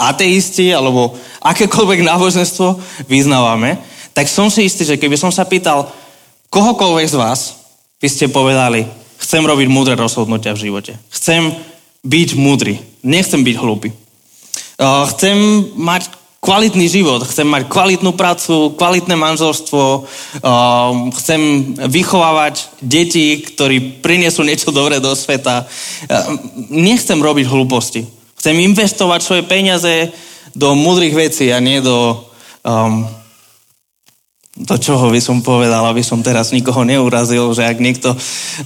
ateisti 0.00 0.72
alebo 0.72 1.12
akékoľvek 1.44 2.00
náboženstvo 2.06 2.78
vyznávame, 3.10 3.76
tak 4.16 4.30
som 4.30 4.48
si 4.48 4.64
istý, 4.64 4.88
že 4.88 4.96
keby 4.96 5.18
som 5.18 5.28
sa 5.28 5.44
pýtal 5.44 5.90
kohokoľvek 6.48 7.06
z 7.10 7.16
vás, 7.20 7.40
by 8.00 8.08
ste 8.08 8.32
povedali, 8.32 8.88
chcem 9.20 9.44
robiť 9.44 9.68
múdre 9.68 9.94
rozhodnutia 9.98 10.56
v 10.56 10.70
živote. 10.70 10.96
Chcem 11.12 11.52
byť 12.00 12.28
múdry. 12.40 12.80
Nechcem 13.04 13.44
byť 13.44 13.56
hlúpy. 13.60 13.92
Chcem 14.80 15.36
mať 15.76 16.08
kvalitný 16.40 16.88
život, 16.88 17.20
chcem 17.28 17.44
mať 17.44 17.68
kvalitnú 17.68 18.16
prácu, 18.16 18.72
kvalitné 18.72 19.12
manželstvo, 19.12 20.08
chcem 21.20 21.40
vychovávať 21.84 22.80
deti, 22.80 23.44
ktorí 23.44 24.00
prinesú 24.00 24.40
niečo 24.40 24.72
dobré 24.72 25.04
do 25.04 25.12
sveta. 25.12 25.68
Nechcem 26.72 27.20
robiť 27.20 27.44
hlúposti. 27.44 28.08
Chcem 28.40 28.56
investovať 28.56 29.20
svoje 29.20 29.42
peniaze 29.44 30.08
do 30.56 30.72
múdrych 30.72 31.12
vecí 31.12 31.52
a 31.52 31.60
nie 31.60 31.84
do 31.84 32.24
um, 32.64 33.04
do 34.60 34.76
čoho 34.76 35.08
by 35.08 35.20
som 35.24 35.40
povedal, 35.40 35.88
aby 35.88 36.04
som 36.04 36.20
teraz 36.20 36.52
nikoho 36.52 36.84
neurazil, 36.84 37.48
že 37.56 37.64
ak 37.64 37.80
niekto 37.80 38.12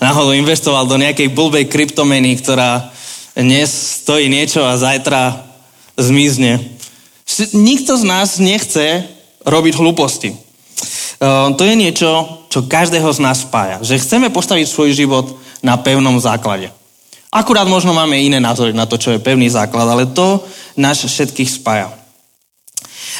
náhodou 0.02 0.34
investoval 0.34 0.90
do 0.90 0.98
nejakej 0.98 1.30
blbej 1.30 1.70
kryptomeny, 1.70 2.34
ktorá 2.34 2.90
dnes 3.38 4.02
stojí 4.02 4.26
niečo 4.26 4.66
a 4.66 4.74
zajtra 4.74 5.46
zmizne. 5.94 6.73
Nikto 7.54 7.98
z 7.98 8.04
nás 8.06 8.38
nechce 8.38 9.04
robiť 9.42 9.74
hlúposti. 9.76 10.34
Uh, 11.18 11.54
to 11.54 11.62
je 11.66 11.74
niečo, 11.78 12.10
čo 12.50 12.66
každého 12.66 13.06
z 13.10 13.20
nás 13.22 13.42
spája. 13.42 13.82
Že 13.82 14.02
chceme 14.02 14.28
postaviť 14.30 14.66
svoj 14.66 14.90
život 14.94 15.26
na 15.62 15.78
pevnom 15.78 16.18
základe. 16.20 16.70
Akurát 17.34 17.66
možno 17.66 17.90
máme 17.90 18.14
iné 18.20 18.38
názory 18.38 18.70
na 18.70 18.86
to, 18.86 18.94
čo 18.94 19.10
je 19.10 19.22
pevný 19.22 19.50
základ, 19.50 19.90
ale 19.90 20.06
to 20.06 20.38
nás 20.78 21.02
všetkých 21.02 21.50
spája. 21.50 21.90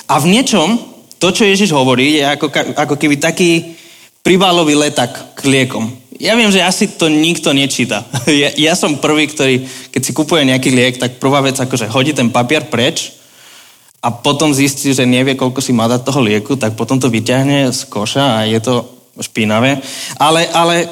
A 0.06 0.22
v 0.22 0.30
niečom, 0.30 0.78
to, 1.18 1.34
čo 1.34 1.48
Ježiš 1.48 1.74
hovorí, 1.74 2.20
je 2.20 2.24
ako, 2.26 2.46
ako 2.78 2.94
keby 2.94 3.18
taký 3.18 3.74
pribálový 4.22 4.78
letak 4.78 5.34
k 5.34 5.40
liekom. 5.50 5.90
Ja 6.22 6.38
viem, 6.38 6.46
že 6.54 6.62
asi 6.62 6.94
to 6.94 7.10
nikto 7.10 7.50
nečíta. 7.50 8.06
Ja, 8.30 8.54
ja 8.54 8.72
som 8.78 9.02
prvý, 9.02 9.26
ktorý, 9.26 9.66
keď 9.90 10.02
si 10.02 10.12
kupuje 10.14 10.46
nejaký 10.46 10.70
liek, 10.70 10.94
tak 10.96 11.18
prvá 11.18 11.42
vec 11.42 11.58
akože 11.58 11.90
hodí 11.90 12.14
ten 12.14 12.30
papier 12.30 12.70
preč 12.70 13.23
a 14.04 14.12
potom 14.12 14.52
zistí, 14.52 14.92
že 14.92 15.08
nevie, 15.08 15.32
koľko 15.32 15.64
si 15.64 15.72
má 15.72 15.88
dať 15.88 16.04
toho 16.04 16.20
lieku, 16.20 16.60
tak 16.60 16.76
potom 16.76 17.00
to 17.00 17.08
vyťahne 17.08 17.72
z 17.72 17.80
koša 17.88 18.36
a 18.36 18.38
je 18.44 18.60
to 18.60 18.84
špinavé. 19.16 19.80
Ale, 20.20 20.44
ale, 20.52 20.84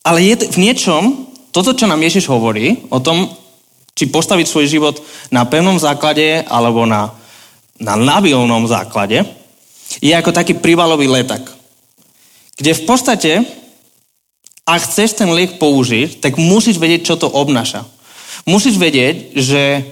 ale 0.00 0.18
je 0.24 0.48
v 0.48 0.58
niečom, 0.64 1.28
toto, 1.52 1.76
čo 1.76 1.84
nám 1.84 2.00
Ježiš 2.00 2.32
hovorí 2.32 2.88
o 2.88 3.04
tom, 3.04 3.28
či 3.92 4.08
postaviť 4.08 4.48
svoj 4.48 4.66
život 4.68 4.96
na 5.28 5.44
pevnom 5.44 5.76
základe 5.76 6.40
alebo 6.48 6.88
na, 6.88 7.12
na 7.76 8.00
nabilnom 8.00 8.64
základe, 8.64 9.20
je 10.00 10.12
ako 10.16 10.32
taký 10.32 10.56
prívalový 10.56 11.12
letak. 11.12 11.52
Kde 12.56 12.72
v 12.72 12.82
podstate, 12.88 13.32
ak 14.64 14.80
chceš 14.88 15.20
ten 15.20 15.28
liek 15.36 15.60
použiť, 15.60 16.24
tak 16.24 16.40
musíš 16.40 16.80
vedieť, 16.80 17.12
čo 17.12 17.20
to 17.20 17.28
obnáša. 17.28 17.84
Musíš 18.48 18.80
vedieť, 18.80 19.36
že 19.36 19.84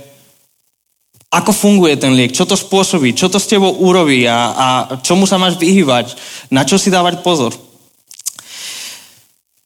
ako 1.35 1.51
funguje 1.51 1.99
ten 1.99 2.15
liek, 2.15 2.31
čo 2.31 2.47
to 2.47 2.55
spôsobí, 2.55 3.11
čo 3.11 3.27
to 3.27 3.43
s 3.43 3.51
tebou 3.51 3.75
urobí 3.83 4.23
a, 4.31 4.55
a 4.55 4.67
čomu 5.03 5.27
sa 5.27 5.35
máš 5.35 5.59
vyhývať, 5.59 6.15
na 6.55 6.63
čo 6.63 6.79
si 6.79 6.95
dávať 6.95 7.27
pozor. 7.27 7.51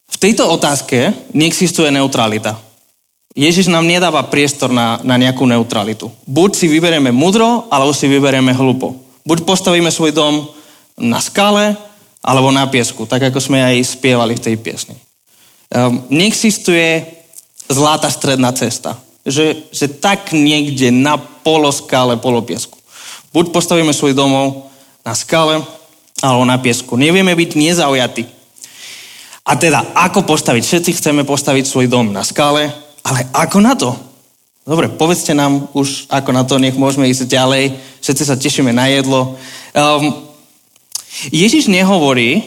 V 0.09 0.17
tejto 0.17 0.49
otázke 0.49 1.13
neexistuje 1.37 1.93
neutralita. 1.93 2.57
Ježiš 3.39 3.71
nám 3.71 3.87
nedáva 3.87 4.27
priestor 4.27 4.73
na, 4.73 4.99
na 5.07 5.15
nejakú 5.15 5.47
neutralitu. 5.47 6.11
Buď 6.27 6.51
si 6.59 6.67
vyberieme 6.67 7.15
mudro, 7.15 7.71
alebo 7.71 7.95
si 7.95 8.11
vyberieme 8.11 8.51
hlupo. 8.51 8.99
Buď 9.23 9.47
postavíme 9.47 9.93
svoj 9.95 10.11
dom 10.11 10.49
na 10.99 11.23
skale, 11.23 11.79
alebo 12.25 12.51
na 12.51 12.67
piesku, 12.67 13.07
tak 13.07 13.31
ako 13.31 13.39
sme 13.39 13.63
aj 13.63 13.95
spievali 13.95 14.35
v 14.35 14.43
tej 14.43 14.57
piesni. 14.59 14.97
Um, 15.71 16.03
neexistuje 16.11 17.07
zlatá 17.71 18.11
stredná 18.11 18.51
cesta. 18.57 18.99
Že, 19.29 19.69
že 19.69 19.87
tak 20.01 20.33
niekde 20.33 20.88
na 20.88 21.21
poloskále, 21.21 22.17
polopiesku. 22.17 22.81
Buď 23.29 23.53
postavíme 23.53 23.93
svoj 23.93 24.17
domov 24.17 24.73
na 25.05 25.12
skale, 25.12 25.61
alebo 26.25 26.45
na 26.49 26.59
piesku. 26.59 26.97
Nevieme 26.97 27.37
byť 27.37 27.51
nezaujatí. 27.55 28.25
A 29.49 29.57
teda, 29.57 29.97
ako 29.97 30.29
postaviť? 30.29 30.62
Všetci 30.64 30.91
chceme 31.01 31.23
postaviť 31.25 31.64
svoj 31.64 31.87
dom 31.88 32.12
na 32.12 32.21
skále, 32.21 32.69
ale 33.01 33.21
ako 33.33 33.59
na 33.64 33.73
to? 33.73 33.97
Dobre, 34.69 34.93
povedzte 34.93 35.33
nám 35.33 35.73
už, 35.73 36.05
ako 36.12 36.31
na 36.37 36.45
to, 36.45 36.61
nech 36.61 36.77
môžeme 36.77 37.09
ísť 37.09 37.33
ďalej. 37.33 37.73
Všetci 38.05 38.25
sa 38.29 38.37
tešíme 38.37 38.69
na 38.77 38.93
jedlo. 38.93 39.41
Um, 39.73 40.29
Ježiš 41.33 41.73
nehovorí, 41.73 42.45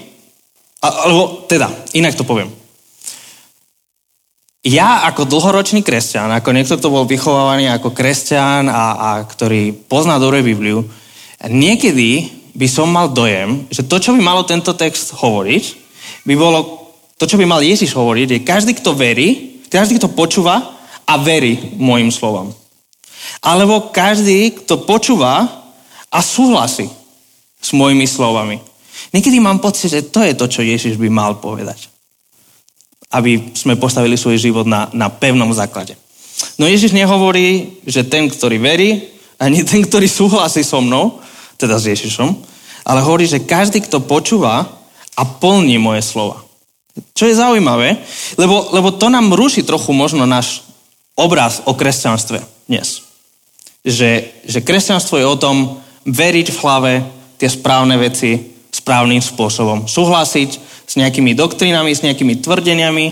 alebo 0.77 1.49
teda, 1.49 1.73
inak 1.97 2.13
to 2.13 2.21
poviem. 2.21 2.53
Ja 4.61 5.09
ako 5.09 5.25
dlhoročný 5.25 5.81
kresťan, 5.81 6.29
ako 6.37 6.53
niekto, 6.53 6.77
kto 6.77 6.93
bol 6.93 7.09
vychovávaný 7.09 7.65
ako 7.73 7.97
kresťan 7.97 8.69
a, 8.69 8.93
a 8.93 9.09
ktorý 9.25 9.73
pozná 9.73 10.21
dobre 10.21 10.45
Bibliu, 10.45 10.85
niekedy 11.49 12.29
by 12.53 12.67
som 12.69 12.93
mal 12.93 13.09
dojem, 13.09 13.65
že 13.73 13.89
to, 13.89 13.97
čo 13.97 14.13
by 14.13 14.21
malo 14.21 14.45
tento 14.45 14.77
text 14.77 15.17
hovoriť, 15.17 15.63
by 16.29 16.33
bolo 16.37 16.93
to, 17.17 17.25
čo 17.25 17.41
by 17.41 17.45
mal 17.49 17.57
Ježiš 17.57 17.97
hovoriť, 17.97 18.27
je 18.29 18.45
každý, 18.45 18.77
kto 18.77 18.93
verí, 18.93 19.61
každý, 19.65 19.97
kto 19.97 20.13
počúva 20.13 20.77
a 21.09 21.13
verí 21.17 21.73
môjim 21.81 22.13
slovom. 22.13 22.53
Alebo 23.41 23.89
každý, 23.89 24.61
kto 24.61 24.85
počúva 24.85 25.49
a 26.13 26.19
súhlasí 26.21 26.85
s 27.57 27.73
mojimi 27.73 28.05
slovami. 28.05 28.61
Niekedy 29.09 29.41
mám 29.41 29.57
pocit, 29.57 29.89
že 29.89 30.05
to 30.05 30.21
je 30.21 30.37
to, 30.37 30.45
čo 30.45 30.61
Ježiš 30.61 31.01
by 31.01 31.09
mal 31.09 31.41
povedať. 31.41 31.90
Aby 33.11 33.51
sme 33.51 33.75
postavili 33.75 34.15
svoj 34.15 34.39
život 34.39 34.63
na, 34.63 34.87
na 34.95 35.11
pevnom 35.11 35.51
základe. 35.51 35.99
No 36.55 36.65
Ježiš 36.65 36.95
nehovorí, 36.95 37.79
že 37.83 38.07
ten, 38.07 38.31
ktorý 38.31 38.57
verí, 38.57 39.11
ani 39.35 39.65
ten, 39.67 39.83
ktorý 39.83 40.07
súhlasí 40.07 40.63
so 40.63 40.79
mnou, 40.79 41.19
teda 41.57 41.77
s 41.77 41.91
Ježišom, 41.91 42.29
ale 42.85 43.05
hovorí, 43.05 43.29
že 43.29 43.43
každý, 43.45 43.81
kto 43.85 44.01
počúva 44.01 44.65
a 45.13 45.23
plní 45.25 45.77
moje 45.77 46.01
slova. 46.01 46.41
Čo 47.15 47.29
je 47.29 47.39
zaujímavé, 47.39 48.01
lebo, 48.35 48.73
lebo 48.75 48.91
to 48.91 49.07
nám 49.07 49.31
ruší 49.31 49.63
trochu 49.63 49.93
možno 49.95 50.27
náš 50.27 50.65
obraz 51.15 51.63
o 51.63 51.77
kresťanstve 51.77 52.41
dnes. 52.67 53.05
Že, 53.85 54.43
že 54.45 54.59
kresťanstvo 54.61 55.15
je 55.17 55.25
o 55.25 55.39
tom 55.39 55.79
veriť 56.05 56.47
v 56.51 56.61
hlave 56.61 56.93
tie 57.37 57.49
správne 57.49 57.97
veci 57.97 58.50
správnym 58.71 59.19
spôsobom. 59.19 59.85
Súhlasiť 59.85 60.49
s 60.87 60.93
nejakými 60.95 61.35
doktrinami, 61.35 61.91
s 61.91 62.03
nejakými 62.03 62.39
tvrdeniami 62.39 63.05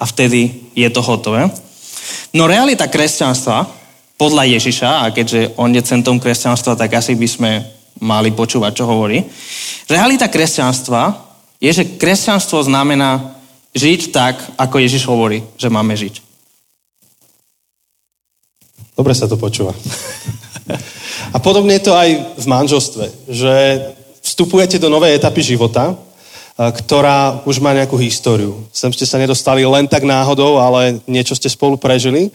a 0.00 0.04
vtedy 0.08 0.72
je 0.72 0.88
to 0.88 1.04
hotové. 1.04 1.52
No 2.32 2.48
realita 2.48 2.88
kresťanstva 2.88 3.68
podľa 4.18 4.58
Ježiša, 4.58 4.90
a 5.06 5.06
keďže 5.14 5.54
on 5.54 5.70
je 5.70 5.82
centom 5.86 6.18
kresťanstva, 6.18 6.74
tak 6.74 6.98
asi 6.98 7.14
by 7.14 7.28
sme 7.30 7.50
mali 8.02 8.34
počúvať, 8.34 8.82
čo 8.82 8.84
hovorí. 8.90 9.22
Realita 9.86 10.26
kresťanstva 10.26 11.14
je, 11.62 11.70
že 11.70 11.94
kresťanstvo 11.98 12.66
znamená 12.66 13.38
žiť 13.78 14.00
tak, 14.10 14.34
ako 14.58 14.82
Ježiš 14.82 15.06
hovorí, 15.06 15.46
že 15.54 15.70
máme 15.70 15.94
žiť. 15.94 16.18
Dobre 18.98 19.14
sa 19.14 19.30
to 19.30 19.38
počúva. 19.38 19.70
A 21.34 21.38
podobne 21.38 21.78
je 21.78 21.86
to 21.86 21.94
aj 21.94 22.10
v 22.40 22.46
manželstve, 22.50 23.04
že 23.30 23.54
vstupujete 24.38 24.78
do 24.78 24.86
novej 24.86 25.18
etapy 25.18 25.42
života, 25.42 25.98
ktorá 26.54 27.42
už 27.42 27.58
má 27.58 27.74
nejakú 27.74 27.98
históriu. 27.98 28.54
Sem 28.70 28.94
ste 28.94 29.02
sa 29.02 29.18
nedostali 29.18 29.66
len 29.66 29.90
tak 29.90 30.06
náhodou, 30.06 30.62
ale 30.62 31.02
niečo 31.10 31.34
ste 31.34 31.50
spolu 31.50 31.74
prežili. 31.74 32.30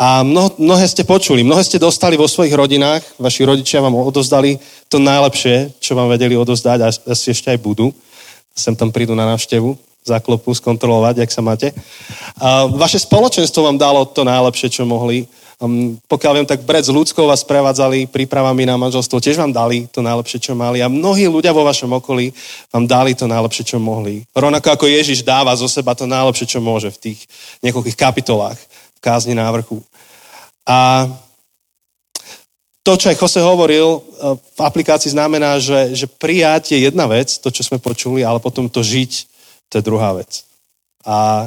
A 0.00 0.24
mnoho, 0.24 0.56
mnohé 0.56 0.88
ste 0.88 1.04
počuli, 1.04 1.44
mnohé 1.44 1.60
ste 1.60 1.76
dostali 1.76 2.16
vo 2.16 2.24
svojich 2.24 2.56
rodinách, 2.56 3.04
vaši 3.20 3.44
rodičia 3.44 3.84
vám 3.84 3.92
odozdali 3.92 4.56
to 4.88 4.96
najlepšie, 4.96 5.76
čo 5.76 5.92
vám 5.92 6.08
vedeli 6.08 6.40
odozdať 6.40 6.78
a 6.80 6.88
asi 6.88 7.36
ešte 7.36 7.52
aj 7.52 7.60
budú 7.60 7.92
sem 8.52 8.76
tam 8.76 8.92
prídu 8.92 9.16
na 9.16 9.24
návštevu, 9.32 9.76
zaklopu, 10.04 10.52
skontrolovať, 10.52 11.24
jak 11.24 11.32
sa 11.32 11.40
máte. 11.40 11.72
A 12.36 12.68
vaše 12.68 13.00
spoločenstvo 13.00 13.64
vám 13.64 13.80
dalo 13.80 14.04
to 14.04 14.24
najlepšie, 14.28 14.68
čo 14.68 14.84
mohli. 14.84 15.24
Um, 15.62 15.94
pokiaľ 16.10 16.32
viem, 16.42 16.48
tak 16.50 16.66
Brec 16.66 16.82
s 16.82 16.90
ľudskou 16.90 17.22
vás 17.30 17.46
prevádzali 17.46 18.10
prípravami 18.10 18.66
na 18.66 18.74
manželstvo, 18.74 19.22
tiež 19.22 19.38
vám 19.38 19.54
dali 19.54 19.86
to 19.86 20.02
najlepšie, 20.02 20.42
čo 20.42 20.58
mali. 20.58 20.82
A 20.82 20.90
mnohí 20.90 21.30
ľudia 21.30 21.54
vo 21.54 21.62
vašom 21.62 22.02
okolí 22.02 22.34
vám 22.74 22.90
dali 22.90 23.14
to 23.14 23.30
najlepšie, 23.30 23.70
čo 23.70 23.78
mohli. 23.78 24.26
Rovnako 24.34 24.74
ako 24.74 24.90
Ježiš 24.90 25.22
dáva 25.22 25.54
zo 25.54 25.70
seba 25.70 25.94
to 25.94 26.02
najlepšie, 26.02 26.50
čo 26.50 26.58
môže 26.58 26.90
v 26.90 26.98
tých 26.98 27.30
niekoľkých 27.62 27.94
kapitolách 27.94 28.58
v 28.58 28.98
kázni 28.98 29.38
návrhu. 29.38 29.78
A 30.66 31.06
to, 32.82 32.98
čo 32.98 33.14
aj 33.14 33.18
Jose 33.22 33.38
hovoril, 33.38 33.86
e, 33.86 34.00
v 34.34 34.60
aplikácii 34.66 35.14
znamená, 35.14 35.62
že, 35.62 35.94
že 35.94 36.10
prijať 36.10 36.74
je 36.74 36.90
jedna 36.90 37.06
vec, 37.06 37.38
to, 37.38 37.54
čo 37.54 37.62
sme 37.62 37.78
počuli, 37.78 38.26
ale 38.26 38.42
potom 38.42 38.66
to 38.66 38.82
žiť, 38.82 39.12
to 39.70 39.78
je 39.78 39.86
druhá 39.86 40.10
vec. 40.18 40.42
A 41.06 41.46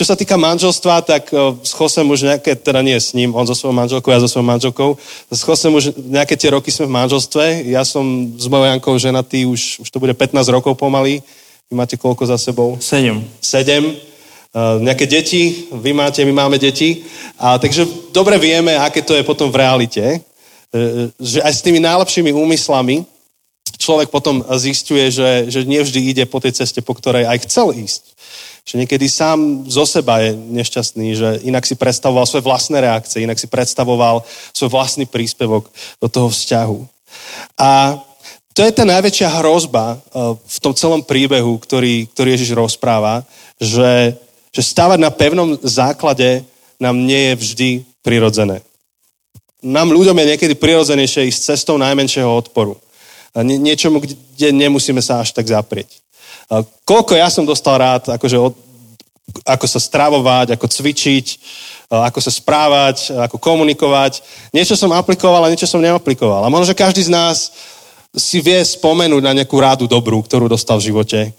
čo 0.00 0.08
sa 0.08 0.16
týka 0.16 0.40
manželstva, 0.40 1.04
tak 1.04 1.28
uh, 1.28 1.52
s 1.60 1.76
Chosem 1.76 2.08
už 2.08 2.24
nejaké, 2.24 2.56
teda 2.56 2.80
nie 2.80 2.96
s 2.96 3.12
ním, 3.12 3.36
on 3.36 3.44
so 3.44 3.52
svojou 3.52 3.76
manželkou, 3.76 4.08
ja 4.08 4.16
so 4.16 4.32
svojou 4.32 4.48
manželkou, 4.48 4.96
s 5.28 5.44
Chosem 5.44 5.76
už 5.76 5.92
nejaké 5.92 6.40
tie 6.40 6.56
roky 6.56 6.72
sme 6.72 6.88
v 6.88 6.96
manželstve, 7.04 7.68
ja 7.68 7.84
som 7.84 8.32
s 8.32 8.48
mojou 8.48 8.64
Jankou 8.64 8.96
ženatý, 8.96 9.44
už, 9.44 9.84
už 9.84 9.88
to 9.92 10.00
bude 10.00 10.16
15 10.16 10.40
rokov 10.56 10.72
pomaly, 10.80 11.20
vy 11.68 11.76
máte 11.76 12.00
koľko 12.00 12.24
za 12.24 12.40
sebou? 12.40 12.80
7. 12.80 13.20
7. 13.44 13.92
Uh, 14.56 14.80
nejaké 14.80 15.04
deti, 15.04 15.68
vy 15.68 15.92
máte, 15.92 16.24
my 16.24 16.32
máme 16.32 16.56
deti. 16.56 17.04
A, 17.36 17.60
takže 17.60 17.84
dobre 18.08 18.40
vieme, 18.40 18.80
aké 18.80 19.04
to 19.04 19.12
je 19.12 19.20
potom 19.20 19.52
v 19.52 19.60
realite. 19.60 20.24
Uh, 20.72 21.12
že 21.20 21.44
aj 21.44 21.60
s 21.60 21.62
tými 21.62 21.76
najlepšími 21.76 22.32
úmyslami 22.32 23.04
človek 23.76 24.08
potom 24.08 24.40
zistuje, 24.56 25.12
že, 25.12 25.52
že 25.52 25.68
nevždy 25.68 26.00
ide 26.08 26.24
po 26.24 26.40
tej 26.40 26.56
ceste, 26.56 26.80
po 26.80 26.96
ktorej 26.96 27.28
aj 27.28 27.44
chcel 27.44 27.76
ísť. 27.76 28.16
Že 28.70 28.86
niekedy 28.86 29.10
sám 29.10 29.66
zo 29.66 29.82
seba 29.82 30.22
je 30.22 30.30
nešťastný, 30.30 31.06
že 31.18 31.28
inak 31.42 31.66
si 31.66 31.74
predstavoval 31.74 32.22
svoje 32.22 32.46
vlastné 32.46 32.78
reakcie, 32.78 33.26
inak 33.26 33.34
si 33.34 33.50
predstavoval 33.50 34.22
svoj 34.54 34.70
vlastný 34.70 35.10
príspevok 35.10 35.66
do 35.98 36.06
toho 36.06 36.30
vzťahu. 36.30 36.78
A 37.58 37.98
to 38.54 38.62
je 38.62 38.70
tá 38.70 38.86
najväčšia 38.86 39.42
hrozba 39.42 39.98
eh, 39.98 39.98
v 40.38 40.58
tom 40.62 40.70
celom 40.70 41.02
príbehu, 41.02 41.58
ktorý, 41.58 42.06
ktorý 42.14 42.38
Ježiš 42.38 42.54
rozpráva, 42.54 43.26
že, 43.58 44.14
že 44.54 44.62
stávať 44.62 45.02
na 45.02 45.10
pevnom 45.10 45.58
základe 45.66 46.46
nám 46.78 46.94
nie 46.94 47.34
je 47.34 47.40
vždy 47.42 47.70
prirodzené. 48.06 48.62
Nám 49.66 49.90
ľuďom 49.90 50.14
je 50.14 50.30
niekedy 50.30 50.54
prirodzenejšie 50.54 51.26
ísť 51.26 51.58
cestou 51.58 51.74
najmenšieho 51.74 52.30
odporu. 52.30 52.78
Niečomu, 53.34 54.00
kde 54.00 54.48
nemusíme 54.54 55.02
sa 55.02 55.20
až 55.20 55.36
tak 55.36 55.50
zaprieť. 55.50 56.00
Koľko 56.82 57.14
ja 57.14 57.30
som 57.30 57.46
dostal 57.46 57.78
rád, 57.78 58.10
akože 58.10 58.34
od, 58.34 58.54
ako 59.46 59.66
sa 59.70 59.78
stravovať, 59.78 60.58
ako 60.58 60.66
cvičiť, 60.66 61.26
ako 61.90 62.18
sa 62.18 62.30
správať, 62.34 63.14
ako 63.14 63.38
komunikovať. 63.38 64.22
Niečo 64.50 64.74
som 64.74 64.90
aplikoval 64.90 65.46
a 65.46 65.50
niečo 65.50 65.70
som 65.70 65.78
neaplikoval. 65.78 66.42
A 66.42 66.50
možno, 66.50 66.70
že 66.70 66.78
každý 66.78 67.06
z 67.06 67.14
nás 67.14 67.54
si 68.10 68.42
vie 68.42 68.58
spomenúť 68.58 69.22
na 69.22 69.34
nejakú 69.34 69.54
rádu 69.62 69.86
dobrú, 69.86 70.18
ktorú 70.26 70.50
dostal 70.50 70.82
v 70.82 70.90
živote. 70.90 71.30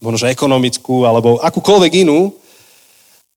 Možno, 0.00 0.16
že 0.16 0.32
ekonomickú, 0.32 1.04
alebo 1.04 1.36
akúkoľvek 1.44 2.08
inú. 2.08 2.32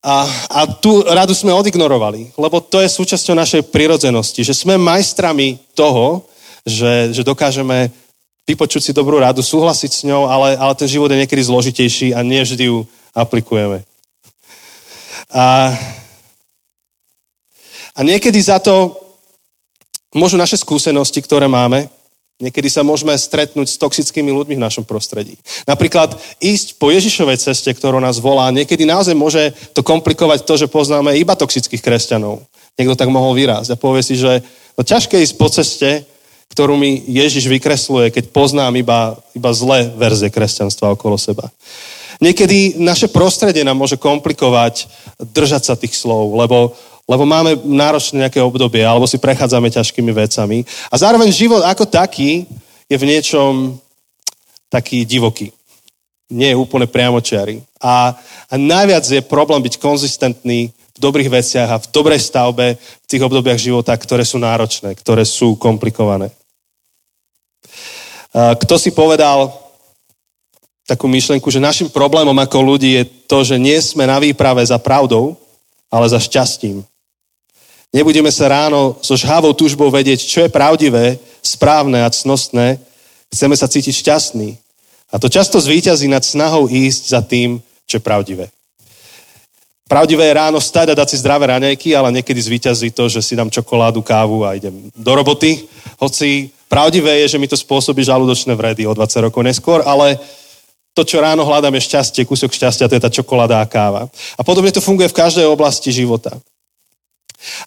A, 0.04 0.28
a 0.52 0.60
tú 0.68 1.04
radu 1.08 1.32
sme 1.32 1.56
odignorovali, 1.56 2.36
lebo 2.36 2.60
to 2.60 2.84
je 2.84 2.92
súčasťou 2.92 3.40
našej 3.40 3.72
prirodzenosti, 3.72 4.44
že 4.44 4.52
sme 4.52 4.76
majstrami 4.76 5.60
toho, 5.72 6.28
že, 6.68 7.16
že 7.16 7.24
dokážeme 7.24 7.88
vypočuť 8.44 8.82
si 8.84 8.92
dobrú 8.92 9.20
radu, 9.20 9.40
súhlasiť 9.40 9.92
s 9.92 10.02
ňou, 10.04 10.28
ale, 10.28 10.60
ale 10.60 10.74
ten 10.76 10.88
život 10.88 11.12
je 11.12 11.22
niekedy 11.24 11.42
zložitejší 11.44 12.12
a 12.12 12.24
nevždy 12.24 12.68
ju 12.68 12.84
aplikujeme. 13.16 13.88
A, 15.32 15.72
a 17.96 18.00
niekedy 18.04 18.38
za 18.42 18.60
to 18.60 19.00
môžu 20.14 20.36
naše 20.36 20.60
skúsenosti, 20.60 21.24
ktoré 21.24 21.48
máme, 21.48 21.88
niekedy 22.44 22.68
sa 22.68 22.84
môžeme 22.84 23.16
stretnúť 23.16 23.72
s 23.72 23.80
toxickými 23.80 24.30
ľuďmi 24.30 24.60
v 24.60 24.66
našom 24.66 24.84
prostredí. 24.84 25.40
Napríklad 25.64 26.20
ísť 26.44 26.76
po 26.76 26.92
Ježišovej 26.92 27.40
ceste, 27.40 27.72
ktorú 27.72 28.04
nás 28.04 28.20
volá, 28.20 28.52
niekedy 28.52 28.84
naozaj 28.84 29.16
môže 29.16 29.56
to 29.72 29.82
komplikovať 29.82 30.44
to, 30.44 30.54
že 30.60 30.68
poznáme 30.68 31.16
iba 31.16 31.40
toxických 31.40 31.80
kresťanov. 31.80 32.44
Niekto 32.76 33.00
tak 33.00 33.08
mohol 33.08 33.38
vyrásť 33.38 33.74
a 33.74 33.80
povie 33.80 34.04
si, 34.04 34.20
že 34.20 34.44
no, 34.76 34.82
ťažké 34.84 35.22
ísť 35.24 35.36
po 35.40 35.48
ceste, 35.48 35.90
ktorú 36.54 36.78
mi 36.78 37.02
Ježiš 37.10 37.50
vykresluje, 37.50 38.14
keď 38.14 38.30
poznám 38.30 38.78
iba, 38.78 39.18
iba 39.34 39.50
zlé 39.50 39.90
verzie 39.90 40.30
kresťanstva 40.30 40.94
okolo 40.94 41.18
seba. 41.18 41.50
Niekedy 42.22 42.78
naše 42.78 43.10
prostredie 43.10 43.66
nám 43.66 43.82
môže 43.82 43.98
komplikovať 43.98 44.86
držať 45.18 45.62
sa 45.66 45.74
tých 45.74 45.98
slov, 45.98 46.38
lebo, 46.38 46.78
lebo 47.10 47.24
máme 47.26 47.58
náročné 47.66 48.30
nejaké 48.30 48.38
obdobie, 48.38 48.86
alebo 48.86 49.10
si 49.10 49.18
prechádzame 49.18 49.74
ťažkými 49.74 50.14
vecami. 50.14 50.62
A 50.94 50.96
zároveň 51.02 51.34
život 51.34 51.66
ako 51.66 51.90
taký 51.90 52.46
je 52.86 52.98
v 53.02 53.08
niečom 53.10 53.82
taký 54.70 55.10
divoký. 55.10 55.50
Nie 56.30 56.54
je 56.54 56.62
úplne 56.62 56.86
priamočiary. 56.86 57.66
A, 57.82 58.14
a 58.46 58.54
najviac 58.62 59.10
je 59.10 59.26
problém 59.26 59.66
byť 59.66 59.82
konzistentný 59.82 60.70
v 60.70 61.00
dobrých 61.02 61.34
veciach 61.34 61.70
a 61.70 61.82
v 61.82 61.90
dobrej 61.90 62.22
stavbe 62.22 62.78
v 62.78 63.06
tých 63.10 63.26
obdobiach 63.26 63.58
života, 63.58 63.98
ktoré 63.98 64.22
sú 64.22 64.38
náročné, 64.38 64.94
ktoré 64.94 65.26
sú 65.26 65.58
komplikované. 65.58 66.30
Kto 68.34 68.76
si 68.82 68.90
povedal 68.90 69.54
takú 70.90 71.06
myšlenku, 71.06 71.48
že 71.54 71.62
našim 71.62 71.88
problémom 71.88 72.36
ako 72.36 72.60
ľudí 72.60 72.98
je 72.98 73.04
to, 73.30 73.46
že 73.46 73.62
nie 73.62 73.78
sme 73.78 74.10
na 74.10 74.18
výprave 74.18 74.66
za 74.66 74.82
pravdou, 74.82 75.38
ale 75.94 76.10
za 76.10 76.18
šťastím. 76.18 76.82
Nebudeme 77.94 78.34
sa 78.34 78.50
ráno 78.50 78.98
so 79.06 79.14
žhavou 79.14 79.54
túžbou 79.54 79.94
vedieť, 79.94 80.26
čo 80.26 80.42
je 80.42 80.50
pravdivé, 80.50 81.22
správne 81.46 82.02
a 82.02 82.10
cnostné. 82.10 82.82
Chceme 83.30 83.54
sa 83.54 83.70
cítiť 83.70 84.02
šťastný. 84.02 84.58
A 85.14 85.22
to 85.22 85.30
často 85.30 85.62
zvíťazí 85.62 86.10
nad 86.10 86.26
snahou 86.26 86.66
ísť 86.66 87.04
za 87.14 87.22
tým, 87.22 87.62
čo 87.86 88.02
je 88.02 88.04
pravdivé. 88.04 88.50
Pravdivé 89.94 90.26
je 90.26 90.40
ráno 90.42 90.58
stať 90.58 90.90
a 90.90 90.98
dať 90.98 91.14
si 91.14 91.22
zdravé 91.22 91.54
raňajky, 91.54 91.94
ale 91.94 92.10
niekedy 92.10 92.42
zvíťazí 92.42 92.90
to, 92.98 93.06
že 93.14 93.22
si 93.22 93.38
dám 93.38 93.54
čokoládu, 93.54 94.02
kávu 94.02 94.42
a 94.42 94.58
idem 94.58 94.90
do 94.90 95.12
roboty. 95.14 95.70
Hoci 96.02 96.50
Pravdivé 96.66 97.22
je, 97.22 97.38
že 97.38 97.38
mi 97.38 97.46
to 97.46 97.54
spôsobí 97.54 98.02
žalúdočné 98.02 98.58
vredy 98.58 98.90
o 98.90 98.98
20 98.98 99.30
rokov 99.30 99.46
neskôr, 99.46 99.86
ale 99.86 100.18
to, 100.98 101.06
čo 101.06 101.22
ráno 101.22 101.46
hľadám, 101.46 101.78
je 101.78 101.86
šťastie, 101.86 102.26
kúsok 102.26 102.50
šťastia, 102.58 102.90
to 102.90 102.98
je 102.98 103.06
tá 103.06 103.14
čokoláda 103.14 103.62
a 103.62 103.70
káva. 103.70 104.10
A 104.34 104.42
podobne 104.42 104.74
to 104.74 104.82
funguje 104.82 105.14
v 105.14 105.20
každej 105.22 105.46
oblasti 105.46 105.94
života. 105.94 106.34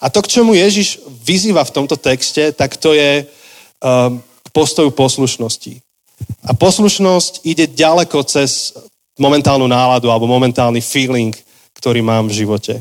A 0.03 0.11
to, 0.11 0.19
k 0.27 0.43
čomu 0.43 0.59
Ježiš 0.59 1.07
vyzýva 1.23 1.63
v 1.63 1.75
tomto 1.79 1.95
texte, 1.95 2.51
tak 2.51 2.75
to 2.75 2.91
je 2.91 3.23
um, 3.23 4.19
k 4.19 4.49
postoju 4.51 4.91
poslušnosti. 4.91 5.79
A 6.43 6.59
poslušnosť 6.59 7.47
ide 7.47 7.71
ďaleko 7.71 8.19
cez 8.27 8.75
momentálnu 9.15 9.71
náladu 9.71 10.11
alebo 10.11 10.27
momentálny 10.27 10.83
feeling, 10.83 11.46
ktorý 11.77 12.01
mám 12.01 12.27
v 12.27 12.37
živote. 12.45 12.75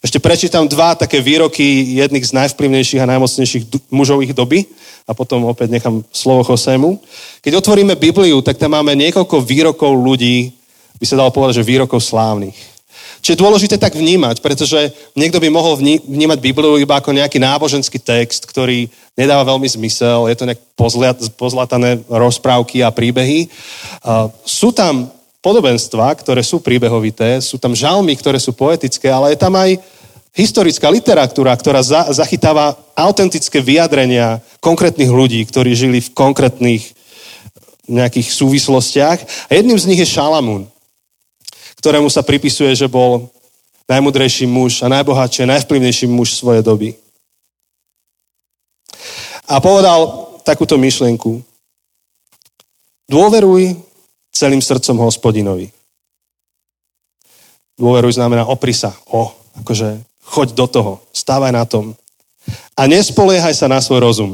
Ešte 0.00 0.16
prečítam 0.16 0.64
dva 0.64 0.96
také 0.96 1.20
výroky 1.20 1.96
jedných 2.00 2.24
z 2.24 2.32
najvplyvnejších 2.32 3.02
a 3.04 3.10
najmocnejších 3.16 3.92
mužov 3.92 4.24
ich 4.24 4.32
doby 4.32 4.64
a 5.04 5.12
potom 5.12 5.44
opäť 5.44 5.76
nechám 5.76 6.00
slovo 6.08 6.40
Chosému. 6.42 6.96
Keď 7.44 7.52
otvoríme 7.60 8.00
Bibliu, 8.00 8.40
tak 8.40 8.56
tam 8.56 8.72
máme 8.76 8.96
niekoľko 8.96 9.44
výrokov 9.44 9.92
ľudí, 9.92 10.52
by 10.96 11.04
sa 11.04 11.20
dalo 11.20 11.28
povedať, 11.32 11.60
že 11.60 11.68
výrokov 11.68 12.00
slávnych. 12.00 12.56
Čo 13.20 13.36
je 13.36 13.42
dôležité 13.44 13.76
tak 13.76 13.92
vnímať, 13.92 14.40
pretože 14.40 14.96
niekto 15.12 15.36
by 15.36 15.52
mohol 15.52 15.76
vnímať 15.76 16.38
Bibliu 16.40 16.80
iba 16.80 16.96
ako 16.96 17.12
nejaký 17.12 17.36
náboženský 17.36 18.00
text, 18.00 18.48
ktorý 18.48 18.88
nedáva 19.12 19.52
veľmi 19.52 19.68
zmysel, 19.68 20.32
je 20.32 20.36
to 20.40 20.48
nejak 20.48 20.60
pozlatané 21.36 22.00
rozprávky 22.08 22.80
a 22.80 22.88
príbehy. 22.88 23.52
Sú 24.48 24.72
tam 24.72 25.12
podobenstva, 25.40 26.12
ktoré 26.20 26.44
sú 26.44 26.60
príbehovité, 26.60 27.40
sú 27.40 27.56
tam 27.56 27.72
žalmy, 27.72 28.12
ktoré 28.16 28.36
sú 28.36 28.52
poetické, 28.52 29.08
ale 29.08 29.32
je 29.32 29.38
tam 29.40 29.56
aj 29.56 29.80
historická 30.36 30.92
literatúra, 30.92 31.56
ktorá 31.56 31.80
za, 31.80 32.12
zachytáva 32.12 32.76
autentické 32.94 33.58
vyjadrenia 33.58 34.44
konkrétnych 34.60 35.08
ľudí, 35.08 35.40
ktorí 35.48 35.72
žili 35.72 35.98
v 36.04 36.12
konkrétnych 36.12 36.92
nejakých 37.90 38.28
súvislostiach. 38.30 39.18
A 39.48 39.50
jedným 39.56 39.80
z 39.80 39.88
nich 39.90 40.00
je 40.04 40.12
Šalamún, 40.12 40.68
ktorému 41.82 42.06
sa 42.12 42.22
pripisuje, 42.22 42.76
že 42.76 42.86
bol 42.86 43.26
najmudrejší 43.90 44.46
muž 44.46 44.86
a 44.86 44.92
najbohatší 44.92 45.50
najvplyvnejší 45.50 46.06
muž 46.06 46.38
svojej 46.38 46.62
doby. 46.62 46.94
A 49.50 49.58
povedal 49.58 50.30
takúto 50.46 50.78
myšlienku. 50.78 51.42
Dôveruj 53.10 53.89
celým 54.40 54.64
srdcom 54.64 54.96
hospodinovi. 55.04 55.68
Dôveruj 57.76 58.16
znamená 58.16 58.48
opri 58.48 58.72
sa. 58.72 58.96
O, 59.12 59.28
akože 59.60 60.00
choď 60.24 60.48
do 60.56 60.66
toho, 60.68 60.92
stávaj 61.12 61.52
na 61.52 61.68
tom. 61.68 61.92
A 62.72 62.88
nespoliehaj 62.88 63.52
sa 63.52 63.68
na 63.68 63.84
svoj 63.84 64.00
rozum. 64.00 64.32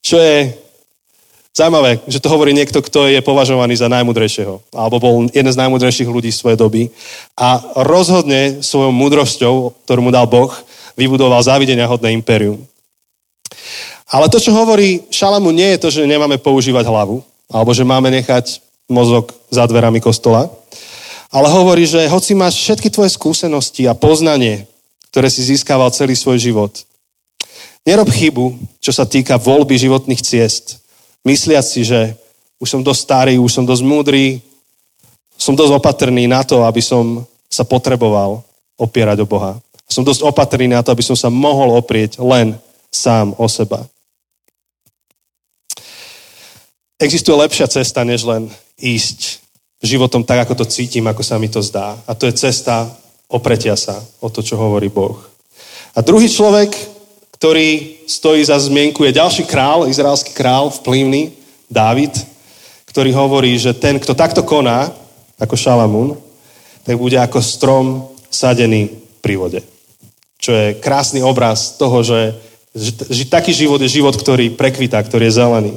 Čo 0.00 0.16
je 0.16 0.56
Zaujímavé, 1.52 2.00
že 2.08 2.16
to 2.16 2.32
hovorí 2.32 2.56
niekto, 2.56 2.80
kto 2.80 3.12
je 3.12 3.20
považovaný 3.20 3.76
za 3.76 3.84
najmudrejšieho, 3.84 4.72
alebo 4.72 4.96
bol 4.96 5.28
jeden 5.36 5.52
z 5.52 5.60
najmudrejších 5.60 6.08
ľudí 6.08 6.32
svojej 6.32 6.56
doby. 6.56 6.88
A 7.36 7.60
rozhodne 7.76 8.64
svojou 8.64 8.88
múdrosťou, 8.88 9.84
ktorú 9.84 10.00
mu 10.00 10.08
dal 10.08 10.24
Boh, 10.24 10.48
vybudoval 10.96 11.44
závidenia 11.44 11.84
hodné 11.84 12.16
impérium. 12.16 12.56
Ale 14.08 14.32
to, 14.32 14.40
čo 14.40 14.56
hovorí 14.56 15.04
Šalamu, 15.12 15.52
nie 15.52 15.76
je 15.76 15.78
to, 15.84 15.88
že 15.92 16.08
nemáme 16.08 16.40
používať 16.40 16.88
hlavu, 16.88 17.20
alebo 17.52 17.76
že 17.76 17.84
máme 17.84 18.08
nechať 18.08 18.64
mozog 18.88 19.36
za 19.52 19.68
dverami 19.68 20.00
kostola, 20.00 20.48
ale 21.32 21.48
hovorí, 21.48 21.84
že 21.84 22.08
hoci 22.08 22.32
máš 22.32 22.60
všetky 22.60 22.88
tvoje 22.88 23.12
skúsenosti 23.12 23.84
a 23.88 23.96
poznanie, 23.96 24.68
ktoré 25.12 25.28
si 25.28 25.44
získaval 25.44 25.92
celý 25.92 26.16
svoj 26.16 26.40
život, 26.40 26.72
nerob 27.84 28.08
chybu, 28.08 28.56
čo 28.80 28.92
sa 28.92 29.04
týka 29.04 29.36
voľby 29.36 29.76
životných 29.76 30.24
ciest, 30.24 30.80
mysliať 31.24 31.64
si, 31.64 31.84
že 31.84 32.16
už 32.56 32.68
som 32.68 32.82
dosť 32.82 33.00
starý, 33.00 33.34
už 33.36 33.52
som 33.52 33.64
dosť 33.66 33.84
múdry, 33.84 34.40
som 35.36 35.58
dosť 35.58 35.74
opatrný 35.74 36.30
na 36.30 36.46
to, 36.46 36.62
aby 36.62 36.78
som 36.78 37.26
sa 37.50 37.66
potreboval 37.66 38.40
opierať 38.78 39.20
o 39.20 39.26
Boha. 39.26 39.58
Som 39.90 40.06
dosť 40.06 40.24
opatrný 40.24 40.72
na 40.72 40.80
to, 40.80 40.94
aby 40.94 41.04
som 41.04 41.18
sa 41.18 41.28
mohol 41.28 41.76
oprieť 41.76 42.16
len 42.22 42.56
sám 42.88 43.36
o 43.36 43.44
seba. 43.50 43.84
Existuje 47.02 47.34
lepšia 47.34 47.66
cesta, 47.66 48.06
než 48.06 48.22
len 48.22 48.46
ísť 48.78 49.42
životom 49.82 50.22
tak, 50.22 50.46
ako 50.46 50.62
to 50.62 50.70
cítim, 50.70 51.02
ako 51.10 51.26
sa 51.26 51.34
mi 51.34 51.50
to 51.50 51.58
zdá. 51.58 51.98
A 52.06 52.14
to 52.14 52.30
je 52.30 52.38
cesta 52.38 52.86
opretia 53.26 53.74
sa 53.74 53.98
o 54.22 54.30
to, 54.30 54.38
čo 54.38 54.54
hovorí 54.54 54.86
Boh. 54.86 55.18
A 55.98 56.00
druhý 56.04 56.30
človek, 56.30 56.70
ktorý 57.34 57.98
stojí 58.06 58.46
za 58.46 58.54
zmienku, 58.54 59.02
je 59.02 59.18
ďalší 59.18 59.50
král, 59.50 59.90
izraelský 59.90 60.30
král, 60.30 60.70
vplyvný, 60.70 61.34
Dávid, 61.66 62.12
ktorý 62.86 63.10
hovorí, 63.16 63.56
že 63.56 63.72
ten, 63.72 63.96
kto 63.96 64.12
takto 64.14 64.44
koná, 64.44 64.92
ako 65.40 65.56
Šalamún, 65.56 66.14
tak 66.84 67.00
bude 67.00 67.18
ako 67.18 67.40
strom 67.42 67.86
sadený 68.30 68.92
pri 69.24 69.34
vode. 69.40 69.60
Čo 70.38 70.52
je 70.52 70.66
krásny 70.78 71.24
obraz 71.24 71.80
toho, 71.80 72.04
že, 72.04 72.36
že, 72.76 72.92
že 73.08 73.24
taký 73.26 73.50
život 73.56 73.80
je 73.80 73.90
život, 73.90 74.12
ktorý 74.12 74.52
prekvitá, 74.52 75.00
ktorý 75.00 75.32
je 75.32 75.38
zelený. 75.40 75.74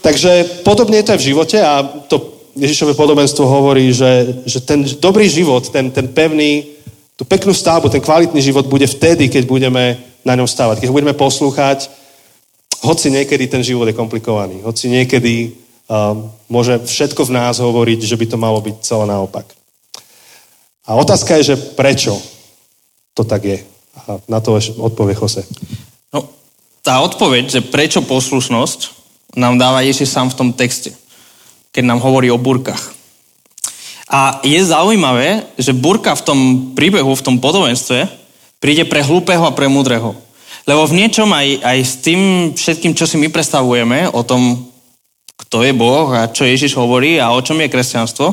Takže 0.00 0.64
podobne 0.64 0.96
je 1.00 1.04
to 1.06 1.12
aj 1.12 1.20
v 1.20 1.28
živote 1.32 1.58
a 1.60 1.84
to 2.08 2.40
Ježišové 2.56 2.96
podobenstvo 2.96 3.44
hovorí, 3.46 3.92
že, 3.92 4.42
že 4.48 4.64
ten 4.64 4.82
dobrý 4.98 5.28
život, 5.28 5.68
ten, 5.70 5.92
ten 5.92 6.08
pevný, 6.10 6.66
tú 7.14 7.22
peknú 7.28 7.54
stavbu, 7.54 7.92
ten 7.92 8.02
kvalitný 8.02 8.40
život 8.42 8.66
bude 8.66 8.88
vtedy, 8.88 9.28
keď 9.28 9.46
budeme 9.46 10.00
na 10.24 10.34
ňom 10.34 10.48
stávať. 10.48 10.82
Keď 10.82 10.90
budeme 10.90 11.14
poslúchať, 11.14 11.92
hoci 12.80 13.12
niekedy 13.12 13.46
ten 13.46 13.60
život 13.60 13.86
je 13.86 13.94
komplikovaný, 13.94 14.64
hoci 14.64 14.88
niekedy 14.88 15.52
um, 15.86 16.32
môže 16.48 16.80
všetko 16.80 17.28
v 17.28 17.34
nás 17.36 17.60
hovoriť, 17.60 18.00
že 18.02 18.16
by 18.16 18.26
to 18.26 18.36
malo 18.40 18.58
byť 18.64 18.76
celé 18.80 19.04
naopak. 19.04 19.46
A 20.88 20.96
otázka 20.96 21.38
je, 21.38 21.54
že 21.54 21.60
prečo 21.76 22.16
to 23.14 23.22
tak 23.22 23.44
je. 23.44 23.58
A 24.08 24.16
na 24.30 24.40
to 24.40 24.56
odpovie 24.56 25.12
Jose. 25.12 25.44
No, 26.08 26.24
tá 26.80 27.04
odpoveď, 27.04 27.52
že 27.52 27.60
prečo 27.60 28.00
poslušnosť, 28.00 28.99
nám 29.36 29.58
dáva 29.58 29.86
Ježiš 29.86 30.10
sám 30.10 30.30
v 30.30 30.38
tom 30.38 30.48
texte, 30.50 30.94
keď 31.70 31.84
nám 31.86 32.00
hovorí 32.02 32.30
o 32.30 32.40
burkách. 32.40 32.98
A 34.10 34.42
je 34.42 34.58
zaujímavé, 34.58 35.46
že 35.54 35.70
burka 35.70 36.18
v 36.18 36.24
tom 36.26 36.38
príbehu, 36.74 37.14
v 37.14 37.22
tom 37.22 37.36
podobenstve 37.38 38.10
príde 38.58 38.82
pre 38.82 39.06
hlúpeho 39.06 39.46
a 39.46 39.54
pre 39.54 39.70
múdreho. 39.70 40.18
Lebo 40.66 40.82
v 40.84 40.98
niečom 40.98 41.30
aj, 41.30 41.62
aj 41.62 41.78
s 41.78 41.94
tým 42.02 42.20
všetkým, 42.58 42.92
čo 42.98 43.06
si 43.06 43.16
my 43.16 43.30
predstavujeme 43.30 44.10
o 44.10 44.26
tom, 44.26 44.66
kto 45.46 45.62
je 45.62 45.72
Boh 45.72 46.10
a 46.10 46.28
čo 46.28 46.44
Ježiš 46.44 46.74
hovorí 46.74 47.22
a 47.22 47.32
o 47.32 47.40
čom 47.40 47.56
je 47.62 47.70
kresťanstvo, 47.70 48.26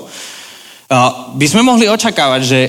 by 1.37 1.45
sme 1.47 1.61
mohli 1.61 1.85
očakávať, 1.87 2.41
že, 2.43 2.61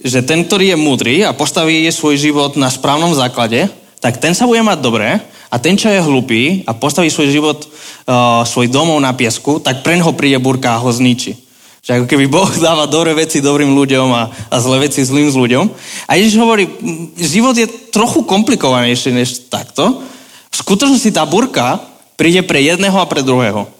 že 0.00 0.20
ten, 0.22 0.46
ktorý 0.46 0.72
je 0.72 0.78
múdry 0.78 1.14
a 1.26 1.36
postaví 1.36 1.84
svoj 1.90 2.16
život 2.16 2.54
na 2.54 2.70
správnom 2.70 3.12
základe, 3.12 3.66
tak 3.98 4.22
ten 4.22 4.32
sa 4.32 4.46
bude 4.46 4.62
mať 4.62 4.78
dobré 4.78 5.20
a 5.54 5.62
ten, 5.62 5.78
čo 5.78 5.86
je 5.86 6.02
hlupý 6.02 6.66
a 6.66 6.74
postaví 6.74 7.06
svoj 7.06 7.30
život, 7.30 7.58
uh, 7.62 8.42
svoj 8.42 8.66
domov 8.66 8.98
na 8.98 9.14
piesku, 9.14 9.62
tak 9.62 9.86
pre 9.86 10.02
ho 10.02 10.10
príde 10.10 10.42
burka 10.42 10.74
a 10.74 10.82
ho 10.82 10.90
zničí. 10.90 11.38
Že 11.78 11.90
ako 12.02 12.06
keby 12.10 12.26
Boh 12.26 12.50
dáva 12.66 12.90
dobré 12.90 13.14
veci 13.14 13.38
dobrým 13.38 13.70
ľuďom 13.70 14.08
a, 14.10 14.34
a 14.50 14.56
zlé 14.58 14.90
veci 14.90 15.06
zlým 15.06 15.30
z 15.30 15.38
ľuďom. 15.38 15.64
A 16.10 16.18
Ježiš 16.18 16.42
hovorí, 16.42 16.66
život 17.14 17.54
je 17.54 17.70
trochu 17.94 18.26
komplikovanejší 18.26 19.14
než 19.14 19.46
takto. 19.46 20.02
V 20.50 20.56
skutočnosti 20.58 21.14
tá 21.14 21.22
burka 21.22 21.78
príde 22.18 22.42
pre 22.42 22.58
jedného 22.58 22.98
a 22.98 23.06
pre 23.06 23.22
druhého. 23.22 23.70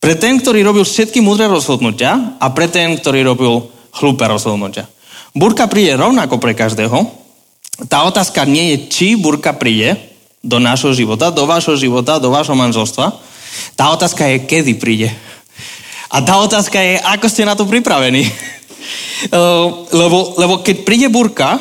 Pre 0.00 0.14
ten, 0.16 0.40
ktorý 0.40 0.64
robil 0.64 0.88
všetky 0.88 1.20
múdre 1.20 1.44
rozhodnutia 1.44 2.40
a 2.40 2.48
pre 2.48 2.72
ten, 2.72 2.96
ktorý 2.96 3.20
robil 3.20 3.68
hlúpe 4.00 4.24
rozhodnutia. 4.24 4.88
Burka 5.36 5.68
príde 5.68 5.92
rovnako 5.92 6.40
pre 6.40 6.56
každého. 6.56 7.04
Tá 7.92 8.08
otázka 8.08 8.48
nie 8.48 8.72
je, 8.72 8.76
či 8.88 9.06
burka 9.20 9.52
príde 9.52 10.08
do 10.48 10.56
nášho 10.56 10.96
života, 10.96 11.28
do 11.28 11.44
vášho 11.44 11.76
života, 11.76 12.16
do 12.16 12.32
vášho 12.32 12.56
manželstva. 12.56 13.12
Tá 13.76 13.92
otázka 13.92 14.24
je, 14.24 14.48
kedy 14.48 14.80
príde. 14.80 15.12
A 16.08 16.24
tá 16.24 16.40
otázka 16.40 16.80
je, 16.80 16.96
ako 16.96 17.26
ste 17.28 17.44
na 17.44 17.52
to 17.52 17.68
pripravení. 17.68 18.24
lebo, 20.00 20.32
lebo 20.40 20.64
keď 20.64 20.76
príde 20.88 21.08
burka, 21.12 21.60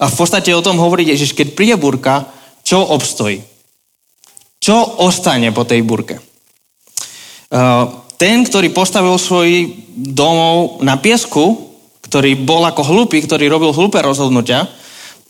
a 0.00 0.06
v 0.08 0.16
podstate 0.16 0.54
o 0.54 0.64
tom 0.64 0.78
hovorí 0.80 1.04
Ježiš, 1.10 1.34
keď 1.36 1.48
príde 1.52 1.76
burka, 1.76 2.24
čo 2.64 2.80
obstojí? 2.80 3.42
Čo 4.60 5.04
ostane 5.04 5.52
po 5.52 5.68
tej 5.68 5.84
burke? 5.84 6.22
Ten, 8.16 8.36
ktorý 8.46 8.68
postavil 8.70 9.16
svoj 9.18 9.74
domov 9.92 10.80
na 10.86 10.96
piesku, 10.96 11.72
ktorý 12.04 12.36
bol 12.40 12.64
ako 12.64 12.84
hlupý, 12.84 13.20
ktorý 13.24 13.48
robil 13.48 13.72
hlúpe 13.76 14.00
rozhodnutia, 14.00 14.68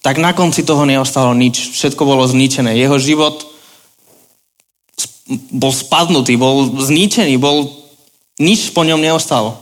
tak 0.01 0.17
na 0.17 0.33
konci 0.33 0.65
toho 0.65 0.89
neostalo 0.89 1.37
nič. 1.37 1.77
Všetko 1.77 2.03
bolo 2.09 2.25
zničené. 2.25 2.77
Jeho 2.77 2.97
život 2.97 3.45
bol 5.53 5.71
spadnutý, 5.71 6.35
bol 6.41 6.67
zničený, 6.81 7.37
bol 7.37 7.69
nič 8.41 8.73
po 8.73 8.83
ňom 8.83 8.99
neostalo. 8.99 9.61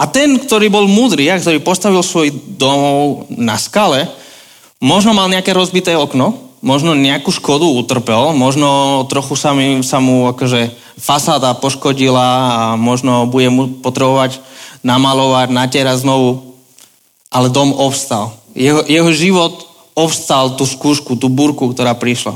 A 0.00 0.08
ten, 0.08 0.40
ktorý 0.40 0.72
bol 0.72 0.88
múdry 0.88 1.28
a 1.28 1.38
ktorý 1.38 1.60
postavil 1.60 2.00
svoj 2.00 2.32
domov 2.56 3.28
na 3.28 3.60
skale, 3.60 4.08
možno 4.80 5.12
mal 5.12 5.28
nejaké 5.28 5.52
rozbité 5.52 5.92
okno, 5.94 6.34
možno 6.64 6.96
nejakú 6.96 7.28
škodu 7.28 7.68
utrpel, 7.68 8.32
možno 8.32 9.04
trochu 9.12 9.36
sa, 9.36 9.52
mi, 9.52 9.84
sa 9.84 10.00
mu 10.00 10.32
akože 10.32 10.72
fasáda 10.96 11.52
poškodila 11.52 12.24
a 12.24 12.62
možno 12.80 13.28
bude 13.28 13.52
mu 13.52 13.68
potrebovať 13.84 14.40
namalovať, 14.80 15.52
natierať 15.52 16.00
znovu, 16.00 16.56
ale 17.28 17.52
dom 17.52 17.76
ovstal. 17.76 18.32
Jeho, 18.56 18.80
jeho 18.88 19.10
život 19.12 19.73
ovstal 19.94 20.58
tú 20.58 20.66
skúšku, 20.66 21.16
tú 21.16 21.30
burku, 21.30 21.70
ktorá 21.70 21.94
prišla 21.94 22.34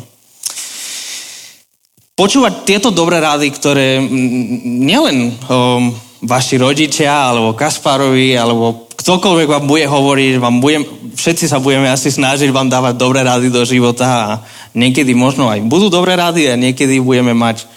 počúvať 2.18 2.66
tieto 2.66 2.90
dobré 2.90 3.22
rády, 3.22 3.46
ktoré 3.54 4.02
nielen 4.02 5.30
um, 5.30 5.94
vaši 6.26 6.58
rodičia, 6.58 7.30
alebo 7.30 7.54
Kasparovi, 7.54 8.34
alebo 8.34 8.90
ktokoľvek 8.98 9.46
vám 9.46 9.64
bude 9.70 9.86
hovoriť, 9.86 10.42
vám 10.42 10.58
budem, 10.58 10.82
všetci 11.14 11.46
sa 11.46 11.62
budeme 11.62 11.86
asi 11.86 12.10
snažiť 12.10 12.50
vám 12.50 12.66
dávať 12.66 12.98
dobré 12.98 13.22
rády 13.22 13.54
do 13.54 13.62
života 13.62 14.06
a 14.10 14.30
niekedy 14.74 15.14
možno 15.14 15.46
aj 15.46 15.62
budú 15.70 15.86
dobré 15.86 16.18
rády 16.18 16.50
a 16.50 16.58
niekedy 16.58 16.98
budeme 16.98 17.38
mať 17.38 17.70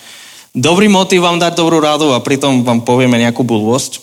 dobrý 0.58 0.90
motiv 0.90 1.22
vám 1.22 1.38
dať 1.38 1.54
dobrú 1.62 1.78
rádu 1.78 2.10
a 2.10 2.26
pritom 2.26 2.66
vám 2.66 2.82
povieme 2.82 3.22
nejakú 3.22 3.46
blbosť. 3.46 4.02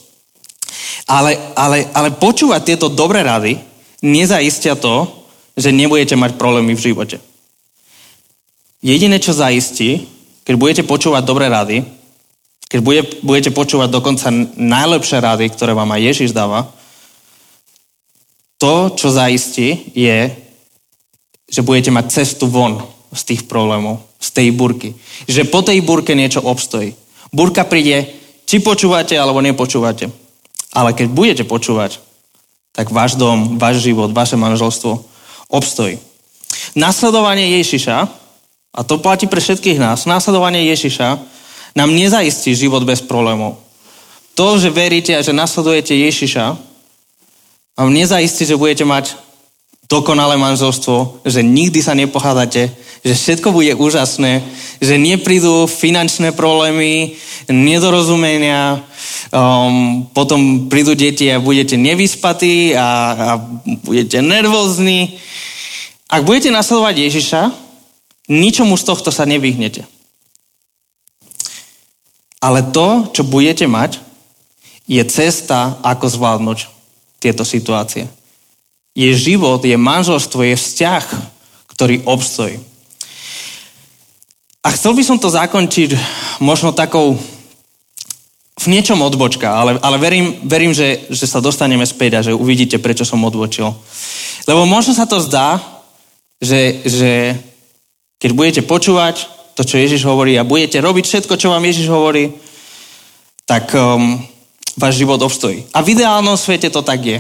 Ale, 1.11 1.35
ale, 1.59 1.91
ale 1.91 2.15
počúvať 2.15 2.63
tieto 2.63 2.87
dobré 2.87 3.27
rady 3.27 3.59
nezaistia 4.07 4.79
to, 4.79 5.18
že 5.59 5.75
nebudete 5.75 6.15
mať 6.15 6.39
problémy 6.39 6.79
v 6.79 6.85
živote. 6.95 7.19
Jediné, 8.79 9.19
čo 9.19 9.35
zaistí, 9.35 10.07
keď 10.47 10.55
budete 10.55 10.83
počúvať 10.87 11.23
dobré 11.27 11.51
rady, 11.51 11.83
keď 12.71 12.81
bude, 12.81 13.03
budete 13.27 13.51
počúvať 13.51 13.91
dokonca 13.91 14.31
najlepšie 14.55 15.19
rady, 15.19 15.51
ktoré 15.51 15.75
vám 15.75 15.91
aj 15.99 16.05
Ježiš 16.15 16.31
dáva, 16.31 16.71
to, 18.59 18.95
čo 18.95 19.11
zaistí, 19.11 19.91
je, 19.99 20.31
že 21.51 21.65
budete 21.67 21.91
mať 21.91 22.07
cestu 22.11 22.47
von 22.47 22.79
z 23.11 23.23
tých 23.35 23.43
problémov, 23.51 24.05
z 24.23 24.29
tej 24.31 24.49
burky. 24.55 24.95
Že 25.27 25.51
po 25.51 25.65
tej 25.65 25.83
burke 25.83 26.15
niečo 26.15 26.45
obstojí. 26.45 26.95
Burka 27.35 27.67
príde, 27.67 28.07
či 28.47 28.63
počúvate, 28.63 29.17
alebo 29.17 29.43
nepočúvate. 29.43 30.11
Ale 30.75 30.93
keď 30.93 31.07
budete 31.09 31.45
počúvať, 31.49 32.03
tak 32.75 32.95
váš 32.95 33.19
dom, 33.19 33.59
váš 33.59 33.83
život, 33.83 34.13
vaše 34.13 34.37
manželstvo 34.39 35.18
obstojí. 35.49 35.99
Nasledovanie 36.77 37.59
Ježiša 37.61 37.97
a 38.75 38.81
to 38.85 39.01
platí 39.01 39.27
pre 39.27 39.41
všetkých 39.41 39.81
nás, 39.81 40.07
následovanie 40.07 40.69
Ježiša 40.71 41.19
nám 41.75 41.91
nezaistí 41.91 42.55
život 42.55 42.85
bez 42.85 43.01
problémov. 43.01 43.59
To, 44.39 44.55
že 44.61 44.71
veríte 44.71 45.17
a 45.19 45.25
že 45.25 45.35
nasledujete 45.35 45.99
Ježiša, 45.99 46.55
vám 47.79 47.91
nezaistí, 47.91 48.47
že 48.47 48.59
budete 48.59 48.87
mať 48.87 49.28
dokonalé 49.89 50.37
manželstvo, 50.37 51.25
že 51.25 51.41
nikdy 51.41 51.81
sa 51.81 51.97
nepohádate, 51.97 52.69
že 53.01 53.15
všetko 53.17 53.57
bude 53.57 53.73
úžasné, 53.73 54.45
že 54.85 55.01
neprídu 55.01 55.65
finančné 55.65 56.37
problémy, 56.37 57.17
nedorozumenia, 57.49 58.85
um, 59.33 60.05
potom 60.13 60.69
prídu 60.69 60.93
deti 60.93 61.33
a 61.33 61.41
budete 61.41 61.81
nevyspatí 61.81 62.77
a, 62.77 62.89
a 63.17 63.31
budete 63.65 64.21
nervózni. 64.21 65.17
Ak 66.13 66.29
budete 66.29 66.53
nasledovať 66.53 66.95
Ježiša, 67.09 67.43
ničomu 68.29 68.77
z 68.77 68.85
tohto 68.85 69.09
sa 69.09 69.25
nevyhnete. 69.25 69.89
Ale 72.45 72.63
to, 72.71 73.09
čo 73.17 73.25
budete 73.25 73.65
mať, 73.65 74.05
je 74.89 75.01
cesta, 75.05 75.81
ako 75.85 76.07
zvládnuť 76.09 76.59
tieto 77.21 77.45
situácie. 77.45 78.18
Je 78.99 79.15
život, 79.15 79.63
je 79.63 79.79
manželstvo, 79.79 80.43
je 80.43 80.59
vzťah, 80.59 81.05
ktorý 81.71 82.03
obstojí. 82.03 82.59
A 84.67 84.75
chcel 84.75 84.99
by 84.99 85.03
som 85.07 85.23
to 85.23 85.31
zakončiť 85.31 85.95
možno 86.43 86.75
takou 86.75 87.15
v 88.59 88.67
niečom 88.67 88.99
odbočka, 88.99 89.55
ale, 89.55 89.79
ale 89.79 89.97
verím, 90.03 90.43
verím 90.43 90.75
že, 90.75 91.07
že 91.15 91.31
sa 91.31 91.39
dostaneme 91.39 91.87
späť 91.87 92.11
a 92.19 92.25
že 92.27 92.35
uvidíte, 92.35 92.83
prečo 92.83 93.07
som 93.07 93.23
odbočil. 93.23 93.71
Lebo 94.51 94.67
možno 94.67 94.99
sa 94.99 95.07
to 95.07 95.23
zdá, 95.23 95.63
že, 96.43 96.83
že 96.83 97.39
keď 98.19 98.31
budete 98.35 98.63
počúvať 98.67 99.31
to, 99.55 99.63
čo 99.63 99.79
Ježiš 99.79 100.03
hovorí 100.03 100.35
a 100.35 100.47
budete 100.47 100.83
robiť 100.83 101.07
všetko, 101.07 101.39
čo 101.39 101.55
vám 101.55 101.63
Ježiš 101.63 101.87
hovorí, 101.87 102.35
tak 103.47 103.71
um, 103.79 104.19
váš 104.75 104.99
život 104.99 105.23
obstojí. 105.23 105.67
A 105.71 105.83
v 105.83 105.95
ideálnom 105.95 106.35
svete 106.35 106.67
to 106.71 106.83
tak 106.83 106.99
je. 107.07 107.19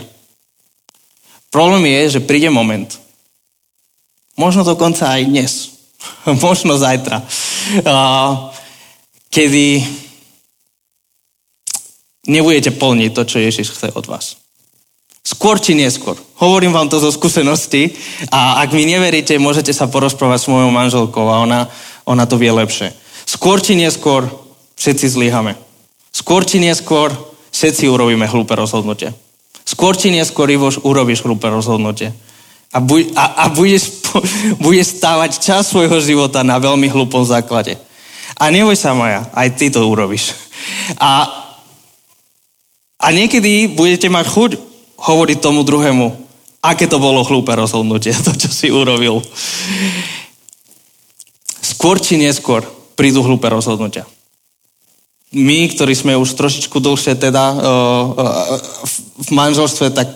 Problém 1.48 1.88
je, 1.88 2.18
že 2.18 2.26
príde 2.26 2.52
moment, 2.52 2.88
možno 4.36 4.64
dokonca 4.64 5.08
aj 5.08 5.22
dnes, 5.24 5.52
možno 6.44 6.76
zajtra, 6.76 7.24
kedy 9.32 9.66
nebudete 12.28 12.70
plniť 12.76 13.10
to, 13.16 13.22
čo 13.24 13.36
Ježiš 13.40 13.72
chce 13.72 13.88
od 13.96 14.04
vás. 14.04 14.36
Skôr 15.28 15.60
či 15.60 15.76
neskôr. 15.76 16.16
Hovorím 16.40 16.72
vám 16.72 16.88
to 16.88 16.96
zo 16.96 17.12
skúsenosti 17.12 17.92
a 18.32 18.64
ak 18.64 18.72
mi 18.72 18.88
neveríte, 18.88 19.36
môžete 19.36 19.76
sa 19.76 19.84
porozprávať 19.84 20.48
s 20.48 20.50
mojou 20.52 20.72
manželkou 20.72 21.24
a 21.28 21.44
ona, 21.44 21.60
ona 22.08 22.24
to 22.24 22.40
vie 22.40 22.48
lepšie. 22.48 22.96
Skôr 23.28 23.60
či 23.60 23.76
neskôr 23.76 24.24
všetci 24.80 25.04
zlyhame. 25.04 25.52
Skôr 26.16 26.48
či 26.48 26.56
neskôr 26.64 27.12
všetci 27.52 27.92
urobíme 27.92 28.24
hlúpe 28.24 28.56
rozhodnutie. 28.56 29.12
Skôr 29.68 29.92
či 29.92 30.08
neskôr 30.08 30.48
urobíš 30.80 31.20
hlúpe 31.28 31.44
rozhodnutie. 31.44 32.16
A, 32.72 32.80
buď, 32.80 33.12
a, 33.12 33.24
a 33.36 33.44
budeš, 33.52 34.08
budeš 34.64 34.96
stávať 34.96 35.44
čas 35.44 35.68
svojho 35.68 36.00
života 36.00 36.40
na 36.40 36.56
veľmi 36.56 36.88
hlúpom 36.88 37.20
základe. 37.28 37.76
A 38.40 38.48
neboj 38.48 38.76
sa, 38.80 38.96
Maja, 38.96 39.28
aj 39.36 39.60
ty 39.60 39.68
to 39.68 39.84
urobíš. 39.84 40.32
A, 40.96 41.28
a 42.96 43.06
niekedy 43.12 43.68
budete 43.68 44.08
mať 44.08 44.26
chuť 44.32 44.50
hovoriť 44.98 45.38
tomu 45.44 45.60
druhému, 45.68 46.06
aké 46.64 46.88
to 46.88 46.96
bolo 46.96 47.20
hlúpe 47.20 47.52
rozhodnutie, 47.52 48.16
to, 48.24 48.32
čo 48.32 48.48
si 48.48 48.72
urobil. 48.72 49.20
Skôr 51.60 52.00
či 52.00 52.16
neskôr 52.16 52.64
prídu 52.96 53.20
hlúpe 53.20 53.52
rozhodnutia. 53.52 54.08
My, 55.28 55.68
ktorí 55.68 55.92
sme 55.92 56.16
už 56.16 56.32
trošičku 56.40 56.80
dlhšie 56.80 57.12
teda 57.20 57.44
uh, 57.52 57.60
uh, 57.60 58.56
v 59.20 59.28
manželstve, 59.28 59.92
tak, 59.92 60.08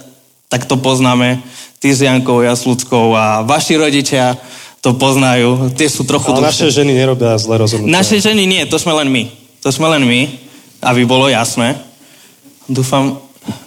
tak 0.49 0.65
to 0.65 0.81
poznáme. 0.81 1.45
Ty 1.83 1.89
s 1.93 2.01
Jankou, 2.01 2.41
ja 2.41 2.57
s 2.57 2.65
Ľudskou 2.65 3.13
a 3.13 3.43
vaši 3.45 3.77
rodičia 3.77 4.39
to 4.81 4.97
poznajú. 4.97 5.71
Tie 5.77 5.91
sú 5.91 6.03
trochu 6.09 6.33
Ale 6.33 6.47
dlhšie. 6.47 6.71
naše 6.71 6.77
ženy 6.81 6.93
nerobia 6.97 7.37
zle 7.39 7.61
rozhodnutia. 7.61 7.93
Naše 7.93 8.19
ženy 8.25 8.47
nie, 8.49 8.63
to 8.67 8.81
sme 8.81 8.97
len 8.97 9.11
my. 9.11 9.29
To 9.63 9.69
sme 9.71 9.87
len 9.93 10.03
my, 10.03 10.27
aby 10.83 11.03
bolo 11.07 11.31
jasné. 11.31 11.79
Dúfam, 12.67 13.19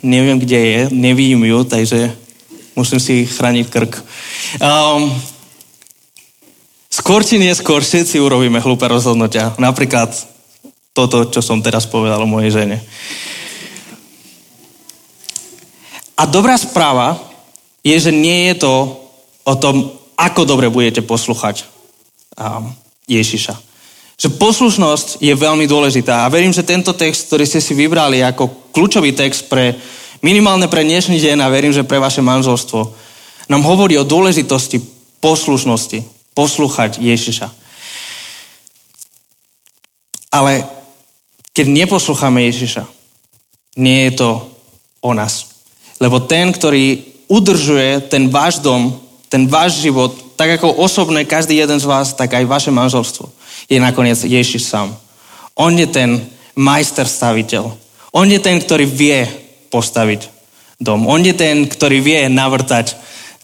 neviem, 0.04 0.40
kde 0.40 0.60
je, 0.60 0.82
nevidím 0.92 1.46
ju, 1.48 1.64
takže 1.64 2.12
musím 2.76 3.00
si 3.00 3.24
chrániť 3.24 3.66
krk. 3.72 3.94
Um, 4.60 5.08
skôr 6.92 7.24
či 7.24 7.40
neskôr 7.40 7.80
všetci 7.80 8.20
urobíme 8.20 8.60
hlúpe 8.60 8.84
rozhodnutia. 8.88 9.56
Napríklad 9.56 10.12
toto, 10.96 11.28
čo 11.28 11.44
som 11.44 11.60
teraz 11.60 11.84
povedal 11.84 12.24
o 12.24 12.30
mojej 12.30 12.56
žene. 12.56 12.80
A 16.16 16.24
dobrá 16.24 16.56
správa 16.56 17.20
je, 17.84 18.00
že 18.00 18.16
nie 18.16 18.48
je 18.50 18.64
to 18.64 18.74
o 19.44 19.54
tom, 19.60 19.92
ako 20.16 20.48
dobre 20.48 20.72
budete 20.72 21.04
posluchať 21.04 21.68
um, 22.40 22.72
Ježiša. 23.12 23.60
Že 24.16 24.40
poslušnosť 24.40 25.20
je 25.20 25.36
veľmi 25.36 25.68
dôležitá. 25.68 26.24
A 26.24 26.32
verím, 26.32 26.56
že 26.56 26.64
tento 26.64 26.96
text, 26.96 27.28
ktorý 27.28 27.44
ste 27.44 27.60
si 27.60 27.76
vybrali 27.76 28.24
ako 28.24 28.72
kľúčový 28.72 29.12
text 29.12 29.52
pre 29.52 29.76
minimálne 30.24 30.72
pre 30.72 30.88
dnešný 30.88 31.20
deň 31.20 31.44
a 31.44 31.52
verím, 31.52 31.76
že 31.76 31.84
pre 31.84 32.00
vaše 32.00 32.24
manželstvo, 32.24 32.96
nám 33.52 33.62
hovorí 33.68 34.00
o 34.00 34.08
dôležitosti 34.08 34.80
poslušnosti, 35.20 36.02
poslúchať 36.32 37.04
Ježiša. 37.04 37.52
Ale 40.32 40.75
keď 41.56 41.66
neposlucháme 41.72 42.44
Ježiša, 42.52 42.84
nie 43.80 44.12
je 44.12 44.20
to 44.20 44.30
o 45.00 45.12
nás. 45.16 45.64
Lebo 46.04 46.20
ten, 46.20 46.52
ktorý 46.52 47.00
udržuje 47.32 48.12
ten 48.12 48.28
váš 48.28 48.60
dom, 48.60 48.92
ten 49.32 49.48
váš 49.48 49.80
život, 49.80 50.12
tak 50.36 50.60
ako 50.60 50.84
osobné 50.84 51.24
každý 51.24 51.56
jeden 51.56 51.80
z 51.80 51.88
vás, 51.88 52.12
tak 52.12 52.36
aj 52.36 52.46
vaše 52.46 52.72
manželstvo 52.76 53.32
je 53.72 53.80
nakoniec 53.80 54.20
Ježiš 54.20 54.68
sám. 54.68 54.92
On 55.56 55.72
je 55.72 55.88
ten 55.88 56.20
majster 56.60 57.08
staviteľ. 57.08 57.72
On 58.12 58.28
je 58.28 58.40
ten, 58.44 58.60
ktorý 58.60 58.84
vie 58.84 59.24
postaviť 59.72 60.28
dom. 60.80 61.08
On 61.08 61.20
je 61.24 61.32
ten, 61.32 61.64
ktorý 61.68 62.04
vie 62.04 62.28
navrtať 62.28 62.96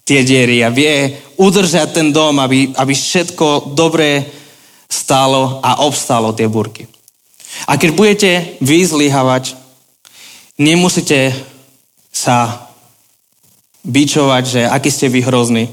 tie 0.03 0.28
diery 0.28 0.59
a 0.64 0.70
vie 0.74 1.16
udržať 1.39 1.95
ten 1.95 2.07
dom, 2.12 2.39
aby, 2.43 2.76
aby 2.76 2.91
všetko 2.91 3.72
dobre 3.72 4.28
stálo 4.91 5.64
a 5.64 5.88
obstálo 5.88 6.36
tie 6.36 6.51
burky. 6.51 6.91
A 7.68 7.78
keď 7.78 7.89
budete 7.93 8.32
vy 8.62 8.86
zlyhavať, 8.86 9.56
nemusíte 10.58 11.34
sa 12.12 12.70
bičovať, 13.82 14.43
že 14.45 14.62
aký 14.68 14.89
ste 14.93 15.08
vy 15.10 15.26
hrozní, 15.26 15.66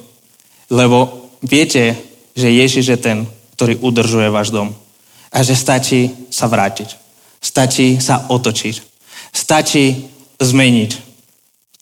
lebo 0.72 1.28
viete, 1.44 1.96
že 2.36 2.48
Ježiš 2.48 2.86
je 2.88 2.98
ten, 2.98 3.18
ktorý 3.58 3.80
udržuje 3.82 4.28
váš 4.30 4.54
dom. 4.54 4.72
A 5.28 5.44
že 5.44 5.58
stačí 5.58 6.08
sa 6.32 6.48
vrátiť. 6.48 6.96
Stačí 7.42 8.00
sa 8.00 8.24
otočiť. 8.32 8.74
Stačí 9.34 10.08
zmeniť 10.40 10.90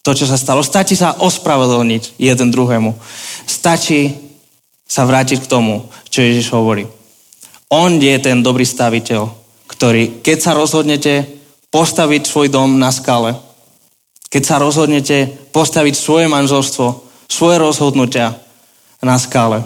to, 0.02 0.10
čo 0.14 0.26
sa 0.26 0.34
stalo. 0.34 0.66
Stačí 0.66 0.98
sa 0.98 1.14
ospravedlniť 1.18 2.18
jeden 2.18 2.48
druhému. 2.50 2.90
Stačí 3.46 4.14
sa 4.86 5.06
vrátiť 5.06 5.46
k 5.46 5.50
tomu, 5.50 5.86
čo 6.10 6.22
Ježiš 6.22 6.50
hovorí. 6.54 6.86
On 7.70 7.90
je 7.98 8.14
ten 8.22 8.42
dobrý 8.42 8.62
staviteľ, 8.62 9.26
ktorý, 9.66 10.22
keď 10.22 10.38
sa 10.40 10.52
rozhodnete 10.54 11.26
postaviť 11.70 12.22
svoj 12.24 12.48
dom 12.48 12.78
na 12.78 12.94
skale, 12.94 13.36
keď 14.30 14.42
sa 14.42 14.56
rozhodnete 14.58 15.50
postaviť 15.54 15.94
svoje 15.94 16.26
manželstvo, 16.26 16.86
svoje 17.26 17.56
rozhodnutia 17.58 18.34
na 19.02 19.18
skale, 19.18 19.62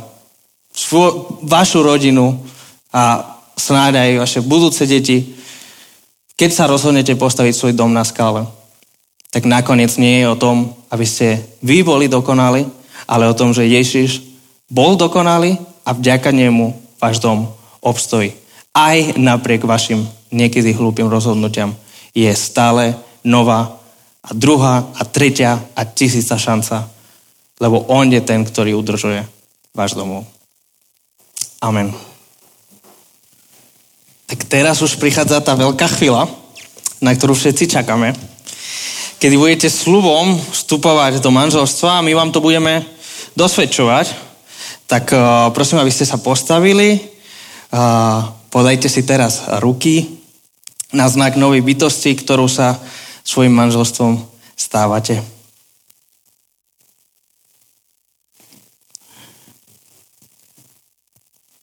svo, 0.73 1.37
vašu 1.45 1.85
rodinu 1.85 2.41
a 2.93 3.25
snáď 3.57 3.93
aj 4.09 4.11
vaše 4.25 4.41
budúce 4.41 4.89
deti, 4.89 5.37
keď 6.41 6.51
sa 6.51 6.65
rozhodnete 6.65 7.13
postaviť 7.21 7.53
svoj 7.53 7.73
dom 7.77 7.93
na 7.93 8.01
skále, 8.01 8.49
tak 9.29 9.45
nakoniec 9.45 9.93
nie 10.01 10.25
je 10.25 10.27
o 10.33 10.41
tom, 10.41 10.73
aby 10.89 11.05
ste 11.05 11.45
vy 11.61 11.85
boli 11.85 12.09
dokonali, 12.09 12.65
ale 13.05 13.29
o 13.29 13.37
tom, 13.37 13.53
že 13.53 13.69
Ježiš 13.69 14.25
bol 14.73 14.97
dokonalý 14.97 15.61
a 15.85 15.93
vďaka 15.93 16.33
nemu 16.33 16.97
váš 16.97 17.21
dom 17.21 17.53
obstojí. 17.85 18.40
Aj 18.71 18.97
napriek 19.19 19.67
vašim 19.67 20.07
niekedy 20.31 20.71
hlúpým 20.71 21.11
rozhodnutiam 21.11 21.75
je 22.15 22.31
stále 22.35 22.95
nová 23.27 23.79
a 24.23 24.31
druhá 24.31 24.87
a 24.95 25.03
tretia 25.03 25.59
a 25.75 25.83
tisíca 25.85 26.39
šanca, 26.39 26.87
lebo 27.59 27.83
on 27.91 28.07
je 28.13 28.21
ten, 28.23 28.45
ktorý 28.45 28.79
udržuje 28.79 29.27
váš 29.75 29.99
domov. 29.99 30.27
Amen. 31.61 31.93
Tak 34.31 34.47
teraz 34.47 34.79
už 34.79 34.97
prichádza 35.03 35.43
tá 35.43 35.59
veľká 35.59 35.91
chvíľa, 35.99 36.31
na 37.03 37.11
ktorú 37.11 37.35
všetci 37.35 37.75
čakáme, 37.75 38.15
kedy 39.19 39.35
budete 39.35 39.69
slubom 39.69 40.39
vstupovať 40.39 41.19
do 41.19 41.35
manželstva 41.35 41.99
a 41.99 42.05
my 42.07 42.13
vám 42.15 42.31
to 42.31 42.39
budeme 42.39 42.87
dosvedčovať. 43.35 44.15
Tak 44.87 45.05
uh, 45.13 45.21
prosím, 45.51 45.83
aby 45.83 45.93
ste 45.93 46.07
sa 46.07 46.23
postavili, 46.23 46.99
uh, 47.75 48.40
podajte 48.51 48.91
si 48.91 49.07
teraz 49.07 49.47
ruky 49.63 50.21
na 50.91 51.07
znak 51.07 51.39
novej 51.39 51.63
bytosti, 51.63 52.19
ktorú 52.19 52.51
sa 52.51 52.83
svojim 53.23 53.55
manželstvom 53.55 54.19
stávate. 54.59 55.23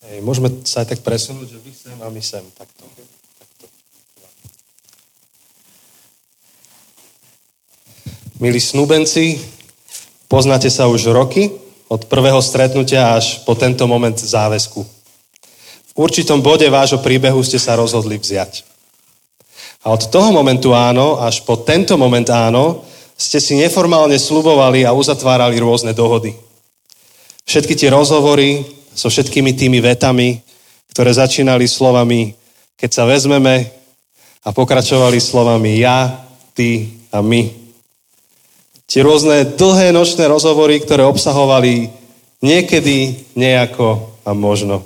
Hej, 0.08 0.24
môžeme 0.24 0.48
sa 0.64 0.88
aj 0.88 0.96
tak 0.96 1.00
presunúť, 1.04 1.48
že 1.52 1.60
vy 1.60 1.72
sem 1.76 1.98
a 2.00 2.08
my 2.08 2.24
sem. 2.24 2.44
Takto. 2.56 2.88
Milí 8.38 8.62
snúbenci, 8.62 9.42
poznáte 10.30 10.70
sa 10.70 10.86
už 10.86 11.10
roky, 11.10 11.50
od 11.88 12.06
prvého 12.06 12.38
stretnutia 12.44 13.16
až 13.16 13.42
po 13.48 13.56
tento 13.56 13.88
moment 13.88 14.14
záväzku. 14.14 14.97
Určitom 15.98 16.46
bode 16.46 16.70
vášho 16.70 17.02
príbehu 17.02 17.42
ste 17.42 17.58
sa 17.58 17.74
rozhodli 17.74 18.22
vziať. 18.22 18.62
A 19.82 19.92
od 19.92 20.14
toho 20.14 20.30
momentu 20.30 20.78
áno, 20.78 21.18
až 21.18 21.42
po 21.42 21.58
tento 21.66 21.98
moment 21.98 22.30
áno, 22.30 22.86
ste 23.18 23.42
si 23.42 23.58
neformálne 23.58 24.22
slubovali 24.22 24.86
a 24.86 24.94
uzatvárali 24.94 25.58
rôzne 25.58 25.98
dohody. 25.98 26.38
Všetky 27.50 27.74
tie 27.74 27.90
rozhovory 27.90 28.62
so 28.94 29.10
všetkými 29.10 29.58
tými 29.58 29.82
vetami, 29.82 30.38
ktoré 30.94 31.18
začínali 31.18 31.66
slovami 31.66 32.38
keď 32.78 32.90
sa 32.94 33.04
vezmeme 33.10 33.74
a 34.46 34.54
pokračovali 34.54 35.18
slovami 35.18 35.82
ja, 35.82 36.14
ty 36.54 36.94
a 37.10 37.26
my. 37.26 37.50
Tie 38.88 39.02
rôzne 39.04 39.44
dlhé 39.58 39.92
nočné 39.92 40.30
rozhovory, 40.30 40.80
ktoré 40.80 41.04
obsahovali 41.04 41.90
niekedy, 42.40 43.28
nejako 43.36 44.14
a 44.24 44.32
možno. 44.32 44.86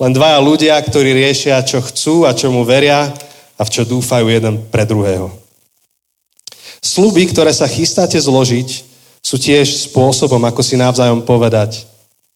Len 0.00 0.12
dvaja 0.12 0.38
ľudia, 0.42 0.74
ktorí 0.82 1.14
riešia, 1.14 1.62
čo 1.62 1.78
chcú 1.84 2.26
a 2.26 2.34
čomu 2.34 2.66
veria 2.66 3.12
a 3.54 3.62
v 3.62 3.72
čo 3.72 3.86
dúfajú 3.86 4.26
jeden 4.26 4.58
pre 4.72 4.82
druhého. 4.88 5.30
Sluby, 6.80 7.28
ktoré 7.28 7.52
sa 7.52 7.68
chystáte 7.68 8.16
zložiť, 8.16 8.68
sú 9.20 9.36
tiež 9.36 9.92
spôsobom, 9.92 10.40
ako 10.48 10.64
si 10.64 10.80
navzájom 10.80 11.22
povedať. 11.28 11.84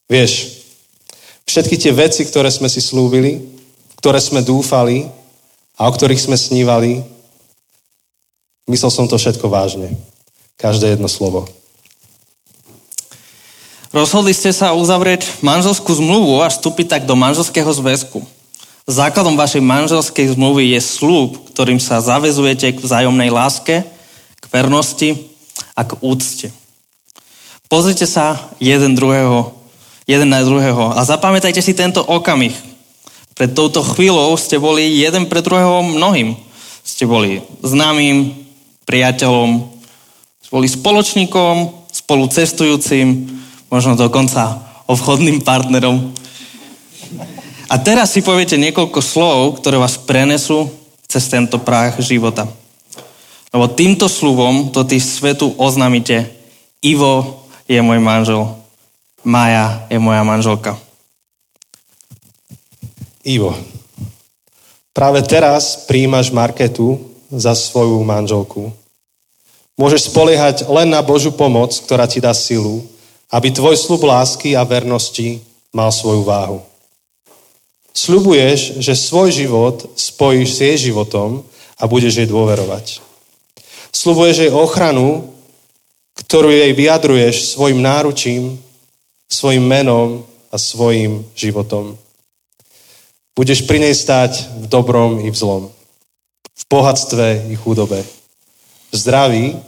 Vieš, 0.05 0.61
všetky 1.49 1.81
tie 1.81 1.93
veci, 1.97 2.29
ktoré 2.29 2.53
sme 2.53 2.69
si 2.69 2.85
slúbili, 2.85 3.41
ktoré 3.97 4.21
sme 4.21 4.45
dúfali 4.45 5.09
a 5.81 5.89
o 5.89 5.93
ktorých 5.97 6.29
sme 6.29 6.37
snívali, 6.37 7.01
myslel 8.69 8.93
som 8.93 9.09
to 9.09 9.17
všetko 9.17 9.49
vážne. 9.49 9.97
Každé 10.61 10.95
jedno 10.95 11.09
slovo. 11.09 11.49
Rozhodli 13.95 14.35
ste 14.35 14.51
sa 14.51 14.75
uzavrieť 14.75 15.39
manželskú 15.39 15.95
zmluvu 15.95 16.43
a 16.43 16.51
vstúpiť 16.51 16.99
tak 16.99 17.03
do 17.07 17.15
manželského 17.15 17.71
zväzku. 17.71 18.27
Základom 18.91 19.39
vašej 19.39 19.63
manželskej 19.63 20.35
zmluvy 20.35 20.75
je 20.75 20.83
slúb, 20.83 21.39
ktorým 21.55 21.79
sa 21.79 22.03
zavezujete 22.03 22.75
k 22.75 22.83
vzájomnej 22.83 23.31
láske, 23.31 23.87
k 24.43 24.45
vernosti 24.51 25.31
a 25.79 25.87
k 25.87 25.95
úcte. 26.03 26.51
Pozrite 27.71 28.11
sa 28.11 28.51
jeden, 28.59 28.99
druhého, 28.99 29.55
jeden 30.11 30.27
na 30.27 30.43
druhého 30.43 30.91
a 30.91 31.01
zapamätajte 31.07 31.63
si 31.63 31.71
tento 31.71 32.03
okamih, 32.03 32.53
pred 33.39 33.55
touto 33.55 33.79
chvíľou 33.79 34.35
ste 34.35 34.59
boli 34.59 34.91
jeden 34.91 35.31
pre 35.31 35.39
druhého 35.39 35.87
mnohým. 35.87 36.35
Ste 36.83 37.07
boli 37.07 37.47
známym, 37.63 38.43
priateľom, 38.91 39.71
ste 40.43 40.51
boli 40.51 40.67
spoločníkom, 40.67 41.55
spolu 41.95 42.27
cestujúcim, 42.27 43.35
možno 43.73 43.97
dokonca 43.97 44.61
obchodným 44.89 45.41
partnerom. 45.45 46.13
A 47.73 47.75
teraz 47.81 48.13
si 48.13 48.21
poviete 48.21 48.61
niekoľko 48.61 49.01
slov, 49.01 49.59
ktoré 49.61 49.81
vás 49.81 49.97
prenesú 49.97 50.69
cez 51.09 51.25
tento 51.31 51.57
práh 51.63 51.97
života. 52.03 52.45
Lebo 53.55 53.71
týmto 53.71 54.11
slúbom 54.11 54.75
to 54.75 54.83
ty 54.83 54.99
svetu 54.99 55.55
oznámite. 55.57 56.27
Ivo 56.83 57.47
je 57.71 57.79
môj 57.81 58.03
manžel. 58.03 58.51
Maja 59.25 59.89
je 59.89 59.97
moja 59.97 60.21
manželka. 60.21 60.77
Ivo, 63.25 63.57
práve 64.93 65.25
teraz 65.25 65.89
príjmaš 65.89 66.29
Marketu 66.29 67.01
za 67.33 67.57
svoju 67.57 68.05
manželku. 68.05 68.69
Môžeš 69.81 70.13
spoliehať 70.13 70.69
len 70.69 70.93
na 70.93 71.01
Božú 71.01 71.33
pomoc, 71.33 71.73
ktorá 71.73 72.05
ti 72.05 72.21
dá 72.21 72.37
silu, 72.37 72.85
aby 73.31 73.49
tvoj 73.53 73.77
slub 73.77 74.05
lásky 74.05 74.57
a 74.57 74.65
vernosti 74.65 75.41
mal 75.73 75.93
svoju 75.93 76.23
váhu. 76.25 76.59
Sľubuješ, 77.95 78.83
že 78.83 78.99
svoj 78.99 79.31
život 79.31 79.77
spojíš 79.95 80.49
s 80.51 80.61
jej 80.61 80.77
životom 80.91 81.47
a 81.79 81.87
budeš 81.87 82.19
jej 82.19 82.29
dôverovať. 82.29 82.99
Sľubuješ 83.95 84.37
jej 84.47 84.53
ochranu, 84.53 85.31
ktorú 86.19 86.51
jej 86.51 86.75
vyjadruješ 86.75 87.55
svojim 87.55 87.79
náručím, 87.79 88.59
svojim 89.31 89.63
menom 89.63 90.27
a 90.51 90.59
svojim 90.59 91.23
životom. 91.39 91.99
Budeš 93.35 93.67
pri 93.67 93.83
nej 93.83 93.95
stáť 93.95 94.63
v 94.63 94.67
dobrom 94.71 95.23
i 95.23 95.31
v 95.31 95.37
zlom. 95.39 95.65
V 96.55 96.63
bohatstve 96.71 97.51
i 97.51 97.55
chudobe. 97.59 98.07
V 98.91 98.95
zdraví 98.95 99.59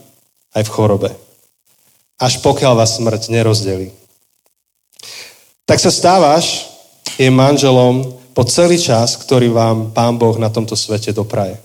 aj 0.54 0.62
v 0.62 0.70
chorobe. 0.70 1.10
Až 2.16 2.40
pokiaľ 2.40 2.72
vás 2.80 2.96
smrť 2.96 3.28
nerozdelí. 3.28 3.92
Tak 5.68 5.82
sa 5.82 5.92
stávaš 5.92 6.70
jej 7.20 7.28
manželom 7.28 8.16
po 8.32 8.44
celý 8.44 8.80
čas, 8.80 9.16
ktorý 9.16 9.52
vám 9.52 9.92
Pán 9.92 10.16
Boh 10.20 10.36
na 10.36 10.52
tomto 10.52 10.76
svete 10.76 11.12
dopraje. 11.12 11.56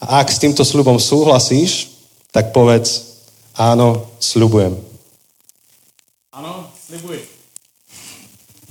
A 0.00 0.22
ak 0.22 0.30
s 0.30 0.40
týmto 0.40 0.62
sľubom 0.64 0.96
súhlasíš, 0.96 1.90
tak 2.32 2.54
povedz, 2.54 3.20
áno, 3.56 4.08
sľubujem. 4.22 4.78
Áno, 6.32 6.70
sľubujem. 6.86 7.24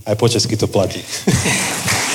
Aj 0.08 0.16
po 0.16 0.32
česky 0.32 0.56
to 0.56 0.72
platí. 0.72 1.04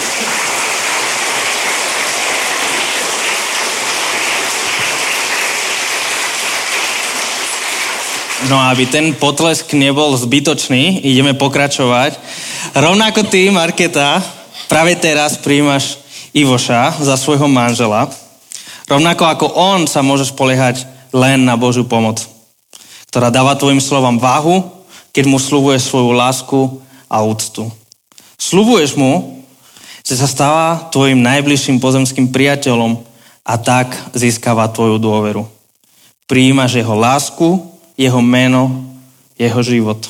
No 8.50 8.58
a 8.58 8.74
aby 8.74 8.90
ten 8.90 9.14
potlesk 9.14 9.70
nebol 9.78 10.18
zbytočný, 10.18 11.06
ideme 11.06 11.30
pokračovať. 11.38 12.18
Rovnako 12.74 13.30
ty, 13.30 13.46
Marketa, 13.54 14.18
práve 14.66 14.98
teraz 14.98 15.38
príjmaš 15.38 16.02
Ivoša 16.34 16.98
za 16.98 17.14
svojho 17.14 17.46
manžela. 17.46 18.10
Rovnako 18.90 19.24
ako 19.24 19.46
on 19.54 19.86
sa 19.86 20.02
môže 20.02 20.26
spoliehať 20.26 20.84
len 21.14 21.46
na 21.46 21.54
Božiu 21.54 21.86
pomoc, 21.86 22.24
ktorá 23.12 23.30
dáva 23.30 23.54
tvojim 23.54 23.78
slovám 23.78 24.18
váhu, 24.18 24.64
keď 25.14 25.24
mu 25.28 25.38
slúbuješ 25.38 25.86
svoju 25.86 26.10
lásku 26.10 26.60
a 27.06 27.22
úctu. 27.22 27.68
Slubuješ 28.40 28.98
mu, 28.98 29.44
že 30.02 30.18
sa 30.18 30.26
stáva 30.26 30.90
tvojim 30.90 31.22
najbližším 31.22 31.78
pozemským 31.78 32.34
priateľom 32.34 32.98
a 33.46 33.54
tak 33.54 33.94
získava 34.18 34.66
tvoju 34.66 34.98
dôveru. 34.98 35.46
Prijímaš 36.26 36.80
jeho 36.80 36.96
lásku, 36.96 37.71
jeho 37.96 38.20
meno, 38.24 38.92
jeho 39.36 39.60
život. 39.62 40.08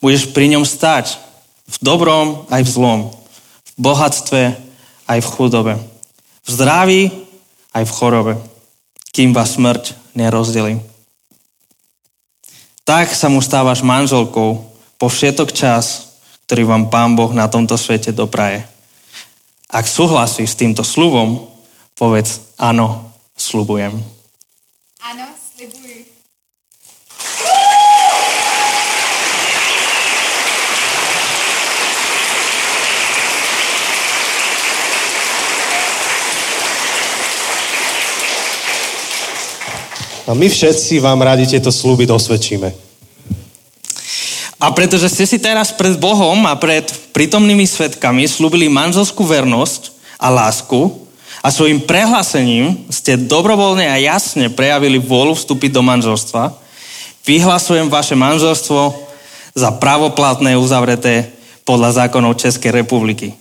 Budeš 0.00 0.30
pri 0.36 0.52
ňom 0.52 0.64
stať 0.68 1.16
v 1.64 1.76
dobrom 1.80 2.44
aj 2.52 2.62
v 2.64 2.70
zlom, 2.70 3.00
v 3.64 3.72
bohatstve 3.80 4.42
aj 5.08 5.18
v 5.20 5.32
chudobe, 5.32 5.74
v 6.44 6.48
zdraví 6.48 7.02
aj 7.72 7.84
v 7.88 7.94
chorobe, 7.94 8.34
kým 9.16 9.32
vás 9.32 9.56
smrť 9.56 9.96
nerozdelí. 10.12 10.80
Tak 12.84 13.16
sa 13.16 13.32
mu 13.32 13.40
stávaš 13.40 13.80
manželkou 13.80 14.60
po 15.00 15.06
všetok 15.08 15.56
čas, 15.56 16.14
ktorý 16.44 16.68
vám 16.68 16.92
Pán 16.92 17.16
Boh 17.16 17.32
na 17.32 17.48
tomto 17.48 17.80
svete 17.80 18.12
dopraje. 18.12 18.68
Ak 19.72 19.88
súhlasíš 19.88 20.52
s 20.52 20.60
týmto 20.60 20.84
slubom, 20.84 21.48
povedz 21.96 22.54
áno, 22.60 23.10
slubujem. 23.34 23.96
Áno, 25.00 25.26
slibuj. 25.34 26.13
A 40.24 40.32
my 40.32 40.48
všetci 40.48 41.04
vám 41.04 41.20
radi 41.20 41.44
tieto 41.44 41.68
sluby 41.68 42.08
dosvedčíme. 42.08 42.72
A 44.56 44.72
pretože 44.72 45.12
ste 45.12 45.28
si 45.28 45.36
teraz 45.36 45.76
pred 45.76 46.00
Bohom 46.00 46.48
a 46.48 46.56
pred 46.56 46.88
prítomnými 47.12 47.68
svetkami 47.68 48.24
slúbili 48.24 48.72
manželskú 48.72 49.20
vernosť 49.20 49.92
a 50.16 50.32
lásku 50.32 51.04
a 51.44 51.52
svojim 51.52 51.84
prehlásením 51.84 52.88
ste 52.88 53.20
dobrovoľne 53.20 53.84
a 53.84 54.00
jasne 54.00 54.48
prejavili 54.48 54.96
vôľu 54.96 55.36
vstúpiť 55.36 55.76
do 55.76 55.84
manželstva, 55.84 56.56
vyhlasujem 57.28 57.92
vaše 57.92 58.16
manželstvo 58.16 58.96
za 59.52 59.68
pravoplatné 59.76 60.56
uzavreté 60.56 61.28
podľa 61.68 62.08
zákonov 62.08 62.40
Českej 62.40 62.72
republiky. 62.72 63.36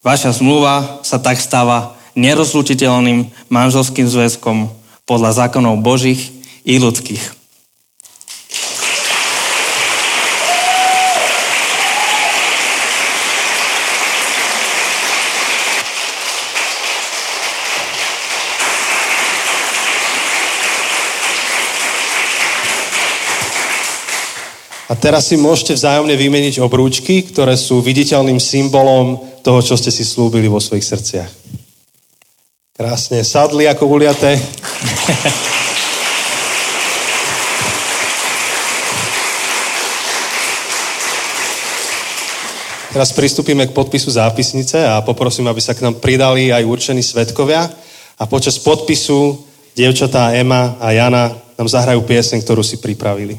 Vaša 0.00 0.32
zmluva 0.40 1.04
sa 1.04 1.20
tak 1.20 1.36
stáva 1.36 2.00
nerozlučiteľným 2.16 3.52
manželským 3.52 4.08
zväzkom 4.08 4.72
podľa 5.06 5.46
zákonov 5.46 5.80
Božích 5.86 6.34
i 6.66 6.82
ľudských. 6.82 7.46
A 24.86 24.94
teraz 24.94 25.30
si 25.30 25.34
môžete 25.34 25.74
vzájomne 25.74 26.14
vymeniť 26.14 26.62
obrúčky, 26.62 27.26
ktoré 27.26 27.58
sú 27.58 27.82
viditeľným 27.82 28.38
symbolom 28.38 29.18
toho, 29.42 29.58
čo 29.58 29.74
ste 29.74 29.90
si 29.90 30.06
slúbili 30.06 30.46
vo 30.46 30.62
svojich 30.62 30.86
srdciach. 30.86 31.30
Krásne 32.76 33.24
sadli 33.24 33.64
ako 33.64 33.88
uliate. 33.88 34.36
Teraz 42.92 43.12
pristúpime 43.12 43.68
k 43.68 43.76
podpisu 43.76 44.08
zápisnice 44.08 44.80
a 44.80 45.04
poprosím, 45.04 45.48
aby 45.52 45.60
sa 45.60 45.76
k 45.76 45.84
nám 45.84 46.00
pridali 46.00 46.48
aj 46.48 46.64
určení 46.64 47.04
svetkovia 47.04 47.68
a 48.16 48.24
počas 48.24 48.56
podpisu 48.56 49.36
dievčatá 49.76 50.32
Ema 50.32 50.80
a 50.80 50.96
Jana 50.96 51.28
nám 51.56 51.68
zahrajú 51.68 52.00
piesen, 52.08 52.40
ktorú 52.40 52.64
si 52.64 52.80
pripravili. 52.80 53.36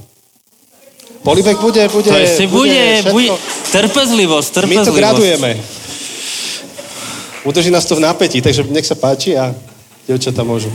Polibek 1.25 1.57
bude, 1.57 1.81
bude, 1.89 2.09
To 2.09 2.17
ešte 2.17 2.45
bude, 2.45 2.69
všetko. 3.01 3.13
bude, 3.13 3.33
trpezlivosť, 3.73 4.49
My 4.49 4.57
trpezlivosť. 4.61 4.85
to 4.85 4.93
gradujeme. 4.93 5.51
Udrží 7.43 7.71
nás 7.71 7.85
to 7.85 7.95
v 7.95 7.99
napätí, 7.99 8.41
takže 8.41 8.63
nech 8.69 8.85
sa 8.85 8.95
páči 8.95 9.37
a 9.37 9.55
dievčatá 10.07 10.43
môžu. 10.43 10.71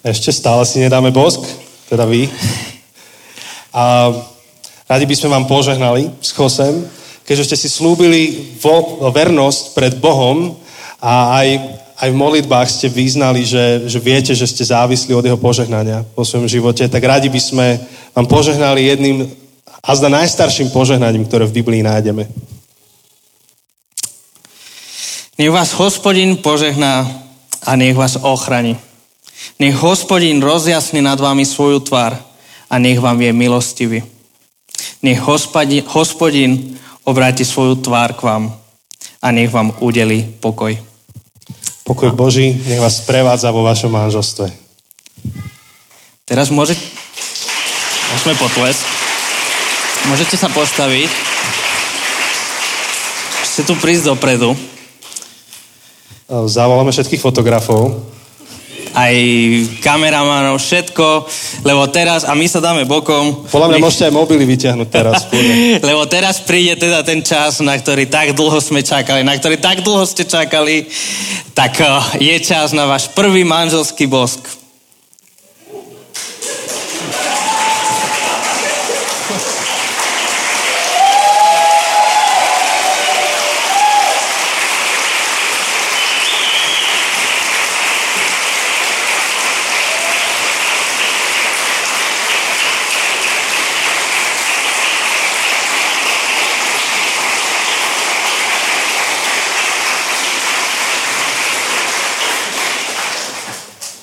Ešte 0.00 0.32
stále 0.32 0.66
si 0.66 0.82
nedáme 0.82 1.14
bosk, 1.14 1.59
teda 1.90 2.06
vy. 2.06 2.30
A 3.74 4.14
radi 4.86 5.04
by 5.10 5.14
sme 5.18 5.34
vám 5.34 5.50
požehnali 5.50 6.06
s 6.22 6.30
Chosem, 6.30 6.86
keďže 7.26 7.46
ste 7.50 7.56
si 7.58 7.68
slúbili 7.70 8.54
vo, 8.62 9.02
vernosť 9.10 9.62
pred 9.74 9.92
Bohom 9.98 10.54
a 11.02 11.42
aj, 11.42 11.48
aj 11.98 12.08
v 12.14 12.20
modlitbách 12.20 12.68
ste 12.70 12.86
vyznali, 12.86 13.42
že, 13.42 13.90
že 13.90 13.98
viete, 13.98 14.34
že 14.34 14.46
ste 14.46 14.62
závislí 14.62 15.10
od 15.14 15.26
jeho 15.26 15.38
požehnania 15.38 16.06
vo 16.14 16.22
svojom 16.22 16.46
živote, 16.46 16.86
tak 16.86 17.02
radi 17.02 17.26
by 17.26 17.40
sme 17.42 17.66
vám 18.14 18.26
požehnali 18.30 18.86
jedným 18.86 19.26
a 19.82 19.90
zda 19.96 20.12
najstarším 20.12 20.70
požehnaním, 20.70 21.26
ktoré 21.26 21.46
v 21.46 21.62
Biblii 21.62 21.82
nájdeme. 21.82 22.28
Nech 25.40 25.48
vás 25.48 25.72
hospodin 25.72 26.36
požehná 26.36 27.08
a 27.64 27.72
nech 27.72 27.96
vás 27.96 28.20
ochrani. 28.20 28.89
Nech 29.60 29.76
hospodin 29.76 30.40
rozjasni 30.40 31.04
nad 31.04 31.20
vami 31.20 31.44
svoju 31.44 31.80
tvár 31.80 32.16
a 32.70 32.74
nech 32.78 33.00
vám 33.00 33.20
je 33.20 33.32
milostivý. 33.32 34.00
Nech 35.02 35.20
hospodin, 35.20 35.84
hospodin 35.88 36.78
obráti 37.04 37.44
svoju 37.44 37.80
tvár 37.80 38.14
k 38.16 38.22
vám 38.22 38.44
a 39.20 39.26
nech 39.32 39.52
vám 39.52 39.72
udeli 39.80 40.24
pokoj. 40.40 40.76
Pokoj 41.84 42.10
Boží, 42.14 42.54
nech 42.68 42.80
vás 42.80 43.02
prevádza 43.02 43.50
vo 43.50 43.66
vašom 43.66 43.90
manželstve. 43.90 44.46
Teraz 46.24 46.48
môže... 46.54 46.78
Môžeme 48.14 48.34
potlesk. 48.38 48.82
Môžete 50.06 50.34
sa 50.38 50.46
postaviť. 50.50 51.10
Chcete 53.42 53.66
tu 53.66 53.74
prísť 53.78 54.14
dopredu. 54.14 54.54
Zavoláme 56.30 56.94
všetkých 56.94 57.18
fotografov. 57.18 57.98
Aj 58.92 59.14
kameramanov, 59.80 60.58
všetko. 60.58 61.26
Lebo 61.64 61.86
teraz... 61.88 62.26
A 62.26 62.36
my 62.36 62.46
sa 62.46 62.62
dáme 62.62 62.84
bokom. 62.84 63.48
Podľa 63.48 63.74
mňa 63.74 63.78
môžete 63.80 64.04
aj 64.10 64.14
mobily 64.14 64.44
vyťahnuť 64.44 64.88
teraz. 64.92 65.26
Lebo 65.88 66.04
teraz 66.10 66.42
príde 66.42 66.76
teda 66.76 67.00
ten 67.06 67.24
čas, 67.24 67.62
na 67.64 67.74
ktorý 67.74 68.06
tak 68.10 68.36
dlho 68.36 68.58
sme 68.60 68.84
čakali, 68.84 69.24
na 69.24 69.34
ktorý 69.34 69.56
tak 69.56 69.80
dlho 69.80 70.04
ste 70.04 70.28
čakali, 70.28 70.86
tak 71.56 71.80
eh, 71.80 72.22
je 72.22 72.36
čas 72.44 72.76
na 72.76 72.84
váš 72.84 73.10
prvý 73.14 73.42
manželský 73.46 74.06
bosk. 74.06 74.59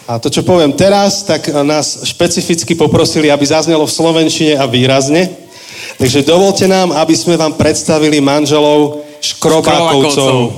A 0.07 0.23
to, 0.23 0.31
čo 0.31 0.39
poviem 0.39 0.71
teraz, 0.71 1.27
tak 1.27 1.51
nás 1.67 1.99
špecificky 2.07 2.79
poprosili, 2.79 3.27
aby 3.27 3.43
zaznelo 3.43 3.83
v 3.83 3.91
slovenčine 3.91 4.55
a 4.55 4.63
výrazne. 4.63 5.27
Takže 5.99 6.23
dovolte 6.23 6.63
nám, 6.63 6.95
aby 6.95 7.11
sme 7.11 7.35
vám 7.35 7.59
predstavili 7.59 8.23
manželov. 8.23 9.03
Škrobákovcov. 9.19 10.55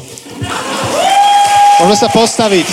Môžeme 1.81 1.97
sa 1.97 2.09
postaviť. 2.13 2.67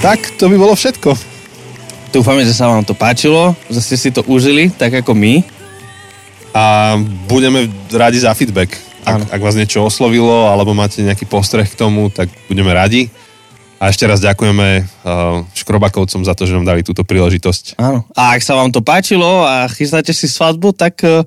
Tak, 0.00 0.38
to 0.40 0.48
by 0.48 0.56
bolo 0.56 0.72
všetko. 0.72 1.35
Dúfame, 2.16 2.48
že 2.48 2.56
sa 2.56 2.72
vám 2.72 2.80
to 2.80 2.96
páčilo, 2.96 3.52
že 3.68 3.76
ste 3.84 3.96
si 4.00 4.08
to 4.08 4.24
užili, 4.24 4.72
tak 4.72 4.88
ako 5.04 5.12
my. 5.12 5.44
A 6.56 6.96
budeme 7.28 7.68
radi 7.92 8.16
za 8.16 8.32
feedback. 8.32 8.72
Ak, 9.04 9.36
ak 9.36 9.40
vás 9.44 9.52
niečo 9.52 9.84
oslovilo, 9.84 10.48
alebo 10.48 10.72
máte 10.72 11.04
nejaký 11.04 11.28
postreh 11.28 11.68
k 11.68 11.76
tomu, 11.76 12.08
tak 12.08 12.32
budeme 12.48 12.72
radi. 12.72 13.12
A 13.76 13.92
ešte 13.92 14.08
raz 14.08 14.24
ďakujeme 14.24 14.80
uh, 14.80 15.44
Škrobakovcom 15.52 16.24
za 16.24 16.32
to, 16.32 16.48
že 16.48 16.56
nám 16.56 16.64
dali 16.64 16.80
túto 16.80 17.04
príležitosť. 17.04 17.76
Áno. 17.76 18.08
A 18.16 18.32
ak 18.32 18.40
sa 18.40 18.56
vám 18.56 18.72
to 18.72 18.80
páčilo 18.80 19.44
a 19.44 19.68
chystáte 19.68 20.16
si 20.16 20.24
svadbu, 20.24 20.72
tak 20.72 20.96
uh, 21.04 21.20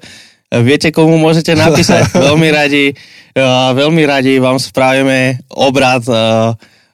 viete, 0.57 0.89
komu 0.89 1.21
môžete 1.21 1.53
napísať. 1.53 2.09
veľmi 2.33 2.49
radi, 2.49 2.97
uh, 3.37 3.77
veľmi 3.77 4.09
radi 4.09 4.41
vám 4.41 4.57
spravíme 4.57 5.45
obrad 5.53 6.01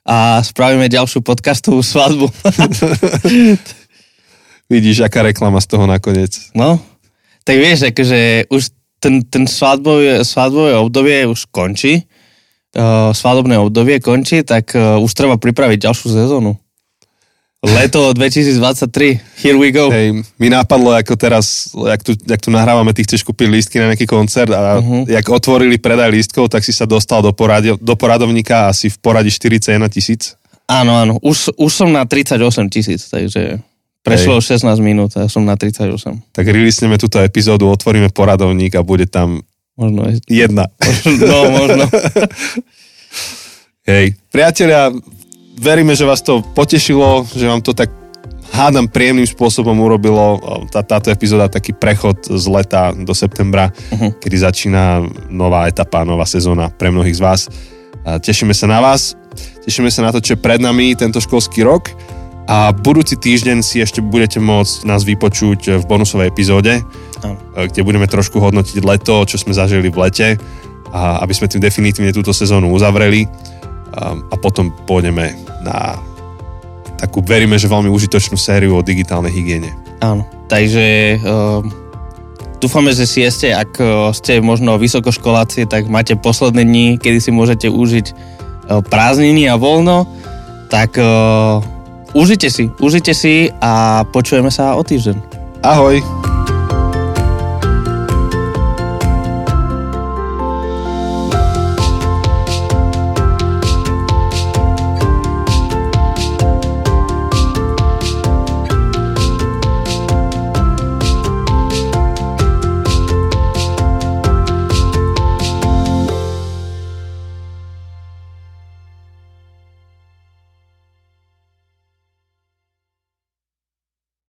a 0.04 0.44
spravíme 0.44 0.84
ďalšiu 0.84 1.24
podcastovú 1.24 1.80
svadbu. 1.80 2.28
Vidíš, 4.66 5.06
aká 5.06 5.22
reklama 5.22 5.62
z 5.62 5.66
toho 5.70 5.86
nakoniec. 5.86 6.50
no, 6.54 6.82
tak 7.46 7.62
vieš, 7.62 7.94
akože 7.94 8.50
už 8.50 8.62
ten, 8.98 9.22
ten 9.22 9.46
svadbové, 9.46 10.26
svadbové 10.26 10.74
obdobie 10.74 11.30
už 11.30 11.46
končí. 11.54 12.02
Uh, 12.76 13.14
svadobné 13.14 13.56
obdobie 13.56 14.02
končí, 14.02 14.42
tak 14.42 14.74
uh, 14.74 15.00
už 15.00 15.14
treba 15.16 15.38
pripraviť 15.38 15.86
ďalšiu 15.86 16.08
sezónu. 16.12 16.58
Leto 17.64 18.10
2023, 18.18 19.40
here 19.40 19.56
we 19.56 19.70
go. 19.72 19.88
Hej, 19.88 20.26
mi 20.36 20.50
nápadlo, 20.50 20.92
ako 20.92 21.14
teraz, 21.16 21.72
jak 21.72 22.02
tu, 22.02 22.12
jak 22.18 22.40
tu 22.42 22.50
nahrávame, 22.50 22.92
ty 22.92 23.06
chceš 23.06 23.24
kúpiť 23.24 23.48
lístky 23.48 23.78
na 23.80 23.94
nejaký 23.94 24.04
koncert 24.04 24.52
a 24.52 24.82
uh-huh. 24.82 25.08
jak 25.08 25.24
otvorili 25.30 25.80
predaj 25.80 26.12
lístkov, 26.12 26.52
tak 26.52 26.66
si 26.66 26.74
sa 26.74 26.84
dostal 26.84 27.24
do, 27.24 27.32
poradio, 27.32 27.78
do 27.80 27.94
poradovníka 27.96 28.74
asi 28.74 28.92
v 28.92 28.98
poradí 28.98 29.32
41 29.32 29.86
tisíc. 29.88 30.36
Áno, 30.66 30.98
áno. 30.98 31.14
Už, 31.22 31.54
už 31.54 31.70
som 31.70 31.88
na 31.94 32.02
38 32.04 32.42
tisíc, 32.74 33.06
takže 33.06 33.62
prešlo 34.06 34.38
16 34.38 34.78
minút 34.78 35.10
a 35.18 35.26
som 35.26 35.42
na 35.42 35.58
38. 35.58 35.90
Tak 36.30 36.44
rilisneme 36.46 36.94
túto 36.94 37.18
epizódu, 37.18 37.66
otvoríme 37.66 38.14
poradovník 38.14 38.78
a 38.78 38.86
bude 38.86 39.10
tam 39.10 39.42
Možno 39.76 40.08
je... 40.08 40.46
jedna. 40.46 40.70
No, 41.04 41.38
možno. 41.52 41.84
Hej, 43.90 44.16
priatelia, 44.32 44.88
veríme, 45.60 45.92
že 45.92 46.08
vás 46.08 46.24
to 46.24 46.40
potešilo, 46.40 47.28
že 47.28 47.44
vám 47.44 47.60
to 47.60 47.76
tak 47.76 47.92
hádam 48.56 48.88
príjemným 48.88 49.28
spôsobom 49.28 49.76
urobilo 49.76 50.40
tá, 50.72 50.80
táto 50.80 51.12
epizóda 51.12 51.50
taký 51.50 51.76
prechod 51.76 52.24
z 52.24 52.46
leta 52.48 52.94
do 52.96 53.12
septembra, 53.12 53.68
uh-huh. 53.68 54.16
kedy 54.16 54.36
začína 54.38 55.04
nová 55.28 55.68
etapa, 55.68 56.06
nová 56.08 56.24
sezóna 56.24 56.72
pre 56.72 56.88
mnohých 56.88 57.18
z 57.18 57.22
vás. 57.22 57.40
Tešíme 58.06 58.54
sa 58.54 58.70
na 58.70 58.78
vás, 58.78 59.18
tešíme 59.66 59.90
sa 59.90 60.06
na 60.06 60.10
to, 60.14 60.22
čo 60.22 60.38
je 60.38 60.40
pred 60.40 60.62
nami 60.62 60.94
tento 60.94 61.18
školský 61.18 61.66
rok 61.66 61.90
a 62.46 62.70
budúci 62.70 63.18
týždeň 63.18 63.58
si 63.58 63.82
ešte 63.82 63.98
budete 63.98 64.38
môcť 64.38 64.86
nás 64.86 65.02
vypočuť 65.02 65.82
v 65.82 65.84
bonusovej 65.84 66.30
epizóde, 66.30 66.78
Áno. 67.26 67.34
kde 67.58 67.82
budeme 67.82 68.06
trošku 68.06 68.38
hodnotiť 68.38 68.86
leto, 68.86 69.26
čo 69.26 69.34
sme 69.34 69.50
zažili 69.50 69.90
v 69.90 69.98
lete 69.98 70.28
a 70.94 71.18
aby 71.26 71.34
sme 71.34 71.50
tým 71.50 71.58
definitívne 71.58 72.14
túto 72.14 72.30
sezónu 72.30 72.70
uzavreli 72.70 73.26
a, 73.90 74.14
a 74.14 74.34
potom 74.38 74.70
pôjdeme 74.86 75.34
na 75.66 75.98
takú, 76.96 77.20
veríme, 77.20 77.58
že 77.58 77.66
veľmi 77.66 77.90
užitočnú 77.90 78.38
sériu 78.38 78.78
o 78.78 78.86
digitálnej 78.86 79.34
hygiene. 79.34 79.74
Áno, 80.00 80.24
takže 80.46 81.18
uh, 81.20 81.60
dúfame, 82.62 82.94
že 82.94 83.04
si 83.04 83.26
ste, 83.28 83.52
ak 83.52 83.70
uh, 83.82 84.14
ste 84.14 84.38
možno 84.38 84.78
vysokoškoláci, 84.78 85.66
tak 85.66 85.90
máte 85.90 86.14
posledné 86.14 86.62
dni, 86.62 86.86
kedy 87.02 87.18
si 87.20 87.30
môžete 87.34 87.68
užiť 87.68 88.38
prázdniny 88.66 89.46
a 89.46 89.54
voľno, 89.54 90.10
tak 90.66 90.98
uh, 90.98 91.62
užite 92.14 92.50
si, 92.50 92.70
užite 92.78 93.14
si 93.14 93.50
a 93.62 94.04
počujeme 94.06 94.52
sa 94.52 94.76
o 94.76 94.82
týždeň. 94.82 95.16
Ahoj! 95.64 96.25